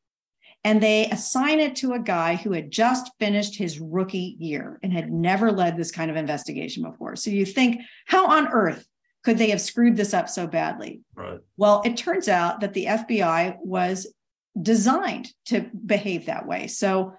and 0.64 0.82
they 0.82 1.08
assign 1.10 1.60
it 1.60 1.76
to 1.78 1.94
a 1.94 2.00
guy 2.00 2.36
who 2.36 2.52
had 2.52 2.72
just 2.72 3.12
finished 3.20 3.58
his 3.58 3.80
rookie 3.80 4.36
year 4.40 4.80
and 4.82 4.94
had 4.94 5.12
never 5.12 5.52
led 5.52 5.76
this 5.76 5.92
kind 5.92 6.10
of 6.10 6.18
investigation 6.18 6.84
before. 6.84 7.16
So 7.16 7.30
you 7.32 7.46
think, 7.46 7.82
how 8.06 8.28
on 8.28 8.48
earth 8.48 8.88
could 9.24 9.38
they 9.38 9.50
have 9.50 9.62
screwed 9.62 9.96
this 9.96 10.14
up 10.14 10.30
so 10.30 10.48
badly? 10.48 11.02
Right. 11.16 11.40
Well, 11.58 11.82
it 11.86 11.98
turns 11.98 12.28
out 12.28 12.62
that 12.62 12.74
the 12.74 12.86
FBI 12.86 13.58
was 13.62 14.12
designed 14.60 15.32
to 15.46 15.70
behave 15.86 16.28
that 16.28 16.48
way. 16.48 16.68
So 16.68 17.14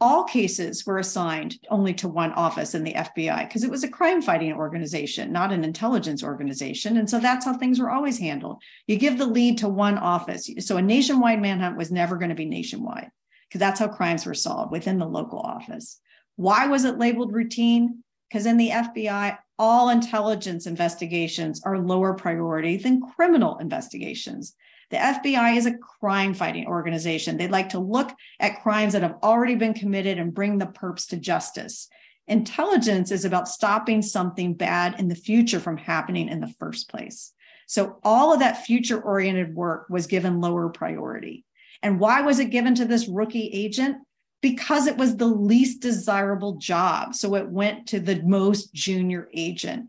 all 0.00 0.22
cases 0.24 0.86
were 0.86 0.98
assigned 0.98 1.58
only 1.70 1.92
to 1.92 2.08
one 2.08 2.32
office 2.32 2.74
in 2.74 2.84
the 2.84 2.92
FBI 2.92 3.48
because 3.48 3.64
it 3.64 3.70
was 3.70 3.82
a 3.82 3.88
crime 3.88 4.22
fighting 4.22 4.52
organization, 4.52 5.32
not 5.32 5.52
an 5.52 5.64
intelligence 5.64 6.22
organization. 6.22 6.96
And 6.98 7.10
so 7.10 7.18
that's 7.18 7.44
how 7.44 7.54
things 7.54 7.80
were 7.80 7.90
always 7.90 8.18
handled. 8.18 8.62
You 8.86 8.96
give 8.96 9.18
the 9.18 9.26
lead 9.26 9.58
to 9.58 9.68
one 9.68 9.98
office. 9.98 10.48
So 10.60 10.76
a 10.76 10.82
nationwide 10.82 11.42
manhunt 11.42 11.76
was 11.76 11.90
never 11.90 12.16
going 12.16 12.28
to 12.28 12.36
be 12.36 12.44
nationwide 12.44 13.10
because 13.48 13.58
that's 13.58 13.80
how 13.80 13.88
crimes 13.88 14.24
were 14.24 14.34
solved 14.34 14.70
within 14.70 14.98
the 14.98 15.06
local 15.06 15.40
office. 15.40 16.00
Why 16.36 16.68
was 16.68 16.84
it 16.84 16.98
labeled 16.98 17.32
routine? 17.32 18.04
Because 18.28 18.46
in 18.46 18.56
the 18.56 18.70
FBI, 18.70 19.36
all 19.58 19.88
intelligence 19.88 20.66
investigations 20.66 21.62
are 21.64 21.78
lower 21.78 22.14
priority 22.14 22.76
than 22.76 23.00
criminal 23.00 23.58
investigations. 23.58 24.54
The 24.90 24.96
FBI 24.96 25.56
is 25.56 25.66
a 25.66 25.76
crime 25.76 26.32
fighting 26.32 26.66
organization. 26.66 27.36
They'd 27.36 27.50
like 27.50 27.70
to 27.70 27.78
look 27.78 28.10
at 28.40 28.62
crimes 28.62 28.94
that 28.94 29.02
have 29.02 29.16
already 29.22 29.54
been 29.54 29.74
committed 29.74 30.18
and 30.18 30.34
bring 30.34 30.58
the 30.58 30.66
perps 30.66 31.08
to 31.08 31.16
justice. 31.16 31.88
Intelligence 32.26 33.10
is 33.10 33.24
about 33.24 33.48
stopping 33.48 34.02
something 34.02 34.54
bad 34.54 34.98
in 34.98 35.08
the 35.08 35.14
future 35.14 35.60
from 35.60 35.76
happening 35.76 36.28
in 36.28 36.40
the 36.40 36.54
first 36.58 36.88
place. 36.88 37.32
So 37.66 37.98
all 38.02 38.32
of 38.32 38.40
that 38.40 38.64
future 38.64 39.00
oriented 39.00 39.54
work 39.54 39.86
was 39.90 40.06
given 40.06 40.40
lower 40.40 40.68
priority. 40.70 41.44
And 41.82 42.00
why 42.00 42.22
was 42.22 42.38
it 42.38 42.46
given 42.46 42.74
to 42.76 42.84
this 42.84 43.08
rookie 43.08 43.48
agent? 43.52 43.98
Because 44.40 44.86
it 44.86 44.96
was 44.96 45.16
the 45.16 45.26
least 45.26 45.80
desirable 45.80 46.56
job. 46.56 47.14
So 47.14 47.34
it 47.34 47.48
went 47.48 47.88
to 47.88 48.00
the 48.00 48.22
most 48.22 48.72
junior 48.72 49.28
agent. 49.34 49.88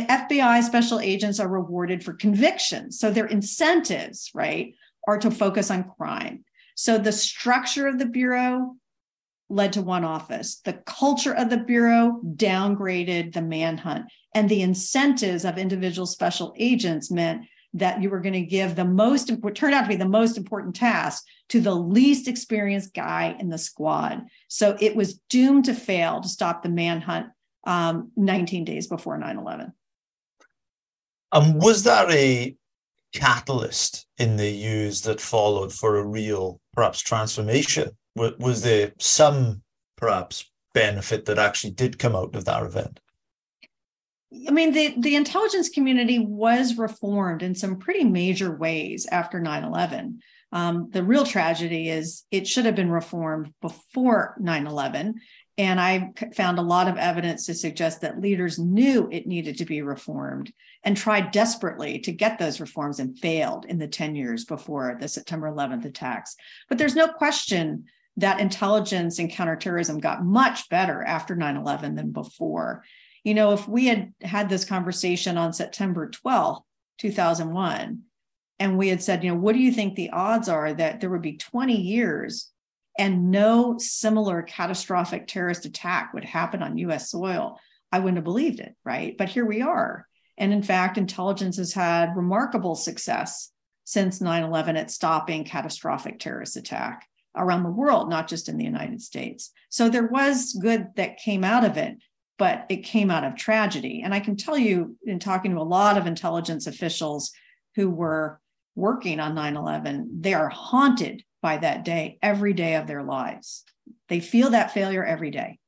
FBI 0.00 0.62
special 0.62 1.00
agents 1.00 1.38
are 1.38 1.48
rewarded 1.48 2.02
for 2.02 2.14
convictions. 2.14 2.98
So 2.98 3.10
their 3.10 3.26
incentives, 3.26 4.30
right, 4.34 4.74
are 5.06 5.18
to 5.18 5.30
focus 5.30 5.70
on 5.70 5.90
crime. 5.96 6.44
So 6.74 6.98
the 6.98 7.12
structure 7.12 7.86
of 7.86 7.98
the 7.98 8.06
Bureau 8.06 8.76
led 9.50 9.74
to 9.74 9.82
one 9.82 10.04
office. 10.04 10.60
The 10.64 10.72
culture 10.86 11.34
of 11.34 11.50
the 11.50 11.58
Bureau 11.58 12.20
downgraded 12.24 13.34
the 13.34 13.42
manhunt. 13.42 14.06
And 14.34 14.48
the 14.48 14.62
incentives 14.62 15.44
of 15.44 15.58
individual 15.58 16.06
special 16.06 16.54
agents 16.56 17.10
meant 17.10 17.44
that 17.74 18.02
you 18.02 18.10
were 18.10 18.20
going 18.20 18.32
to 18.34 18.42
give 18.42 18.76
the 18.76 18.84
most, 18.84 19.30
what 19.40 19.54
turned 19.54 19.74
out 19.74 19.82
to 19.82 19.88
be 19.88 19.96
the 19.96 20.06
most 20.06 20.36
important 20.36 20.74
task 20.74 21.24
to 21.48 21.60
the 21.60 21.74
least 21.74 22.28
experienced 22.28 22.94
guy 22.94 23.36
in 23.38 23.48
the 23.48 23.58
squad. 23.58 24.22
So 24.48 24.76
it 24.80 24.94
was 24.96 25.20
doomed 25.28 25.66
to 25.66 25.74
fail 25.74 26.20
to 26.20 26.28
stop 26.28 26.62
the 26.62 26.68
manhunt 26.68 27.28
um, 27.64 28.10
19 28.16 28.64
days 28.64 28.86
before 28.86 29.18
9 29.18 29.38
11. 29.38 29.72
Um, 31.32 31.58
was 31.58 31.84
that 31.84 32.10
a 32.10 32.54
catalyst 33.14 34.06
in 34.18 34.36
the 34.36 34.50
years 34.50 35.02
that 35.02 35.20
followed 35.20 35.72
for 35.72 35.96
a 35.96 36.06
real, 36.06 36.60
perhaps, 36.74 37.00
transformation? 37.00 37.90
Was, 38.14 38.32
was 38.38 38.62
there 38.62 38.92
some, 38.98 39.62
perhaps, 39.96 40.50
benefit 40.74 41.26
that 41.26 41.38
actually 41.38 41.72
did 41.72 41.98
come 41.98 42.16
out 42.16 42.34
of 42.34 42.44
that 42.44 42.62
event? 42.62 43.00
I 44.48 44.50
mean, 44.50 44.72
the, 44.72 44.94
the 44.98 45.16
intelligence 45.16 45.68
community 45.68 46.18
was 46.18 46.78
reformed 46.78 47.42
in 47.42 47.54
some 47.54 47.78
pretty 47.78 48.04
major 48.04 48.56
ways 48.56 49.06
after 49.10 49.40
9 49.40 49.64
11. 49.64 50.20
Um, 50.52 50.88
the 50.90 51.02
real 51.02 51.24
tragedy 51.24 51.88
is 51.88 52.24
it 52.30 52.46
should 52.46 52.66
have 52.66 52.74
been 52.74 52.90
reformed 52.90 53.52
before 53.60 54.36
9 54.38 54.66
11. 54.66 55.14
And 55.58 55.78
I 55.78 56.12
found 56.34 56.58
a 56.58 56.62
lot 56.62 56.88
of 56.88 56.96
evidence 56.96 57.44
to 57.46 57.54
suggest 57.54 58.00
that 58.00 58.20
leaders 58.20 58.58
knew 58.58 59.08
it 59.12 59.26
needed 59.26 59.58
to 59.58 59.66
be 59.66 59.82
reformed 59.82 60.52
and 60.82 60.96
tried 60.96 61.30
desperately 61.30 61.98
to 62.00 62.12
get 62.12 62.38
those 62.38 62.60
reforms 62.60 63.00
and 63.00 63.18
failed 63.18 63.66
in 63.66 63.78
the 63.78 63.86
10 63.86 64.14
years 64.14 64.46
before 64.46 64.96
the 64.98 65.08
September 65.08 65.50
11th 65.50 65.84
attacks. 65.84 66.36
But 66.68 66.78
there's 66.78 66.96
no 66.96 67.06
question 67.06 67.84
that 68.16 68.40
intelligence 68.40 69.18
and 69.18 69.30
counterterrorism 69.30 69.98
got 69.98 70.24
much 70.24 70.68
better 70.68 71.02
after 71.02 71.34
9 71.34 71.56
11 71.56 71.94
than 71.94 72.12
before. 72.12 72.84
You 73.24 73.34
know, 73.34 73.52
if 73.52 73.68
we 73.68 73.86
had 73.86 74.12
had 74.22 74.48
this 74.48 74.64
conversation 74.64 75.36
on 75.36 75.52
September 75.52 76.10
12th, 76.10 76.62
2001, 76.98 78.02
and 78.58 78.78
we 78.78 78.88
had 78.88 79.02
said, 79.02 79.24
you 79.24 79.30
know, 79.30 79.38
what 79.38 79.54
do 79.54 79.60
you 79.60 79.72
think 79.72 79.94
the 79.94 80.10
odds 80.10 80.48
are 80.48 80.72
that 80.72 81.00
there 81.00 81.10
would 81.10 81.22
be 81.22 81.36
20 81.36 81.74
years 81.74 82.51
and 82.98 83.30
no 83.30 83.76
similar 83.78 84.42
catastrophic 84.42 85.26
terrorist 85.26 85.64
attack 85.64 86.12
would 86.12 86.24
happen 86.24 86.62
on 86.62 86.78
US 86.78 87.10
soil, 87.10 87.58
I 87.90 87.98
wouldn't 87.98 88.18
have 88.18 88.24
believed 88.24 88.60
it, 88.60 88.74
right? 88.84 89.16
But 89.16 89.28
here 89.28 89.46
we 89.46 89.62
are. 89.62 90.06
And 90.38 90.52
in 90.52 90.62
fact, 90.62 90.98
intelligence 90.98 91.56
has 91.58 91.72
had 91.72 92.16
remarkable 92.16 92.74
success 92.74 93.50
since 93.84 94.20
9 94.20 94.42
11 94.44 94.76
at 94.76 94.90
stopping 94.90 95.44
catastrophic 95.44 96.18
terrorist 96.18 96.56
attack 96.56 97.06
around 97.36 97.62
the 97.62 97.70
world, 97.70 98.08
not 98.08 98.28
just 98.28 98.48
in 98.48 98.56
the 98.56 98.64
United 98.64 99.00
States. 99.00 99.50
So 99.68 99.88
there 99.88 100.06
was 100.06 100.52
good 100.60 100.88
that 100.96 101.18
came 101.18 101.44
out 101.44 101.64
of 101.64 101.76
it, 101.76 101.96
but 102.38 102.66
it 102.68 102.84
came 102.84 103.10
out 103.10 103.24
of 103.24 103.36
tragedy. 103.36 104.02
And 104.04 104.14
I 104.14 104.20
can 104.20 104.36
tell 104.36 104.56
you, 104.56 104.96
in 105.04 105.18
talking 105.18 105.52
to 105.52 105.60
a 105.60 105.62
lot 105.62 105.96
of 105.96 106.06
intelligence 106.06 106.66
officials 106.66 107.32
who 107.74 107.90
were 107.90 108.40
working 108.74 109.20
on 109.20 109.34
9 109.34 109.56
11, 109.56 110.20
they 110.20 110.34
are 110.34 110.48
haunted 110.48 111.24
by 111.42 111.58
that 111.58 111.84
day 111.84 112.18
every 112.22 112.54
day 112.54 112.76
of 112.76 112.86
their 112.86 113.02
lives. 113.02 113.64
They 114.08 114.20
feel 114.20 114.50
that 114.50 114.72
failure 114.72 115.04
every 115.04 115.30
day. 115.30 115.58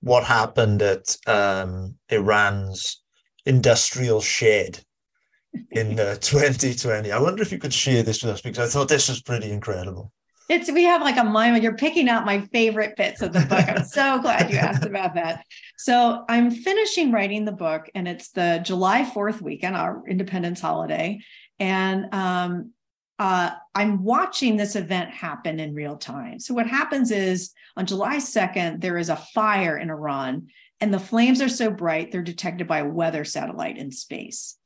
What 0.00 0.24
happened 0.24 0.82
at 0.82 1.16
um, 1.26 1.96
Iran's 2.10 3.02
industrial 3.46 4.20
shed 4.20 4.80
in 5.70 5.98
uh, 5.98 6.16
2020? 6.20 7.10
I 7.10 7.20
wonder 7.20 7.42
if 7.42 7.52
you 7.52 7.58
could 7.58 7.72
share 7.72 8.02
this 8.02 8.22
with 8.22 8.34
us 8.34 8.40
because 8.42 8.68
I 8.68 8.78
thought 8.78 8.88
this 8.88 9.08
was 9.08 9.22
pretty 9.22 9.50
incredible. 9.50 10.12
It's 10.48 10.70
we 10.70 10.84
have 10.84 11.02
like 11.02 11.16
a 11.16 11.24
mime. 11.24 11.60
You're 11.60 11.74
picking 11.74 12.08
out 12.08 12.24
my 12.24 12.40
favorite 12.52 12.96
bits 12.96 13.20
of 13.20 13.32
the 13.32 13.40
book. 13.40 13.68
I'm 13.68 13.84
so 13.84 14.18
glad 14.22 14.48
you 14.50 14.58
asked 14.58 14.84
about 14.84 15.14
that. 15.14 15.44
So 15.76 16.24
I'm 16.28 16.52
finishing 16.52 17.10
writing 17.10 17.44
the 17.44 17.52
book, 17.52 17.90
and 17.96 18.06
it's 18.06 18.30
the 18.30 18.60
July 18.62 19.02
4th 19.02 19.40
weekend, 19.40 19.74
our 19.74 20.04
Independence 20.06 20.60
holiday. 20.60 21.18
And 21.58 22.14
um, 22.14 22.72
uh, 23.18 23.50
I'm 23.74 24.02
watching 24.02 24.56
this 24.56 24.76
event 24.76 25.10
happen 25.10 25.58
in 25.58 25.74
real 25.74 25.96
time. 25.96 26.38
So, 26.38 26.54
what 26.54 26.66
happens 26.66 27.10
is 27.10 27.52
on 27.76 27.86
July 27.86 28.16
2nd, 28.16 28.80
there 28.80 28.98
is 28.98 29.08
a 29.08 29.16
fire 29.16 29.78
in 29.78 29.90
Iran, 29.90 30.48
and 30.80 30.92
the 30.92 31.00
flames 31.00 31.40
are 31.40 31.48
so 31.48 31.70
bright, 31.70 32.12
they're 32.12 32.22
detected 32.22 32.66
by 32.66 32.78
a 32.78 32.88
weather 32.88 33.24
satellite 33.24 33.78
in 33.78 33.90
space. 33.90 34.56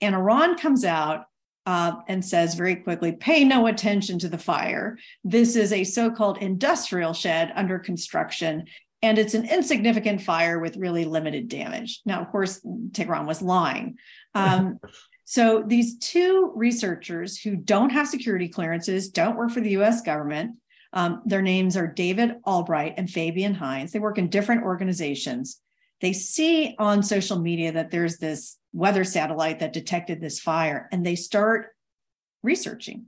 And 0.00 0.14
Iran 0.14 0.56
comes 0.56 0.84
out 0.84 1.26
uh, 1.66 1.92
and 2.08 2.24
says 2.24 2.54
very 2.54 2.76
quickly, 2.76 3.12
pay 3.12 3.44
no 3.44 3.66
attention 3.66 4.18
to 4.20 4.28
the 4.28 4.38
fire. 4.38 4.98
This 5.22 5.54
is 5.54 5.72
a 5.72 5.84
so 5.84 6.10
called 6.10 6.38
industrial 6.38 7.12
shed 7.12 7.52
under 7.54 7.78
construction. 7.78 8.64
And 9.02 9.18
it's 9.18 9.34
an 9.34 9.48
insignificant 9.48 10.22
fire 10.22 10.58
with 10.58 10.76
really 10.76 11.04
limited 11.04 11.48
damage. 11.48 12.00
Now, 12.04 12.20
of 12.20 12.30
course, 12.30 12.60
Tehran 12.92 13.26
was 13.26 13.40
lying. 13.40 13.98
Um, 14.34 14.78
so 15.30 15.62
these 15.64 15.96
two 15.98 16.50
researchers 16.56 17.38
who 17.38 17.54
don't 17.54 17.90
have 17.90 18.08
security 18.08 18.48
clearances, 18.48 19.10
don't 19.10 19.36
work 19.36 19.52
for 19.52 19.60
the 19.60 19.76
US 19.76 20.02
government, 20.02 20.56
um, 20.92 21.22
their 21.24 21.40
names 21.40 21.76
are 21.76 21.86
David 21.86 22.32
Albright 22.44 22.94
and 22.96 23.08
Fabian 23.08 23.54
Hinz. 23.54 23.92
They 23.92 24.00
work 24.00 24.18
in 24.18 24.28
different 24.28 24.64
organizations. 24.64 25.60
They 26.00 26.12
see 26.12 26.74
on 26.80 27.04
social 27.04 27.38
media 27.38 27.70
that 27.70 27.92
there's 27.92 28.16
this 28.16 28.58
weather 28.72 29.04
satellite 29.04 29.60
that 29.60 29.72
detected 29.72 30.20
this 30.20 30.40
fire, 30.40 30.88
and 30.90 31.06
they 31.06 31.14
start 31.14 31.68
researching. 32.42 33.06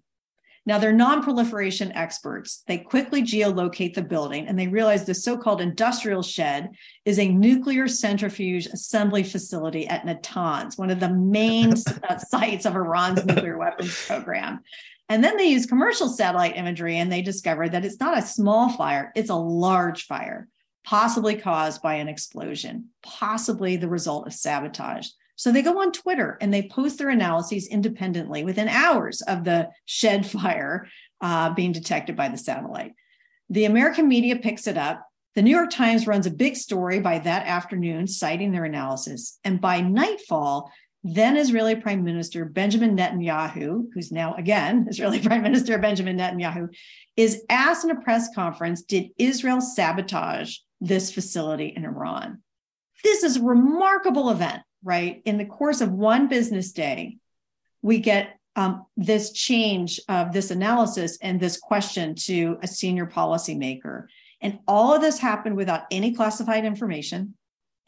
Now, 0.64 0.78
they're 0.78 0.92
non 0.92 1.22
proliferation 1.22 1.90
experts. 1.92 2.62
They 2.66 2.78
quickly 2.78 3.22
geolocate 3.22 3.94
the 3.94 4.02
building 4.02 4.46
and 4.46 4.56
they 4.56 4.68
realize 4.68 5.04
the 5.04 5.14
so 5.14 5.36
called 5.36 5.60
industrial 5.60 6.22
shed 6.22 6.70
is 7.04 7.18
a 7.18 7.28
nuclear 7.28 7.88
centrifuge 7.88 8.66
assembly 8.66 9.24
facility 9.24 9.88
at 9.88 10.06
Natanz, 10.06 10.78
one 10.78 10.90
of 10.90 11.00
the 11.00 11.08
main 11.08 11.72
uh, 12.08 12.18
sites 12.18 12.64
of 12.64 12.76
Iran's 12.76 13.24
nuclear 13.24 13.58
weapons 13.58 14.06
program. 14.06 14.60
And 15.08 15.22
then 15.22 15.36
they 15.36 15.46
use 15.46 15.66
commercial 15.66 16.08
satellite 16.08 16.56
imagery 16.56 16.96
and 16.96 17.10
they 17.10 17.22
discover 17.22 17.68
that 17.68 17.84
it's 17.84 18.00
not 18.00 18.16
a 18.16 18.22
small 18.22 18.70
fire, 18.70 19.12
it's 19.16 19.30
a 19.30 19.34
large 19.34 20.06
fire, 20.06 20.48
possibly 20.84 21.34
caused 21.34 21.82
by 21.82 21.94
an 21.94 22.08
explosion, 22.08 22.88
possibly 23.02 23.76
the 23.76 23.88
result 23.88 24.28
of 24.28 24.32
sabotage. 24.32 25.08
So 25.37 25.51
they 25.51 25.62
go 25.62 25.80
on 25.80 25.93
Twitter 25.93 26.39
and 26.41 26.53
they 26.53 26.68
post 26.68 26.99
their 26.99 27.09
analyses 27.09 27.66
independently 27.68 28.45
within 28.45 28.68
hours 28.68 29.22
of 29.22 29.45
the 29.45 29.68
shed 29.87 30.26
fire 30.26 30.89
uh, 31.20 31.55
being 31.55 31.72
detected 31.72 32.16
by 32.16 32.28
the 32.28 32.39
satellite. 32.39 32.93
The 33.51 33.64
American 33.64 34.09
media 34.09 34.37
picks 34.37 34.66
it 34.66 34.78
up. 34.78 35.07
The 35.35 35.43
New 35.43 35.51
York 35.51 35.70
Times 35.70 36.07
runs 36.07 36.26
a 36.26 36.30
big 36.30 36.57
story 36.57 37.01
by 37.01 37.18
that 37.20 37.47
afternoon, 37.47 38.07
citing 38.07 38.53
their 38.53 38.64
analysis. 38.64 39.39
And 39.45 39.61
by 39.61 39.80
nightfall, 39.80 40.70
then 41.05 41.37
Israeli 41.37 41.74
Prime 41.74 42.05
Minister 42.05 42.45
Benjamin 42.45 42.97
Netanyahu, 42.97 43.87
who's 43.93 44.12
now 44.12 44.35
again 44.35 44.87
Israeli 44.91 45.20
Prime 45.20 45.43
Minister 45.43 45.78
Benjamin 45.78 46.18
Netanyahu, 46.18 46.68
is 47.16 47.45
asked 47.49 47.85
in 47.85 47.91
a 47.91 48.01
press 48.01 48.28
conference 48.35 48.83
Did 48.83 49.11
Israel 49.18 49.61
sabotage 49.61 50.59
this 50.80 51.12
facility 51.12 51.72
in 51.74 51.85
Iran? 51.85 52.43
This 53.03 53.24
is 53.24 53.37
a 53.37 53.43
remarkable 53.43 54.30
event 54.30 54.62
right? 54.83 55.22
In 55.24 55.39
the 55.39 55.45
course 55.45 55.80
of 55.80 55.93
one 55.93 56.28
business 56.28 56.72
day, 56.72 57.18
we 57.83 57.99
get 57.99 58.39
um, 58.57 58.87
this 58.97 59.33
change 59.33 60.01
of 60.09 60.33
this 60.33 60.51
analysis 60.51 61.18
and 61.22 61.41
this 61.41 61.57
question 61.57 62.14
to 62.14 62.59
a 62.62 62.66
senior 62.66 63.07
policymaker. 63.07 64.07
And 64.41 64.59
all 64.66 64.95
of 64.95 65.01
this 65.01 65.18
happened 65.18 65.57
without 65.57 65.85
any 65.91 66.12
classified 66.14 66.64
information, 66.64 67.35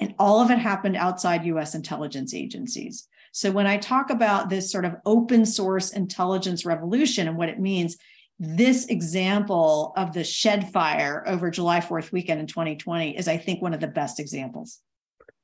and 0.01 0.15
all 0.19 0.41
of 0.41 0.51
it 0.51 0.59
happened 0.59 0.97
outside 0.97 1.45
US 1.45 1.75
intelligence 1.75 2.35
agencies. 2.35 3.09
So 3.33 3.51
when 3.51 3.67
I 3.67 3.77
talk 3.77 4.11
about 4.11 4.49
this 4.49 4.71
sort 4.71 4.85
of 4.85 4.95
open 5.05 5.45
source 5.45 5.91
intelligence 5.91 6.65
revolution 6.65 7.27
and 7.29 7.37
what 7.37 7.49
it 7.49 7.59
means, 7.59 7.97
this 8.39 8.87
example 8.87 9.93
of 9.97 10.13
the 10.13 10.25
shed 10.25 10.73
fire 10.73 11.25
over 11.27 11.51
July 11.51 11.81
4th 11.81 12.13
weekend 12.13 12.41
in 12.41 12.47
2020 12.47 13.17
is, 13.17 13.29
I 13.29 13.37
think, 13.37 13.61
one 13.61 13.75
of 13.75 13.81
the 13.81 13.87
best 13.89 14.19
examples. 14.19 14.79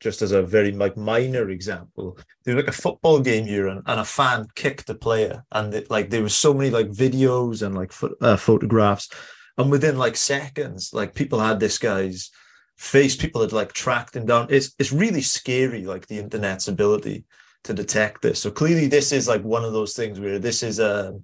Just 0.00 0.22
as 0.22 0.32
a 0.32 0.42
very 0.42 0.72
like 0.72 0.96
minor 0.96 1.50
example, 1.50 2.18
there 2.44 2.56
was 2.56 2.64
like 2.64 2.74
a 2.74 2.82
football 2.82 3.20
game 3.20 3.44
here, 3.44 3.68
and, 3.68 3.82
and 3.84 4.00
a 4.00 4.04
fan 4.04 4.46
kicked 4.54 4.88
a 4.88 4.94
player, 4.94 5.44
and 5.52 5.74
it, 5.74 5.90
like 5.90 6.08
there 6.08 6.22
was 6.22 6.34
so 6.34 6.54
many 6.54 6.70
like 6.70 6.88
videos 6.88 7.62
and 7.62 7.74
like 7.74 7.92
fo- 7.92 8.16
uh, 8.22 8.36
photographs, 8.36 9.10
and 9.58 9.70
within 9.70 9.98
like 9.98 10.16
seconds, 10.16 10.94
like 10.94 11.14
people 11.14 11.38
had 11.38 11.60
this 11.60 11.76
guy's 11.78 12.30
face, 12.78 13.14
people 13.14 13.42
had 13.42 13.52
like 13.52 13.74
tracked 13.74 14.16
him 14.16 14.24
down. 14.24 14.46
It's 14.48 14.74
it's 14.78 14.90
really 14.90 15.20
scary, 15.20 15.84
like 15.84 16.06
the 16.06 16.18
internet's 16.18 16.68
ability 16.68 17.24
to 17.64 17.74
detect 17.74 18.22
this. 18.22 18.40
So 18.40 18.50
clearly, 18.50 18.86
this 18.88 19.12
is 19.12 19.28
like 19.28 19.42
one 19.42 19.66
of 19.66 19.74
those 19.74 19.92
things 19.92 20.18
where 20.18 20.38
this 20.38 20.62
is 20.62 20.78
a 20.78 21.20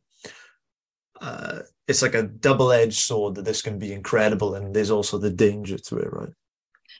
uh, 1.21 1.61
it's 1.89 2.03
like 2.03 2.15
a 2.15 2.25
double-edged 2.25 2.99
sword 2.99 3.37
that 3.37 3.47
this 3.47 3.63
can 3.63 3.79
be 3.79 3.95
incredible, 3.95 4.55
and 4.55 4.75
there's 4.75 4.91
also 4.91 5.17
the 5.17 5.31
danger 5.31 5.79
to 5.79 5.97
it, 5.97 6.13
right? 6.13 6.35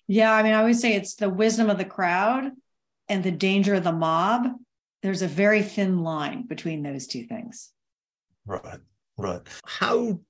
Yeah, 0.09 0.33
I 0.33 0.43
mean, 0.43 0.55
I 0.55 0.65
would 0.65 0.77
say 0.77 0.95
it's 0.95 1.15
the 1.15 1.29
wisdom 1.29 1.69
of 1.69 1.79
the 1.79 1.85
crowd 1.85 2.53
and 3.09 3.23
the 3.23 3.31
danger 3.31 3.75
of 3.75 3.85
the 3.85 3.93
mob. 3.93 4.49
There's 5.03 5.23
a 5.23 5.29
very 5.29 5.63
thin 5.63 6.03
line 6.03 6.47
between 6.47 6.83
those 6.83 7.07
two 7.07 7.25
things. 7.25 7.73
Right, 8.47 8.81
right. 9.17 9.41
How 9.65 10.21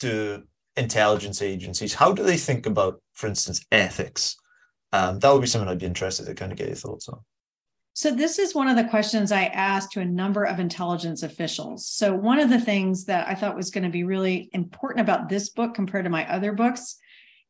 do 0.00 0.42
intelligence 0.76 1.42
agencies? 1.42 1.94
How 1.94 2.12
do 2.12 2.22
they 2.22 2.36
think 2.36 2.66
about, 2.66 3.00
for 3.12 3.26
instance, 3.26 3.64
ethics? 3.70 4.36
Um, 4.92 5.18
that 5.20 5.32
would 5.32 5.40
be 5.40 5.46
something 5.46 5.68
I'd 5.68 5.78
be 5.78 5.86
interested 5.86 6.26
to 6.26 6.34
kind 6.34 6.52
of 6.52 6.58
get 6.58 6.68
your 6.68 6.76
thoughts 6.76 7.08
on. 7.08 7.20
So, 7.96 8.10
this 8.10 8.40
is 8.40 8.56
one 8.56 8.66
of 8.66 8.76
the 8.76 8.84
questions 8.84 9.30
I 9.30 9.44
asked 9.44 9.92
to 9.92 10.00
a 10.00 10.04
number 10.04 10.44
of 10.44 10.58
intelligence 10.58 11.22
officials. 11.22 11.86
So, 11.86 12.12
one 12.12 12.40
of 12.40 12.50
the 12.50 12.60
things 12.60 13.04
that 13.04 13.28
I 13.28 13.36
thought 13.36 13.56
was 13.56 13.70
going 13.70 13.84
to 13.84 13.90
be 13.90 14.02
really 14.02 14.50
important 14.52 15.00
about 15.00 15.28
this 15.28 15.50
book 15.50 15.74
compared 15.74 16.04
to 16.04 16.10
my 16.10 16.28
other 16.32 16.52
books 16.52 16.96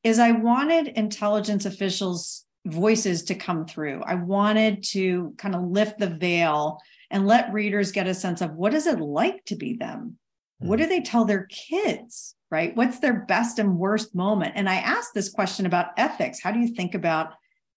is 0.05 0.19
I 0.19 0.33
wanted 0.33 0.89
intelligence 0.89 1.65
officials' 1.65 2.45
voices 2.67 3.25
to 3.25 3.35
come 3.35 3.67
through. 3.67 4.03
I 4.05 4.15
wanted 4.15 4.85
to 4.91 5.35
kind 5.37 5.55
of 5.55 5.63
lift 5.63 5.99
the 5.99 6.07
veil 6.09 6.81
and 7.11 7.27
let 7.27 7.53
readers 7.53 7.93
get 7.93 8.07
a 8.07 8.15
sense 8.15 8.41
of 8.41 8.55
what 8.55 8.75
is 8.75 8.87
it 8.87 9.01
like 9.01 9.45
to 9.47 9.57
be 9.57 9.75
them? 9.75 10.19
What 10.59 10.79
do 10.79 10.87
mm. 10.87 10.89
they 10.89 11.01
tell 11.01 11.25
their 11.25 11.47
kids? 11.51 12.37
Right? 12.51 12.77
What's 12.77 13.01
their 13.01 13.25
best 13.25 13.59
and 13.59 13.79
worst 13.79 14.15
moment? 14.15 14.53
And 14.55 14.69
I 14.69 14.77
asked 14.77 15.13
this 15.13 15.29
question 15.29 15.67
about 15.67 15.89
ethics. 15.97 16.41
How 16.41 16.53
do 16.53 16.61
you 16.61 16.69
think 16.69 16.95
about 16.95 17.33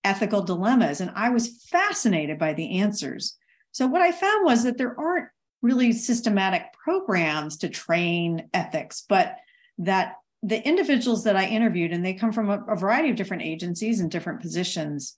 ethical 0.07 0.41
dilemmas. 0.41 1.01
And 1.01 1.11
I 1.15 1.30
was 1.30 1.65
fascinated 1.69 2.39
by 2.39 2.53
the 2.53 2.80
answers. 2.80 3.36
So, 3.71 3.86
what 3.88 4.01
I 4.01 4.11
found 4.11 4.45
was 4.45 4.63
that 4.63 4.78
there 4.78 4.97
aren't 4.99 5.28
really 5.61 5.91
systematic 5.91 6.63
programs 6.73 7.57
to 7.57 7.69
train 7.69 8.49
ethics, 8.53 9.03
but 9.07 9.36
that 9.80 10.13
the 10.43 10.65
individuals 10.65 11.23
that 11.23 11.35
I 11.35 11.47
interviewed, 11.47 11.91
and 11.91 12.05
they 12.05 12.13
come 12.13 12.31
from 12.31 12.49
a, 12.49 12.63
a 12.65 12.75
variety 12.75 13.09
of 13.09 13.15
different 13.15 13.43
agencies 13.43 13.99
and 13.99 14.11
different 14.11 14.41
positions, 14.41 15.17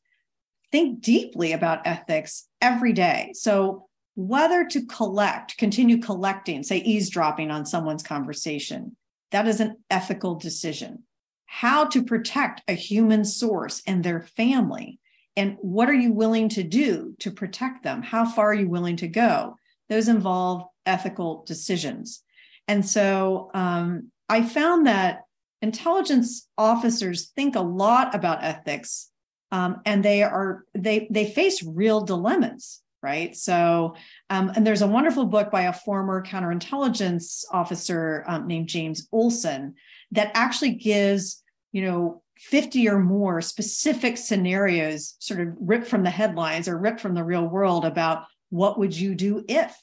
think 0.71 1.01
deeply 1.01 1.51
about 1.51 1.85
ethics 1.85 2.47
every 2.61 2.93
day. 2.93 3.31
So, 3.33 3.87
whether 4.15 4.65
to 4.65 4.85
collect, 4.85 5.57
continue 5.57 5.99
collecting, 5.99 6.63
say 6.63 6.77
eavesdropping 6.77 7.51
on 7.51 7.65
someone's 7.65 8.03
conversation, 8.03 8.97
that 9.31 9.47
is 9.47 9.61
an 9.61 9.77
ethical 9.89 10.35
decision 10.35 11.03
how 11.51 11.83
to 11.83 12.03
protect 12.03 12.61
a 12.67 12.73
human 12.73 13.25
source 13.25 13.81
and 13.87 14.03
their 14.03 14.21
family. 14.21 14.99
And 15.35 15.57
what 15.61 15.89
are 15.89 15.95
you 15.95 16.13
willing 16.13 16.47
to 16.49 16.61
do 16.61 17.15
to 17.21 17.31
protect 17.31 17.83
them? 17.83 18.03
How 18.03 18.23
far 18.23 18.51
are 18.51 18.53
you 18.53 18.69
willing 18.69 18.97
to 18.97 19.07
go? 19.07 19.55
Those 19.89 20.09
involve 20.09 20.65
ethical 20.85 21.43
decisions. 21.47 22.21
And 22.67 22.87
so 22.87 23.49
um, 23.55 24.11
I 24.29 24.43
found 24.43 24.87
that 24.87 25.23
intelligence 25.61 26.47
officers 26.57 27.31
think 27.35 27.55
a 27.55 27.61
lot 27.61 28.15
about 28.15 28.43
ethics 28.43 29.09
um, 29.51 29.81
and 29.85 30.05
they 30.05 30.23
are 30.23 30.63
they 30.75 31.07
they 31.09 31.25
face 31.25 31.63
real 31.63 32.01
dilemmas 32.01 32.81
right? 33.01 33.33
So 33.35 33.95
um, 34.29 34.51
and 34.55 34.67
there's 34.67 34.81
a 34.81 34.87
wonderful 34.87 35.25
book 35.25 35.51
by 35.51 35.63
a 35.63 35.73
former 35.73 36.21
counterintelligence 36.21 37.45
officer 37.51 38.25
um, 38.27 38.45
named 38.45 38.67
james 38.67 39.07
olson 39.13 39.75
that 40.11 40.31
actually 40.33 40.71
gives, 40.71 41.43
you 41.71 41.83
know, 41.83 42.21
50 42.37 42.87
or 42.89 42.99
more 42.99 43.41
specific 43.41 44.17
scenarios 44.17 45.15
sort 45.19 45.41
of 45.41 45.49
ripped 45.59 45.87
from 45.87 46.03
the 46.03 46.09
headlines 46.09 46.67
or 46.67 46.77
ripped 46.77 47.01
from 47.01 47.13
the 47.13 47.23
real 47.23 47.45
world 47.45 47.85
about 47.85 48.25
what 48.49 48.79
would 48.79 48.95
you 48.95 49.13
do 49.13 49.43
if 49.47 49.77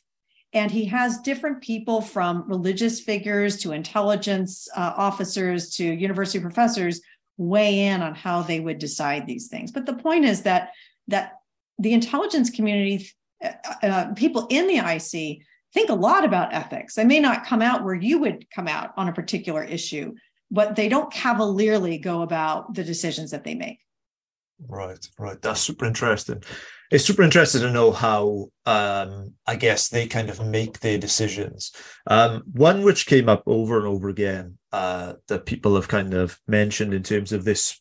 and 0.56 0.70
he 0.70 0.84
has 0.86 1.18
different 1.18 1.62
people 1.62 2.00
from 2.00 2.44
religious 2.48 3.00
figures 3.00 3.58
to 3.58 3.72
intelligence 3.72 4.68
uh, 4.76 4.92
officers 4.96 5.70
to 5.76 5.84
university 5.84 6.40
professors 6.40 7.00
weigh 7.36 7.86
in 7.86 8.02
on 8.02 8.14
how 8.14 8.42
they 8.42 8.60
would 8.60 8.78
decide 8.78 9.26
these 9.26 9.48
things 9.48 9.70
but 9.70 9.86
the 9.86 9.94
point 9.94 10.24
is 10.24 10.42
that 10.42 10.70
that 11.06 11.34
the 11.78 11.92
intelligence 11.92 12.50
community 12.50 13.08
uh, 13.44 13.50
uh, 13.82 14.14
people 14.14 14.46
in 14.50 14.66
the 14.66 14.78
ic 14.78 15.42
think 15.76 15.90
a 15.90 15.94
lot 15.94 16.24
about 16.24 16.54
ethics. 16.54 16.94
They 16.94 17.04
may 17.04 17.20
not 17.20 17.44
come 17.44 17.60
out 17.60 17.84
where 17.84 17.94
you 17.94 18.18
would 18.20 18.50
come 18.50 18.66
out 18.66 18.94
on 18.96 19.08
a 19.08 19.12
particular 19.12 19.62
issue, 19.62 20.14
but 20.50 20.74
they 20.74 20.88
don't 20.88 21.12
cavalierly 21.12 21.98
go 21.98 22.22
about 22.22 22.72
the 22.72 22.82
decisions 22.82 23.30
that 23.32 23.44
they 23.44 23.54
make. 23.54 23.80
Right, 24.66 25.06
right. 25.18 25.40
That's 25.42 25.60
super 25.60 25.84
interesting. 25.84 26.42
It's 26.90 27.04
super 27.04 27.22
interesting 27.22 27.62
to 27.62 27.72
know 27.72 27.90
how, 27.90 28.48
um, 28.64 29.34
I 29.46 29.56
guess, 29.56 29.88
they 29.88 30.06
kind 30.06 30.30
of 30.30 30.44
make 30.46 30.80
their 30.80 30.98
decisions. 30.98 31.72
Um, 32.06 32.42
one 32.52 32.82
which 32.82 33.06
came 33.06 33.28
up 33.28 33.42
over 33.46 33.78
and 33.78 33.86
over 33.86 34.08
again 34.08 34.58
uh, 34.72 35.14
that 35.28 35.46
people 35.46 35.74
have 35.74 35.88
kind 35.88 36.14
of 36.14 36.38
mentioned 36.46 36.94
in 36.94 37.02
terms 37.02 37.32
of 37.32 37.44
this 37.44 37.80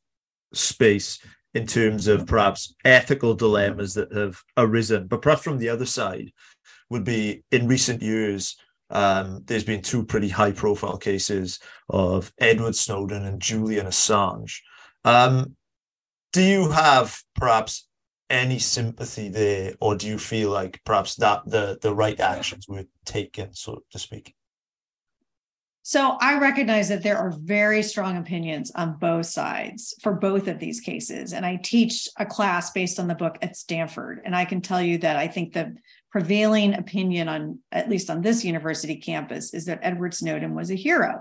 space, 0.53 1.19
in 1.53 1.67
terms 1.67 2.07
of 2.07 2.25
perhaps 2.25 2.75
ethical 2.83 3.35
dilemmas 3.35 3.93
that 3.93 4.11
have 4.11 4.41
arisen, 4.57 5.07
but 5.07 5.21
perhaps 5.21 5.43
from 5.43 5.59
the 5.59 5.69
other 5.69 5.85
side, 5.85 6.31
would 6.89 7.03
be 7.03 7.43
in 7.51 7.67
recent 7.67 8.01
years, 8.01 8.57
um, 8.89 9.41
there's 9.45 9.63
been 9.63 9.81
two 9.81 10.05
pretty 10.05 10.29
high 10.29 10.51
profile 10.51 10.97
cases 10.97 11.59
of 11.89 12.31
Edward 12.39 12.75
Snowden 12.75 13.25
and 13.25 13.41
Julian 13.41 13.87
Assange. 13.87 14.59
Um, 15.03 15.55
do 16.33 16.41
you 16.41 16.69
have 16.69 17.19
perhaps 17.35 17.87
any 18.29 18.59
sympathy 18.59 19.29
there, 19.29 19.73
or 19.79 19.95
do 19.95 20.07
you 20.07 20.17
feel 20.17 20.49
like 20.49 20.81
perhaps 20.83 21.15
that 21.15 21.43
the 21.45 21.77
the 21.81 21.93
right 21.93 22.19
actions 22.19 22.67
were 22.67 22.85
taken, 23.05 23.53
so 23.53 23.83
to 23.91 23.99
speak? 23.99 24.35
So 25.87 26.17
I 26.19 26.39
recognize 26.39 26.89
that 26.89 27.03
there 27.03 27.19
are 27.19 27.29
very 27.29 27.83
strong 27.83 28.17
opinions 28.17 28.71
on 28.71 28.97
both 28.97 29.27
sides 29.27 29.93
for 30.01 30.13
both 30.13 30.47
of 30.47 30.57
these 30.57 30.79
cases. 30.79 31.31
And 31.31 31.45
I 31.45 31.57
teach 31.57 32.09
a 32.17 32.25
class 32.25 32.71
based 32.71 32.99
on 32.99 33.07
the 33.07 33.13
book 33.13 33.37
at 33.43 33.55
Stanford. 33.55 34.19
And 34.25 34.35
I 34.35 34.45
can 34.45 34.61
tell 34.61 34.81
you 34.81 34.97
that 34.97 35.15
I 35.15 35.27
think 35.27 35.53
the 35.53 35.75
prevailing 36.09 36.73
opinion 36.73 37.27
on 37.27 37.59
at 37.71 37.87
least 37.87 38.09
on 38.09 38.23
this 38.23 38.43
university 38.43 38.95
campus 38.95 39.53
is 39.53 39.65
that 39.65 39.77
Edward 39.83 40.15
Snowden 40.15 40.55
was 40.55 40.71
a 40.71 40.75
hero 40.75 41.11
hmm. 41.11 41.19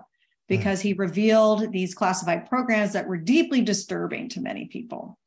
because 0.48 0.80
he 0.80 0.94
revealed 0.94 1.70
these 1.70 1.94
classified 1.94 2.48
programs 2.48 2.94
that 2.94 3.06
were 3.06 3.18
deeply 3.18 3.60
disturbing 3.60 4.30
to 4.30 4.40
many 4.40 4.64
people. 4.64 5.18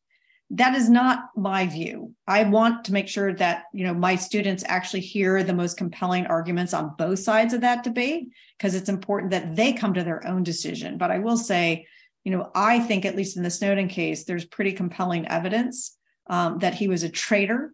That 0.51 0.75
is 0.75 0.89
not 0.89 1.29
my 1.35 1.67
view. 1.67 2.13
I 2.25 2.43
want 2.43 2.85
to 2.85 2.93
make 2.93 3.09
sure 3.09 3.33
that, 3.33 3.63
you 3.73 3.85
know, 3.85 3.93
my 3.93 4.15
students 4.15 4.63
actually 4.65 5.01
hear 5.01 5.43
the 5.43 5.53
most 5.53 5.75
compelling 5.77 6.25
arguments 6.25 6.73
on 6.73 6.95
both 6.97 7.19
sides 7.19 7.53
of 7.53 7.61
that 7.61 7.83
debate 7.83 8.29
because 8.57 8.73
it's 8.73 8.87
important 8.87 9.31
that 9.31 9.55
they 9.57 9.73
come 9.73 9.93
to 9.93 10.03
their 10.03 10.25
own 10.25 10.43
decision. 10.43 10.97
But 10.97 11.11
I 11.11 11.19
will 11.19 11.37
say, 11.37 11.85
you 12.23 12.31
know, 12.31 12.49
I 12.55 12.79
think 12.79 13.05
at 13.05 13.15
least 13.15 13.35
in 13.35 13.43
the 13.43 13.49
Snowden 13.49 13.89
case, 13.89 14.23
there's 14.23 14.45
pretty 14.45 14.71
compelling 14.71 15.27
evidence 15.27 15.97
um, 16.27 16.59
that 16.59 16.75
he 16.75 16.87
was 16.87 17.03
a 17.03 17.09
traitor, 17.09 17.73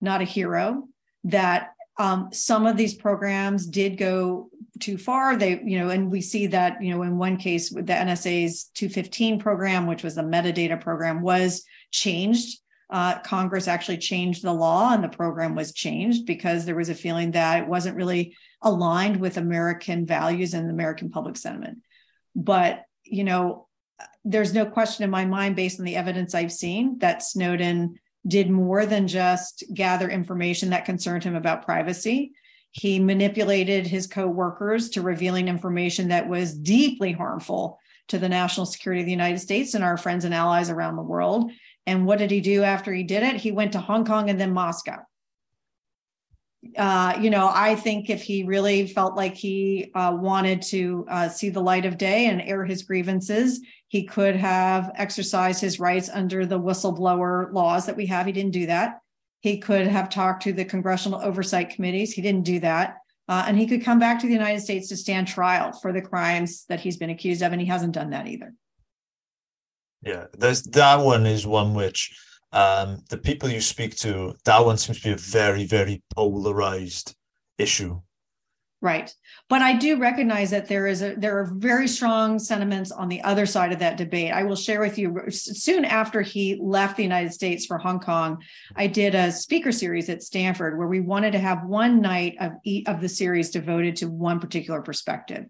not 0.00 0.20
a 0.20 0.24
hero, 0.24 0.88
that 1.24 1.70
um, 1.98 2.28
some 2.32 2.66
of 2.66 2.76
these 2.76 2.94
programs 2.94 3.66
did 3.66 3.98
go 3.98 4.48
too 4.82 4.98
far. 4.98 5.36
They, 5.36 5.60
you 5.64 5.78
know, 5.78 5.88
and 5.88 6.10
we 6.10 6.20
see 6.20 6.48
that, 6.48 6.82
you 6.82 6.92
know, 6.94 7.02
in 7.02 7.16
one 7.16 7.36
case 7.36 7.70
with 7.70 7.86
the 7.86 7.94
NSA's 7.94 8.64
215 8.74 9.38
program, 9.38 9.86
which 9.86 10.02
was 10.02 10.14
the 10.14 10.22
metadata 10.22 10.78
program, 10.80 11.22
was 11.22 11.64
changed. 11.90 12.58
Uh, 12.90 13.18
Congress 13.20 13.68
actually 13.68 13.96
changed 13.96 14.42
the 14.42 14.52
law 14.52 14.92
and 14.92 15.02
the 15.02 15.08
program 15.08 15.54
was 15.54 15.72
changed 15.72 16.26
because 16.26 16.66
there 16.66 16.76
was 16.76 16.90
a 16.90 16.94
feeling 16.94 17.30
that 17.30 17.62
it 17.62 17.68
wasn't 17.68 17.96
really 17.96 18.36
aligned 18.60 19.18
with 19.18 19.38
American 19.38 20.04
values 20.04 20.52
and 20.52 20.68
American 20.68 21.08
public 21.08 21.36
sentiment. 21.38 21.78
But, 22.34 22.82
you 23.04 23.24
know, 23.24 23.68
there's 24.24 24.52
no 24.52 24.66
question 24.66 25.04
in 25.04 25.10
my 25.10 25.24
mind, 25.24 25.56
based 25.56 25.78
on 25.78 25.86
the 25.86 25.96
evidence 25.96 26.34
I've 26.34 26.52
seen, 26.52 26.98
that 26.98 27.22
Snowden 27.22 27.98
did 28.26 28.50
more 28.50 28.86
than 28.86 29.08
just 29.08 29.64
gather 29.72 30.08
information 30.08 30.70
that 30.70 30.84
concerned 30.84 31.24
him 31.24 31.34
about 31.34 31.64
privacy. 31.64 32.32
He 32.72 32.98
manipulated 32.98 33.86
his 33.86 34.06
co-workers 34.06 34.90
to 34.90 35.02
revealing 35.02 35.48
information 35.48 36.08
that 36.08 36.28
was 36.28 36.54
deeply 36.54 37.12
harmful 37.12 37.78
to 38.08 38.18
the 38.18 38.28
national 38.28 38.66
security 38.66 39.02
of 39.02 39.06
the 39.06 39.12
United 39.12 39.38
States 39.38 39.74
and 39.74 39.84
our 39.84 39.96
friends 39.96 40.24
and 40.24 40.34
allies 40.34 40.70
around 40.70 40.96
the 40.96 41.02
world. 41.02 41.52
And 41.86 42.06
what 42.06 42.18
did 42.18 42.30
he 42.30 42.40
do 42.40 42.62
after 42.62 42.92
he 42.92 43.02
did 43.02 43.22
it? 43.22 43.36
He 43.36 43.52
went 43.52 43.72
to 43.72 43.78
Hong 43.78 44.04
Kong 44.04 44.30
and 44.30 44.40
then 44.40 44.52
Moscow. 44.52 44.98
Uh, 46.78 47.18
you 47.20 47.28
know, 47.28 47.50
I 47.52 47.74
think 47.74 48.08
if 48.08 48.22
he 48.22 48.44
really 48.44 48.86
felt 48.86 49.16
like 49.16 49.34
he 49.34 49.90
uh, 49.94 50.16
wanted 50.18 50.62
to 50.62 51.04
uh, 51.10 51.28
see 51.28 51.50
the 51.50 51.60
light 51.60 51.84
of 51.84 51.98
day 51.98 52.26
and 52.26 52.40
air 52.40 52.64
his 52.64 52.84
grievances, 52.84 53.60
he 53.88 54.04
could 54.04 54.36
have 54.36 54.92
exercised 54.94 55.60
his 55.60 55.78
rights 55.78 56.08
under 56.08 56.46
the 56.46 56.58
whistleblower 56.58 57.52
laws 57.52 57.84
that 57.86 57.96
we 57.96 58.06
have. 58.06 58.26
He 58.26 58.32
didn't 58.32 58.52
do 58.52 58.66
that. 58.66 59.01
He 59.42 59.58
could 59.58 59.88
have 59.88 60.08
talked 60.08 60.44
to 60.44 60.52
the 60.52 60.64
congressional 60.64 61.20
oversight 61.20 61.70
committees. 61.70 62.12
He 62.12 62.22
didn't 62.22 62.44
do 62.44 62.60
that. 62.60 62.98
Uh, 63.28 63.44
and 63.46 63.58
he 63.58 63.66
could 63.66 63.84
come 63.84 63.98
back 63.98 64.20
to 64.20 64.26
the 64.26 64.32
United 64.32 64.60
States 64.60 64.88
to 64.88 64.96
stand 64.96 65.26
trial 65.26 65.72
for 65.72 65.92
the 65.92 66.00
crimes 66.00 66.64
that 66.68 66.80
he's 66.80 66.96
been 66.96 67.10
accused 67.10 67.42
of. 67.42 67.52
And 67.52 67.60
he 67.60 67.66
hasn't 67.66 67.92
done 67.92 68.10
that 68.10 68.28
either. 68.28 68.54
Yeah, 70.00 70.26
that 70.38 71.00
one 71.00 71.26
is 71.26 71.46
one 71.46 71.74
which 71.74 72.16
um, 72.52 73.02
the 73.08 73.18
people 73.18 73.48
you 73.48 73.60
speak 73.60 73.96
to, 73.96 74.34
that 74.44 74.64
one 74.64 74.78
seems 74.78 75.00
to 75.00 75.08
be 75.08 75.12
a 75.12 75.16
very, 75.16 75.64
very 75.64 76.02
polarized 76.14 77.16
issue. 77.58 78.00
Right. 78.82 79.14
But 79.48 79.62
I 79.62 79.74
do 79.74 79.96
recognize 79.96 80.50
that 80.50 80.66
there 80.66 80.88
is 80.88 81.02
a 81.02 81.14
there 81.14 81.38
are 81.38 81.54
very 81.54 81.86
strong 81.86 82.40
sentiments 82.40 82.90
on 82.90 83.08
the 83.08 83.22
other 83.22 83.46
side 83.46 83.72
of 83.72 83.78
that 83.78 83.96
debate. 83.96 84.32
I 84.32 84.42
will 84.42 84.56
share 84.56 84.80
with 84.80 84.98
you 84.98 85.22
soon 85.30 85.84
after 85.84 86.20
he 86.20 86.58
left 86.60 86.96
the 86.96 87.04
United 87.04 87.32
States 87.32 87.64
for 87.64 87.78
Hong 87.78 88.00
Kong, 88.00 88.42
I 88.74 88.88
did 88.88 89.14
a 89.14 89.30
speaker 89.30 89.70
series 89.70 90.08
at 90.08 90.24
Stanford 90.24 90.76
where 90.76 90.88
we 90.88 90.98
wanted 90.98 91.30
to 91.30 91.38
have 91.38 91.64
one 91.64 92.00
night 92.00 92.34
of 92.40 92.54
of 92.88 93.00
the 93.00 93.08
series 93.08 93.50
devoted 93.50 93.94
to 93.96 94.08
one 94.08 94.40
particular 94.40 94.82
perspective. 94.82 95.44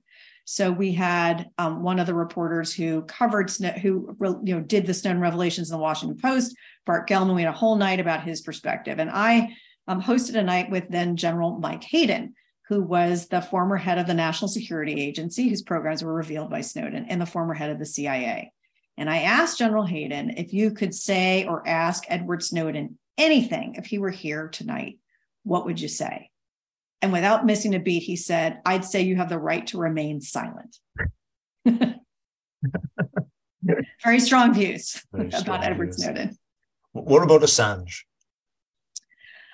So 0.44 0.70
we 0.70 0.92
had 0.92 1.48
um, 1.56 1.82
one 1.82 1.98
of 1.98 2.06
the 2.06 2.14
reporters 2.14 2.74
who 2.74 3.00
covered 3.02 3.50
who 3.80 4.14
you 4.44 4.56
know 4.56 4.60
did 4.60 4.84
the 4.84 4.92
Snowden 4.92 5.22
revelations 5.22 5.70
in 5.70 5.76
the 5.78 5.82
Washington 5.82 6.18
Post, 6.18 6.54
Bart 6.84 7.08
Gellman. 7.08 7.34
We 7.34 7.42
had 7.42 7.54
a 7.54 7.56
whole 7.56 7.76
night 7.76 7.98
about 7.98 8.24
his 8.24 8.42
perspective, 8.42 8.98
and 8.98 9.08
I 9.08 9.56
um, 9.88 10.02
hosted 10.02 10.34
a 10.34 10.42
night 10.42 10.70
with 10.70 10.90
then 10.90 11.16
General 11.16 11.58
Mike 11.58 11.84
Hayden 11.84 12.34
who 12.68 12.82
was 12.82 13.28
the 13.28 13.42
former 13.42 13.76
head 13.76 13.98
of 13.98 14.06
the 14.06 14.14
National 14.14 14.48
Security 14.48 15.00
Agency, 15.00 15.48
whose 15.48 15.62
programs 15.62 16.02
were 16.04 16.14
revealed 16.14 16.50
by 16.50 16.60
Snowden, 16.60 17.06
and 17.08 17.20
the 17.20 17.26
former 17.26 17.54
head 17.54 17.70
of 17.70 17.78
the 17.78 17.86
CIA. 17.86 18.52
And 18.96 19.10
I 19.10 19.22
asked 19.22 19.58
General 19.58 19.84
Hayden 19.84 20.30
if 20.36 20.52
you 20.52 20.70
could 20.70 20.94
say 20.94 21.44
or 21.44 21.66
ask 21.66 22.04
Edward 22.08 22.42
Snowden 22.42 22.98
anything 23.18 23.74
if 23.76 23.86
he 23.86 23.98
were 23.98 24.10
here 24.10 24.48
tonight, 24.48 24.98
what 25.44 25.64
would 25.64 25.80
you 25.80 25.88
say? 25.88 26.30
And 27.00 27.12
without 27.12 27.44
missing 27.44 27.74
a 27.74 27.80
beat, 27.80 28.04
he 28.04 28.16
said, 28.16 28.60
I'd 28.64 28.84
say 28.84 29.02
you 29.02 29.16
have 29.16 29.28
the 29.28 29.38
right 29.38 29.66
to 29.68 29.78
remain 29.78 30.20
silent. 30.20 30.78
Very 34.04 34.20
strong 34.20 34.54
views 34.54 35.02
Very 35.12 35.28
about 35.28 35.40
strong 35.40 35.64
Edward. 35.64 35.94
Snowden. 35.94 36.38
What 36.92 37.22
about 37.22 37.42
Assange? 37.42 38.02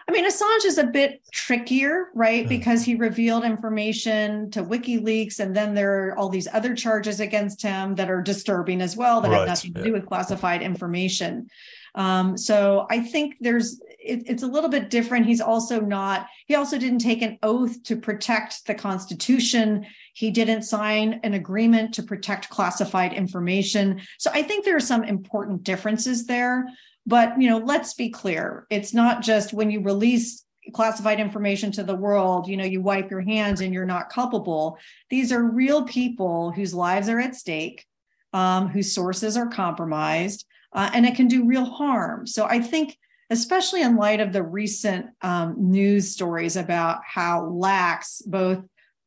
I 0.08 0.12
mean, 0.12 0.26
Assange 0.26 0.64
is 0.64 0.78
a 0.78 0.84
bit 0.84 1.20
trickier, 1.32 2.08
right? 2.14 2.46
Mm. 2.46 2.48
Because 2.48 2.82
he 2.82 2.94
revealed 2.94 3.44
information 3.44 4.50
to 4.52 4.64
WikiLeaks, 4.64 5.38
and 5.38 5.54
then 5.54 5.74
there 5.74 6.08
are 6.08 6.18
all 6.18 6.30
these 6.30 6.48
other 6.52 6.74
charges 6.74 7.20
against 7.20 7.60
him 7.60 7.94
that 7.96 8.10
are 8.10 8.22
disturbing 8.22 8.80
as 8.80 8.96
well, 8.96 9.20
that 9.20 9.30
right. 9.30 9.40
have 9.40 9.48
nothing 9.48 9.74
to 9.74 9.80
yeah. 9.80 9.86
do 9.86 9.92
with 9.92 10.06
classified 10.06 10.62
information. 10.62 11.50
Um, 11.94 12.38
so 12.38 12.86
I 12.90 13.00
think 13.00 13.36
there's 13.40 13.80
it, 13.98 14.22
it's 14.26 14.42
a 14.42 14.46
little 14.46 14.70
bit 14.70 14.88
different. 14.88 15.26
He's 15.26 15.40
also 15.40 15.80
not, 15.80 16.28
he 16.46 16.54
also 16.54 16.78
didn't 16.78 17.00
take 17.00 17.22
an 17.22 17.38
oath 17.42 17.82
to 17.84 17.96
protect 17.96 18.66
the 18.66 18.74
Constitution. 18.74 19.84
He 20.14 20.30
didn't 20.30 20.62
sign 20.62 21.20
an 21.22 21.34
agreement 21.34 21.94
to 21.94 22.02
protect 22.02 22.48
classified 22.48 23.12
information. 23.12 24.00
So 24.18 24.30
I 24.32 24.42
think 24.42 24.64
there 24.64 24.76
are 24.76 24.80
some 24.80 25.04
important 25.04 25.64
differences 25.64 26.26
there. 26.26 26.66
But 27.08 27.40
you 27.40 27.48
know, 27.48 27.56
let's 27.56 27.94
be 27.94 28.10
clear. 28.10 28.66
It's 28.68 28.92
not 28.92 29.22
just 29.22 29.54
when 29.54 29.70
you 29.70 29.80
release 29.80 30.44
classified 30.74 31.18
information 31.18 31.72
to 31.72 31.82
the 31.82 31.94
world, 31.94 32.46
you 32.46 32.58
know, 32.58 32.64
you 32.64 32.82
wipe 32.82 33.10
your 33.10 33.22
hands 33.22 33.62
and 33.62 33.72
you're 33.72 33.86
not 33.86 34.10
culpable. 34.10 34.78
These 35.08 35.32
are 35.32 35.42
real 35.42 35.84
people 35.84 36.52
whose 36.52 36.74
lives 36.74 37.08
are 37.08 37.18
at 37.18 37.34
stake, 37.34 37.86
um, 38.34 38.68
whose 38.68 38.94
sources 38.94 39.38
are 39.38 39.46
compromised, 39.48 40.44
uh, 40.74 40.90
and 40.92 41.06
it 41.06 41.14
can 41.14 41.28
do 41.28 41.46
real 41.46 41.64
harm. 41.64 42.26
So 42.26 42.44
I 42.44 42.60
think, 42.60 42.98
especially 43.30 43.80
in 43.80 43.96
light 43.96 44.20
of 44.20 44.34
the 44.34 44.42
recent 44.42 45.06
um, 45.22 45.54
news 45.58 46.10
stories 46.10 46.56
about 46.56 47.00
how 47.06 47.46
lax 47.46 48.20
both 48.20 48.62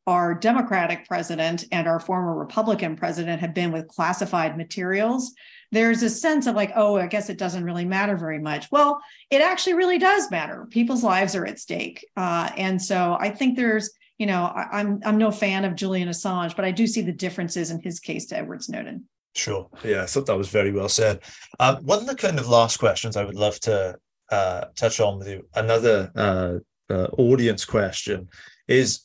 our 0.08 0.34
Democratic 0.34 1.06
president 1.06 1.66
and 1.70 1.86
our 1.86 2.00
former 2.00 2.34
Republican 2.34 2.96
president 2.96 3.40
have 3.40 3.54
been 3.54 3.70
with 3.70 3.86
classified 3.86 4.56
materials, 4.56 5.32
there's 5.72 6.02
a 6.02 6.10
sense 6.10 6.46
of 6.46 6.54
like, 6.54 6.70
oh, 6.76 6.96
I 6.96 7.06
guess 7.06 7.30
it 7.30 7.38
doesn't 7.38 7.64
really 7.64 7.86
matter 7.86 8.16
very 8.16 8.38
much. 8.38 8.70
Well, 8.70 9.00
it 9.30 9.40
actually 9.40 9.74
really 9.74 9.98
does 9.98 10.30
matter. 10.30 10.66
People's 10.70 11.02
lives 11.02 11.34
are 11.34 11.46
at 11.46 11.58
stake, 11.58 12.06
uh, 12.16 12.50
and 12.56 12.80
so 12.80 13.16
I 13.18 13.30
think 13.30 13.56
there's, 13.56 13.90
you 14.18 14.26
know, 14.26 14.44
I, 14.54 14.80
am 14.80 14.86
I'm, 14.86 15.00
I'm 15.04 15.18
no 15.18 15.30
fan 15.30 15.64
of 15.64 15.74
Julian 15.74 16.08
Assange, 16.08 16.54
but 16.54 16.66
I 16.66 16.70
do 16.70 16.86
see 16.86 17.00
the 17.00 17.12
differences 17.12 17.70
in 17.70 17.80
his 17.80 17.98
case 17.98 18.26
to 18.26 18.36
Edward 18.36 18.62
Snowden. 18.62 19.08
Sure. 19.34 19.68
Yeah, 19.82 20.02
I 20.02 20.06
thought 20.06 20.26
that 20.26 20.36
was 20.36 20.50
very 20.50 20.72
well 20.72 20.90
said. 20.90 21.20
Um, 21.58 21.76
one 21.84 22.00
of 22.00 22.06
the 22.06 22.14
kind 22.14 22.38
of 22.38 22.48
last 22.48 22.76
questions 22.76 23.16
I 23.16 23.24
would 23.24 23.34
love 23.34 23.58
to 23.60 23.96
uh, 24.30 24.66
touch 24.76 25.00
on 25.00 25.18
with 25.18 25.28
you, 25.28 25.48
another 25.54 26.12
uh, 26.14 26.58
uh, 26.92 27.06
audience 27.16 27.64
question 27.64 28.28
is 28.68 29.02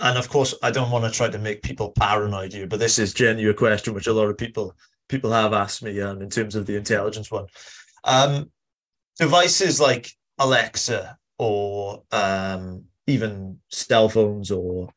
and 0.00 0.16
of 0.16 0.30
course, 0.30 0.54
I 0.62 0.70
don't 0.70 0.90
want 0.90 1.04
to 1.04 1.10
try 1.10 1.28
to 1.28 1.38
make 1.38 1.62
people 1.62 1.92
paranoid 1.92 2.54
here, 2.54 2.66
but 2.66 2.80
this 2.80 2.98
is 2.98 3.12
genuine 3.12 3.54
question, 3.54 3.92
which 3.92 4.06
a 4.06 4.12
lot 4.12 4.30
of 4.30 4.38
people 4.38 4.74
people 5.10 5.32
have 5.32 5.52
asked 5.52 5.82
me 5.82 6.00
um, 6.00 6.22
in 6.22 6.30
terms 6.30 6.54
of 6.54 6.64
the 6.66 6.76
intelligence 6.76 7.30
one. 7.30 7.46
Um, 8.04 8.50
devices 9.18 9.80
like 9.80 10.10
Alexa 10.38 11.18
or 11.38 12.04
um, 12.12 12.84
even 13.06 13.58
cell 13.70 14.08
phones 14.08 14.50
or 14.50 14.88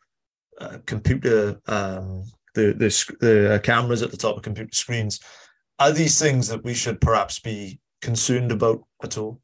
uh, 0.61 0.77
computer, 0.85 1.59
um, 1.67 2.23
the 2.53 2.73
the, 2.73 3.15
the 3.19 3.59
cameras 3.63 4.03
at 4.03 4.11
the 4.11 4.17
top 4.17 4.37
of 4.37 4.43
computer 4.43 4.73
screens, 4.73 5.19
are 5.79 5.91
these 5.91 6.19
things 6.19 6.47
that 6.47 6.63
we 6.63 6.73
should 6.73 7.01
perhaps 7.01 7.39
be 7.39 7.79
concerned 8.01 8.51
about 8.51 8.83
at 9.03 9.17
all? 9.17 9.41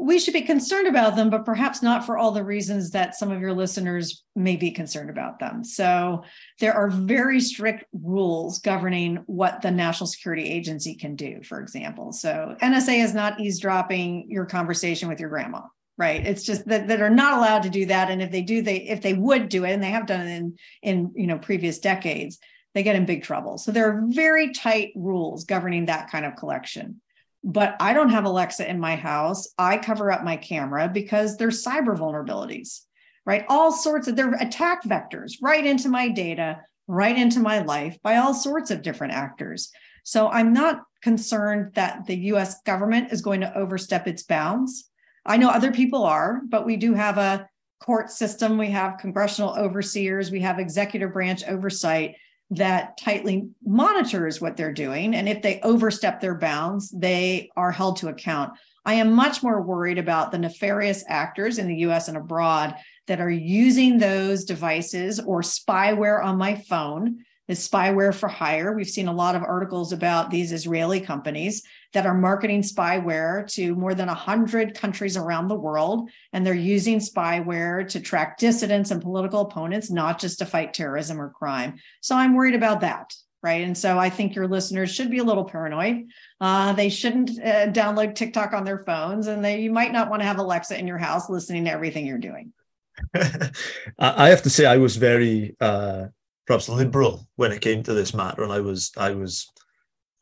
We 0.00 0.18
should 0.18 0.32
be 0.32 0.40
concerned 0.40 0.86
about 0.86 1.14
them, 1.14 1.28
but 1.28 1.44
perhaps 1.44 1.82
not 1.82 2.06
for 2.06 2.16
all 2.16 2.32
the 2.32 2.42
reasons 2.42 2.90
that 2.90 3.14
some 3.14 3.30
of 3.30 3.40
your 3.40 3.52
listeners 3.52 4.24
may 4.34 4.56
be 4.56 4.70
concerned 4.70 5.10
about 5.10 5.38
them. 5.38 5.62
So 5.62 6.24
there 6.58 6.72
are 6.72 6.88
very 6.88 7.38
strict 7.38 7.84
rules 7.92 8.60
governing 8.60 9.16
what 9.26 9.60
the 9.60 9.70
National 9.70 10.06
Security 10.06 10.48
Agency 10.48 10.94
can 10.94 11.16
do, 11.16 11.42
for 11.42 11.60
example. 11.60 12.12
So 12.12 12.56
NSA 12.62 13.04
is 13.04 13.12
not 13.12 13.38
eavesdropping 13.40 14.30
your 14.30 14.46
conversation 14.46 15.08
with 15.08 15.20
your 15.20 15.28
grandma, 15.28 15.62
right? 15.98 16.26
It's 16.26 16.44
just 16.44 16.66
that, 16.66 16.88
that 16.88 17.02
are 17.02 17.10
not 17.10 17.36
allowed 17.36 17.64
to 17.64 17.70
do 17.70 17.84
that. 17.86 18.10
And 18.10 18.22
if 18.22 18.30
they 18.30 18.42
do, 18.42 18.62
they 18.62 18.78
if 18.78 19.02
they 19.02 19.14
would 19.14 19.50
do 19.50 19.64
it, 19.64 19.72
and 19.72 19.82
they 19.82 19.90
have 19.90 20.06
done 20.06 20.26
it 20.26 20.34
in 20.34 20.56
in 20.82 21.12
you 21.14 21.26
know 21.26 21.38
previous 21.38 21.78
decades, 21.78 22.38
they 22.72 22.82
get 22.82 22.96
in 22.96 23.04
big 23.04 23.22
trouble. 23.22 23.58
So 23.58 23.70
there 23.70 23.90
are 23.90 24.02
very 24.06 24.52
tight 24.54 24.92
rules 24.96 25.44
governing 25.44 25.86
that 25.86 26.10
kind 26.10 26.24
of 26.24 26.36
collection 26.36 27.02
but 27.42 27.76
I 27.80 27.92
don't 27.92 28.10
have 28.10 28.24
Alexa 28.24 28.68
in 28.68 28.78
my 28.78 28.96
house. 28.96 29.48
I 29.58 29.78
cover 29.78 30.12
up 30.12 30.24
my 30.24 30.36
camera 30.36 30.88
because 30.92 31.36
there's 31.36 31.64
cyber 31.64 31.96
vulnerabilities, 31.96 32.80
right? 33.24 33.44
All 33.48 33.72
sorts 33.72 34.08
of 34.08 34.16
they're 34.16 34.34
attack 34.34 34.84
vectors 34.84 35.34
right 35.40 35.64
into 35.64 35.88
my 35.88 36.08
data, 36.08 36.60
right 36.86 37.16
into 37.16 37.40
my 37.40 37.60
life 37.60 37.96
by 38.02 38.16
all 38.16 38.34
sorts 38.34 38.70
of 38.70 38.82
different 38.82 39.14
actors. 39.14 39.70
So 40.04 40.28
I'm 40.28 40.52
not 40.52 40.82
concerned 41.02 41.72
that 41.74 42.06
the 42.06 42.16
US 42.16 42.60
government 42.62 43.12
is 43.12 43.22
going 43.22 43.40
to 43.40 43.56
overstep 43.56 44.06
its 44.06 44.22
bounds. 44.22 44.90
I 45.24 45.36
know 45.36 45.50
other 45.50 45.72
people 45.72 46.04
are, 46.04 46.42
but 46.48 46.66
we 46.66 46.76
do 46.76 46.94
have 46.94 47.18
a 47.18 47.48
court 47.80 48.10
system, 48.10 48.58
we 48.58 48.70
have 48.70 48.98
congressional 48.98 49.56
overseers, 49.56 50.30
we 50.30 50.40
have 50.40 50.58
executive 50.58 51.12
branch 51.12 51.42
oversight 51.46 52.16
that 52.50 52.98
tightly 52.98 53.48
monitors 53.64 54.40
what 54.40 54.56
they're 54.56 54.72
doing. 54.72 55.14
And 55.14 55.28
if 55.28 55.40
they 55.42 55.60
overstep 55.60 56.20
their 56.20 56.34
bounds, 56.34 56.90
they 56.90 57.50
are 57.56 57.70
held 57.70 57.98
to 57.98 58.08
account. 58.08 58.52
I 58.84 58.94
am 58.94 59.12
much 59.12 59.42
more 59.42 59.62
worried 59.62 59.98
about 59.98 60.32
the 60.32 60.38
nefarious 60.38 61.04
actors 61.06 61.58
in 61.58 61.68
the 61.68 61.76
US 61.76 62.08
and 62.08 62.16
abroad 62.16 62.74
that 63.06 63.20
are 63.20 63.30
using 63.30 63.98
those 63.98 64.44
devices 64.44 65.20
or 65.20 65.42
spyware 65.42 66.24
on 66.24 66.38
my 66.38 66.56
phone 66.56 67.24
is 67.50 67.68
spyware 67.68 68.14
for 68.14 68.28
hire. 68.28 68.72
We've 68.72 68.88
seen 68.88 69.08
a 69.08 69.12
lot 69.12 69.34
of 69.34 69.42
articles 69.42 69.92
about 69.92 70.30
these 70.30 70.52
Israeli 70.52 71.00
companies 71.00 71.64
that 71.92 72.06
are 72.06 72.14
marketing 72.14 72.62
spyware 72.62 73.44
to 73.54 73.74
more 73.74 73.92
than 73.92 74.06
100 74.06 74.76
countries 74.76 75.16
around 75.16 75.48
the 75.48 75.56
world. 75.56 76.10
And 76.32 76.46
they're 76.46 76.54
using 76.54 77.00
spyware 77.00 77.88
to 77.88 77.98
track 77.98 78.38
dissidents 78.38 78.92
and 78.92 79.02
political 79.02 79.40
opponents, 79.40 79.90
not 79.90 80.20
just 80.20 80.38
to 80.38 80.46
fight 80.46 80.74
terrorism 80.74 81.20
or 81.20 81.30
crime. 81.30 81.74
So 82.00 82.14
I'm 82.14 82.36
worried 82.36 82.54
about 82.54 82.82
that. 82.82 83.12
Right. 83.42 83.64
And 83.64 83.76
so 83.76 83.98
I 83.98 84.10
think 84.10 84.36
your 84.36 84.46
listeners 84.46 84.94
should 84.94 85.10
be 85.10 85.18
a 85.18 85.24
little 85.24 85.44
paranoid. 85.44 86.08
Uh, 86.40 86.74
they 86.74 86.90
shouldn't 86.90 87.30
uh, 87.30 87.68
download 87.68 88.14
TikTok 88.14 88.52
on 88.52 88.64
their 88.64 88.84
phones, 88.84 89.28
and 89.28 89.42
they, 89.42 89.62
you 89.62 89.72
might 89.72 89.92
not 89.92 90.10
want 90.10 90.20
to 90.20 90.26
have 90.26 90.38
Alexa 90.38 90.78
in 90.78 90.86
your 90.86 90.98
house 90.98 91.30
listening 91.30 91.64
to 91.64 91.70
everything 91.70 92.06
you're 92.06 92.18
doing. 92.18 92.52
I 93.98 94.28
have 94.28 94.42
to 94.42 94.50
say 94.50 94.66
I 94.66 94.76
was 94.76 94.96
very 94.96 95.56
uh, 95.58 96.08
perhaps 96.46 96.68
liberal 96.68 97.26
when 97.36 97.52
it 97.52 97.60
came 97.60 97.82
to 97.82 97.94
this 97.94 98.14
matter, 98.14 98.42
and 98.42 98.52
I 98.52 98.60
was 98.60 98.92
I 98.96 99.12
was 99.12 99.50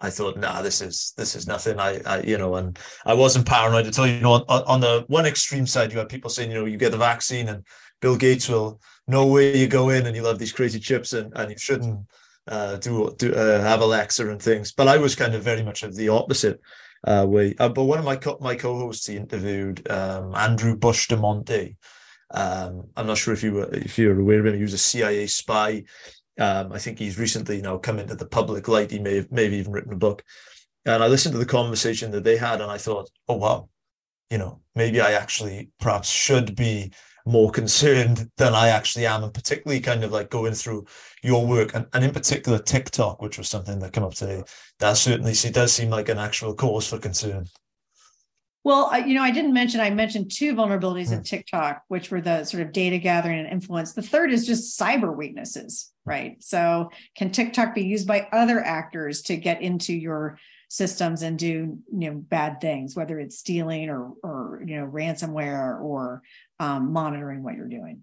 I 0.01 0.11
thought, 0.11 0.37
nah, 0.37 0.63
this 0.63 0.81
is 0.81 1.13
this 1.17 1.35
is 1.35 1.47
nothing. 1.47 1.81
I, 1.81 2.01
I 2.07 2.23
you 2.23 2.39
know, 2.39 2.55
and 2.57 2.79
I 3.05 3.15
wasn't 3.15 3.47
paranoid 3.47 3.87
at 3.87 3.99
all. 3.99 4.07
You 4.07 4.21
know, 4.21 4.33
on, 4.33 4.45
on 4.49 4.81
the 4.81 5.05
one 5.09 5.27
extreme 5.27 5.67
side, 5.67 5.93
you 5.93 5.99
had 5.99 6.09
people 6.09 6.31
saying, 6.31 6.51
you 6.51 6.59
know, 6.59 6.67
you 6.67 6.77
get 6.77 6.93
the 6.93 6.99
vaccine 6.99 7.49
and 7.49 7.65
Bill 8.01 8.17
Gates 8.17 8.49
will 8.49 8.81
know 9.07 9.27
where 9.27 9.55
you 9.55 9.67
go 9.67 9.91
in, 9.91 10.07
and 10.07 10.15
you'll 10.15 10.29
have 10.29 10.39
these 10.39 10.53
crazy 10.53 10.79
chips, 10.79 11.13
and 11.13 11.33
and 11.37 11.51
you 11.51 11.59
shouldn't 11.59 12.07
uh, 12.47 12.77
do 12.77 13.15
do 13.19 13.35
uh, 13.35 13.61
have 13.61 13.81
Alexa 13.81 14.29
and 14.31 14.41
things. 14.41 14.73
But 14.73 14.89
I 14.89 14.99
was 14.99 15.17
kind 15.17 15.35
of 15.35 15.43
very 15.43 15.63
much 15.63 15.83
of 15.83 15.97
the 15.97 16.11
opposite 16.11 16.61
uh, 17.05 17.27
way. 17.29 17.55
Uh, 17.59 17.69
but 17.69 17.85
one 17.85 17.99
of 17.99 18.05
my 18.05 18.17
co- 18.17 18.39
my 18.41 18.55
co-hosts 18.55 19.07
he 19.07 19.17
interviewed 19.17 19.89
um, 19.91 20.35
Andrew 20.35 20.77
Bustamante. 20.77 21.77
Um, 22.31 22.89
I'm 22.97 23.07
not 23.07 23.19
sure 23.19 23.35
if 23.35 23.43
you 23.43 23.53
were 23.53 23.69
if 23.73 23.99
you're 23.99 24.19
aware 24.19 24.41
of 24.41 24.47
him. 24.47 24.55
He 24.55 24.63
was 24.63 24.75
a 24.75 24.79
CIA 24.79 25.27
spy. 25.27 25.85
Um, 26.39 26.73
I 26.73 26.79
think 26.79 26.99
he's 26.99 27.19
recently 27.19 27.61
now 27.61 27.79
come 27.79 27.99
into 27.99 28.15
the 28.15 28.27
public 28.27 28.69
light. 28.69 28.91
He 28.91 28.99
may 28.99 29.17
have 29.17 29.33
maybe 29.33 29.57
even 29.57 29.73
written 29.73 29.93
a 29.93 29.97
book. 29.97 30.23
And 30.85 31.03
I 31.03 31.09
listened 31.09 31.33
to 31.33 31.39
the 31.39 31.47
conversation 31.47 32.11
that 32.13 32.25
they 32.25 32.37
had, 32.37 32.61
and 32.61 32.71
I 32.71 32.79
thought, 32.79 33.11
oh 33.29 33.37
wow, 33.37 33.69
you 34.31 34.39
know, 34.39 34.61
maybe 34.75 35.01
I 35.01 35.13
actually 35.13 35.71
perhaps 35.81 36.09
should 36.09 36.55
be 36.55 36.93
more 37.27 37.51
concerned 37.51 38.31
than 38.39 38.55
I 38.55 38.69
actually 38.69 39.07
am, 39.07 39.23
and 39.23 39.35
particularly 39.35 39.81
kind 39.81 40.03
of 40.03 40.13
like 40.13 40.31
going 40.31 40.55
through 40.55 40.87
your 41.23 41.47
work 41.47 41.75
and, 41.75 41.87
and 41.93 42.05
in 42.05 42.13
particular 42.13 42.59
TikTok, 42.59 43.21
which 43.21 43.37
was 43.37 43.49
something 43.49 43.79
that 43.81 43.93
came 43.93 44.05
up 44.05 44.15
today. 44.15 44.43
That 44.79 44.97
certainly 44.97 45.35
does 45.51 45.73
seem 45.73 45.91
like 45.91 46.09
an 46.09 46.19
actual 46.19 46.55
cause 46.55 46.89
for 46.89 46.99
concern. 46.99 47.47
Well, 48.69 49.01
you 49.01 49.15
know, 49.15 49.23
I 49.23 49.31
didn't 49.31 49.55
mention, 49.55 49.81
I 49.81 49.89
mentioned 49.89 50.31
two 50.31 50.55
vulnerabilities 50.55 51.11
of 51.11 51.25
TikTok, 51.25 51.85
which 51.89 52.11
were 52.11 52.21
the 52.21 52.45
sort 52.45 52.63
of 52.63 52.71
data 52.71 52.99
gathering 52.99 53.39
and 53.39 53.49
influence. 53.49 53.95
The 53.95 54.03
third 54.03 54.31
is 54.31 54.47
just 54.47 54.79
cyber 54.79 55.17
weaknesses, 55.17 55.91
right? 56.05 56.37
So, 56.41 56.91
can 57.17 57.33
TikTok 57.33 57.75
be 57.75 57.85
used 57.85 58.07
by 58.07 58.29
other 58.31 58.63
actors 58.63 59.23
to 59.23 59.39
get 59.39 59.63
into 59.63 59.95
your 59.95 60.39
systems 60.69 61.23
and 61.23 61.39
do 61.39 61.47
you 61.47 61.81
know 61.91 62.13
bad 62.13 62.61
things 62.61 62.95
whether 62.95 63.19
it's 63.19 63.39
stealing 63.39 63.89
or 63.89 64.13
or 64.23 64.63
you 64.67 64.77
know 64.77 64.87
ransomware 64.87 65.81
or 65.81 66.21
um, 66.61 66.93
monitoring 66.93 67.43
what 67.43 67.55
you're 67.55 67.69
doing 67.69 68.03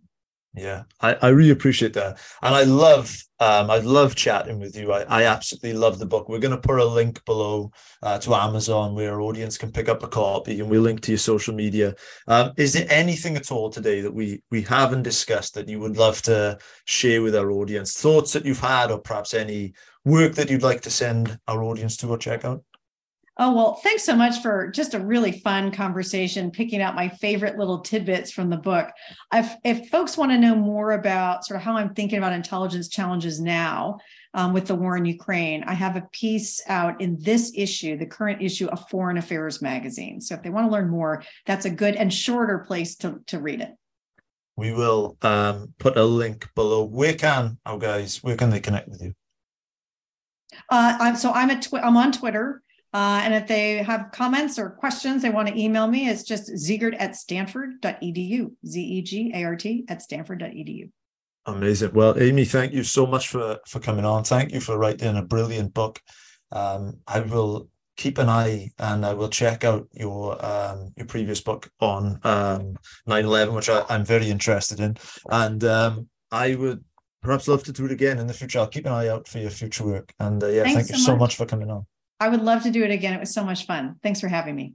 yeah 0.55 0.83
I, 1.01 1.13
I 1.15 1.27
really 1.29 1.51
appreciate 1.51 1.93
that. 1.93 2.19
And 2.41 2.55
i 2.55 2.63
love 2.63 3.15
um, 3.39 3.69
i 3.69 3.79
love 3.79 4.15
chatting 4.15 4.59
with 4.59 4.77
you. 4.77 4.93
I, 4.93 5.01
I 5.01 5.23
absolutely 5.23 5.73
love 5.73 5.99
the 5.99 6.05
book. 6.05 6.29
We're 6.29 6.39
going 6.39 6.55
to 6.55 6.67
put 6.67 6.79
a 6.79 6.85
link 6.85 7.23
below 7.25 7.71
uh, 8.01 8.17
to 8.19 8.35
amazon 8.35 8.95
where 8.95 9.13
our 9.13 9.21
audience 9.21 9.57
can 9.57 9.71
pick 9.71 9.89
up 9.89 10.03
a 10.03 10.07
copy 10.07 10.59
and 10.59 10.69
we'll 10.69 10.81
link 10.81 11.01
to 11.01 11.11
your 11.11 11.17
social 11.19 11.53
media. 11.53 11.95
Um, 12.27 12.53
is 12.57 12.73
there 12.73 12.87
anything 12.89 13.35
at 13.35 13.51
all 13.51 13.69
today 13.69 14.01
that 14.01 14.13
we 14.13 14.41
we 14.51 14.61
haven't 14.61 15.03
discussed 15.03 15.53
that 15.55 15.67
you 15.67 15.79
would 15.79 15.97
love 15.97 16.21
to 16.23 16.57
share 16.85 17.21
with 17.21 17.35
our 17.35 17.51
audience? 17.51 17.99
Thoughts 17.99 18.33
that 18.33 18.45
you've 18.45 18.59
had 18.59 18.91
or 18.91 18.99
perhaps 18.99 19.33
any 19.33 19.73
work 20.05 20.35
that 20.35 20.49
you'd 20.49 20.63
like 20.63 20.81
to 20.81 20.89
send 20.89 21.37
our 21.47 21.63
audience 21.63 21.97
to 21.97 22.09
or 22.09 22.17
check 22.17 22.45
out? 22.45 22.63
Oh, 23.37 23.53
well, 23.53 23.73
thanks 23.83 24.03
so 24.03 24.15
much 24.15 24.41
for 24.41 24.69
just 24.69 24.93
a 24.93 24.99
really 24.99 25.33
fun 25.33 25.69
conversation, 25.69 26.51
picking 26.51 26.81
out 26.81 26.95
my 26.95 27.09
favorite 27.09 27.57
little 27.57 27.79
tidbits 27.79 28.31
from 28.31 28.49
the 28.49 28.55
book. 28.55 28.89
If, 29.33 29.53
if 29.65 29.89
folks 29.89 30.17
want 30.17 30.31
to 30.31 30.37
know 30.37 30.55
more 30.55 30.93
about 30.93 31.45
sort 31.45 31.57
of 31.57 31.63
how 31.63 31.75
I'm 31.75 31.93
thinking 31.93 32.17
about 32.17 32.31
intelligence 32.31 32.87
challenges 32.87 33.41
now 33.41 33.97
um, 34.33 34.53
with 34.53 34.67
the 34.67 34.75
war 34.75 34.95
in 34.95 35.03
Ukraine, 35.03 35.65
I 35.65 35.73
have 35.73 35.97
a 35.97 36.07
piece 36.13 36.61
out 36.69 37.01
in 37.01 37.17
this 37.19 37.51
issue, 37.53 37.97
the 37.97 38.05
current 38.05 38.41
issue 38.41 38.67
of 38.67 38.87
Foreign 38.89 39.17
Affairs 39.17 39.61
magazine. 39.61 40.21
So 40.21 40.35
if 40.35 40.41
they 40.41 40.49
want 40.49 40.67
to 40.67 40.71
learn 40.71 40.89
more, 40.89 41.21
that's 41.45 41.65
a 41.65 41.69
good 41.69 41.97
and 41.97 42.13
shorter 42.13 42.59
place 42.59 42.95
to, 42.97 43.19
to 43.27 43.39
read 43.39 43.59
it. 43.59 43.71
We 44.55 44.71
will 44.71 45.17
um, 45.21 45.73
put 45.77 45.97
a 45.97 46.05
link 46.05 46.47
below. 46.55 46.85
Where 46.85 47.15
can 47.15 47.57
our 47.65 47.77
guys, 47.77 48.23
where 48.23 48.37
can 48.37 48.49
they 48.49 48.61
connect 48.61 48.87
with 48.87 49.01
you? 49.01 49.13
Uh, 50.69 50.97
I'm, 51.01 51.15
so 51.17 51.31
I'm 51.31 51.49
at 51.49 51.63
twi- 51.63 51.81
I'm 51.81 51.97
on 51.97 52.13
Twitter. 52.13 52.61
Uh, 52.95 53.19
and 53.25 53.33
if 53.33 53.45
they 53.45 53.83
have 53.83 54.09
comments 54.13 54.57
or 54.57 54.69
questions, 54.69 55.21
they 55.21 55.29
want 55.29 55.49
to 55.49 55.61
email 55.61 55.85
me. 55.85 56.07
It's 56.07 56.23
just 56.23 56.49
zegart 56.53 56.95
at 56.97 57.17
stanford.edu, 57.17 58.51
Z 58.65 58.81
E 58.81 59.01
G 59.01 59.33
A 59.35 59.43
R 59.43 59.57
T 59.57 59.83
at 59.89 60.01
stanford.edu. 60.01 60.89
Amazing. 61.45 61.91
Well, 61.91 62.17
Amy, 62.17 62.45
thank 62.45 62.71
you 62.71 62.83
so 62.83 63.05
much 63.05 63.27
for 63.27 63.59
for 63.67 63.81
coming 63.81 64.05
on. 64.05 64.23
Thank 64.23 64.53
you 64.53 64.61
for 64.61 64.77
writing 64.77 65.17
a 65.17 65.21
brilliant 65.21 65.73
book. 65.73 65.99
Um, 66.53 66.99
I 67.05 67.19
will 67.19 67.67
keep 67.97 68.17
an 68.17 68.29
eye 68.29 68.71
and 68.79 69.05
I 69.05 69.13
will 69.13 69.27
check 69.27 69.65
out 69.65 69.89
your 69.91 70.37
um, 70.45 70.93
your 70.95 71.07
previous 71.07 71.41
book 71.41 71.69
on 71.81 72.21
um, 72.23 72.77
9-11, 73.09 73.53
which 73.53 73.67
I, 73.67 73.83
am 73.89 74.05
very 74.05 74.29
interested 74.29 74.79
in. 74.79 74.95
And 75.29 75.65
um, 75.65 76.07
I 76.31 76.55
would 76.55 76.81
perhaps 77.21 77.49
love 77.49 77.65
to 77.65 77.73
do 77.73 77.87
it 77.87 77.91
again 77.91 78.19
in 78.19 78.27
the 78.27 78.33
future. 78.33 78.59
I'll 78.59 78.67
keep 78.67 78.85
an 78.85 78.93
eye 78.93 79.09
out 79.09 79.27
for 79.27 79.39
your 79.39 79.51
future 79.51 79.83
work. 79.85 80.13
And 80.17 80.41
uh, 80.41 80.47
yeah, 80.47 80.63
Thanks 80.63 80.75
thank 80.77 80.89
you 80.91 81.03
so 81.03 81.11
much. 81.11 81.19
much 81.19 81.35
for 81.35 81.45
coming 81.45 81.69
on. 81.69 81.85
I 82.19 82.29
would 82.29 82.41
love 82.41 82.63
to 82.63 82.71
do 82.71 82.83
it 82.83 82.91
again. 82.91 83.13
It 83.13 83.19
was 83.19 83.33
so 83.33 83.43
much 83.43 83.65
fun. 83.65 83.95
Thanks 84.01 84.21
for 84.21 84.27
having 84.27 84.55
me. 84.55 84.73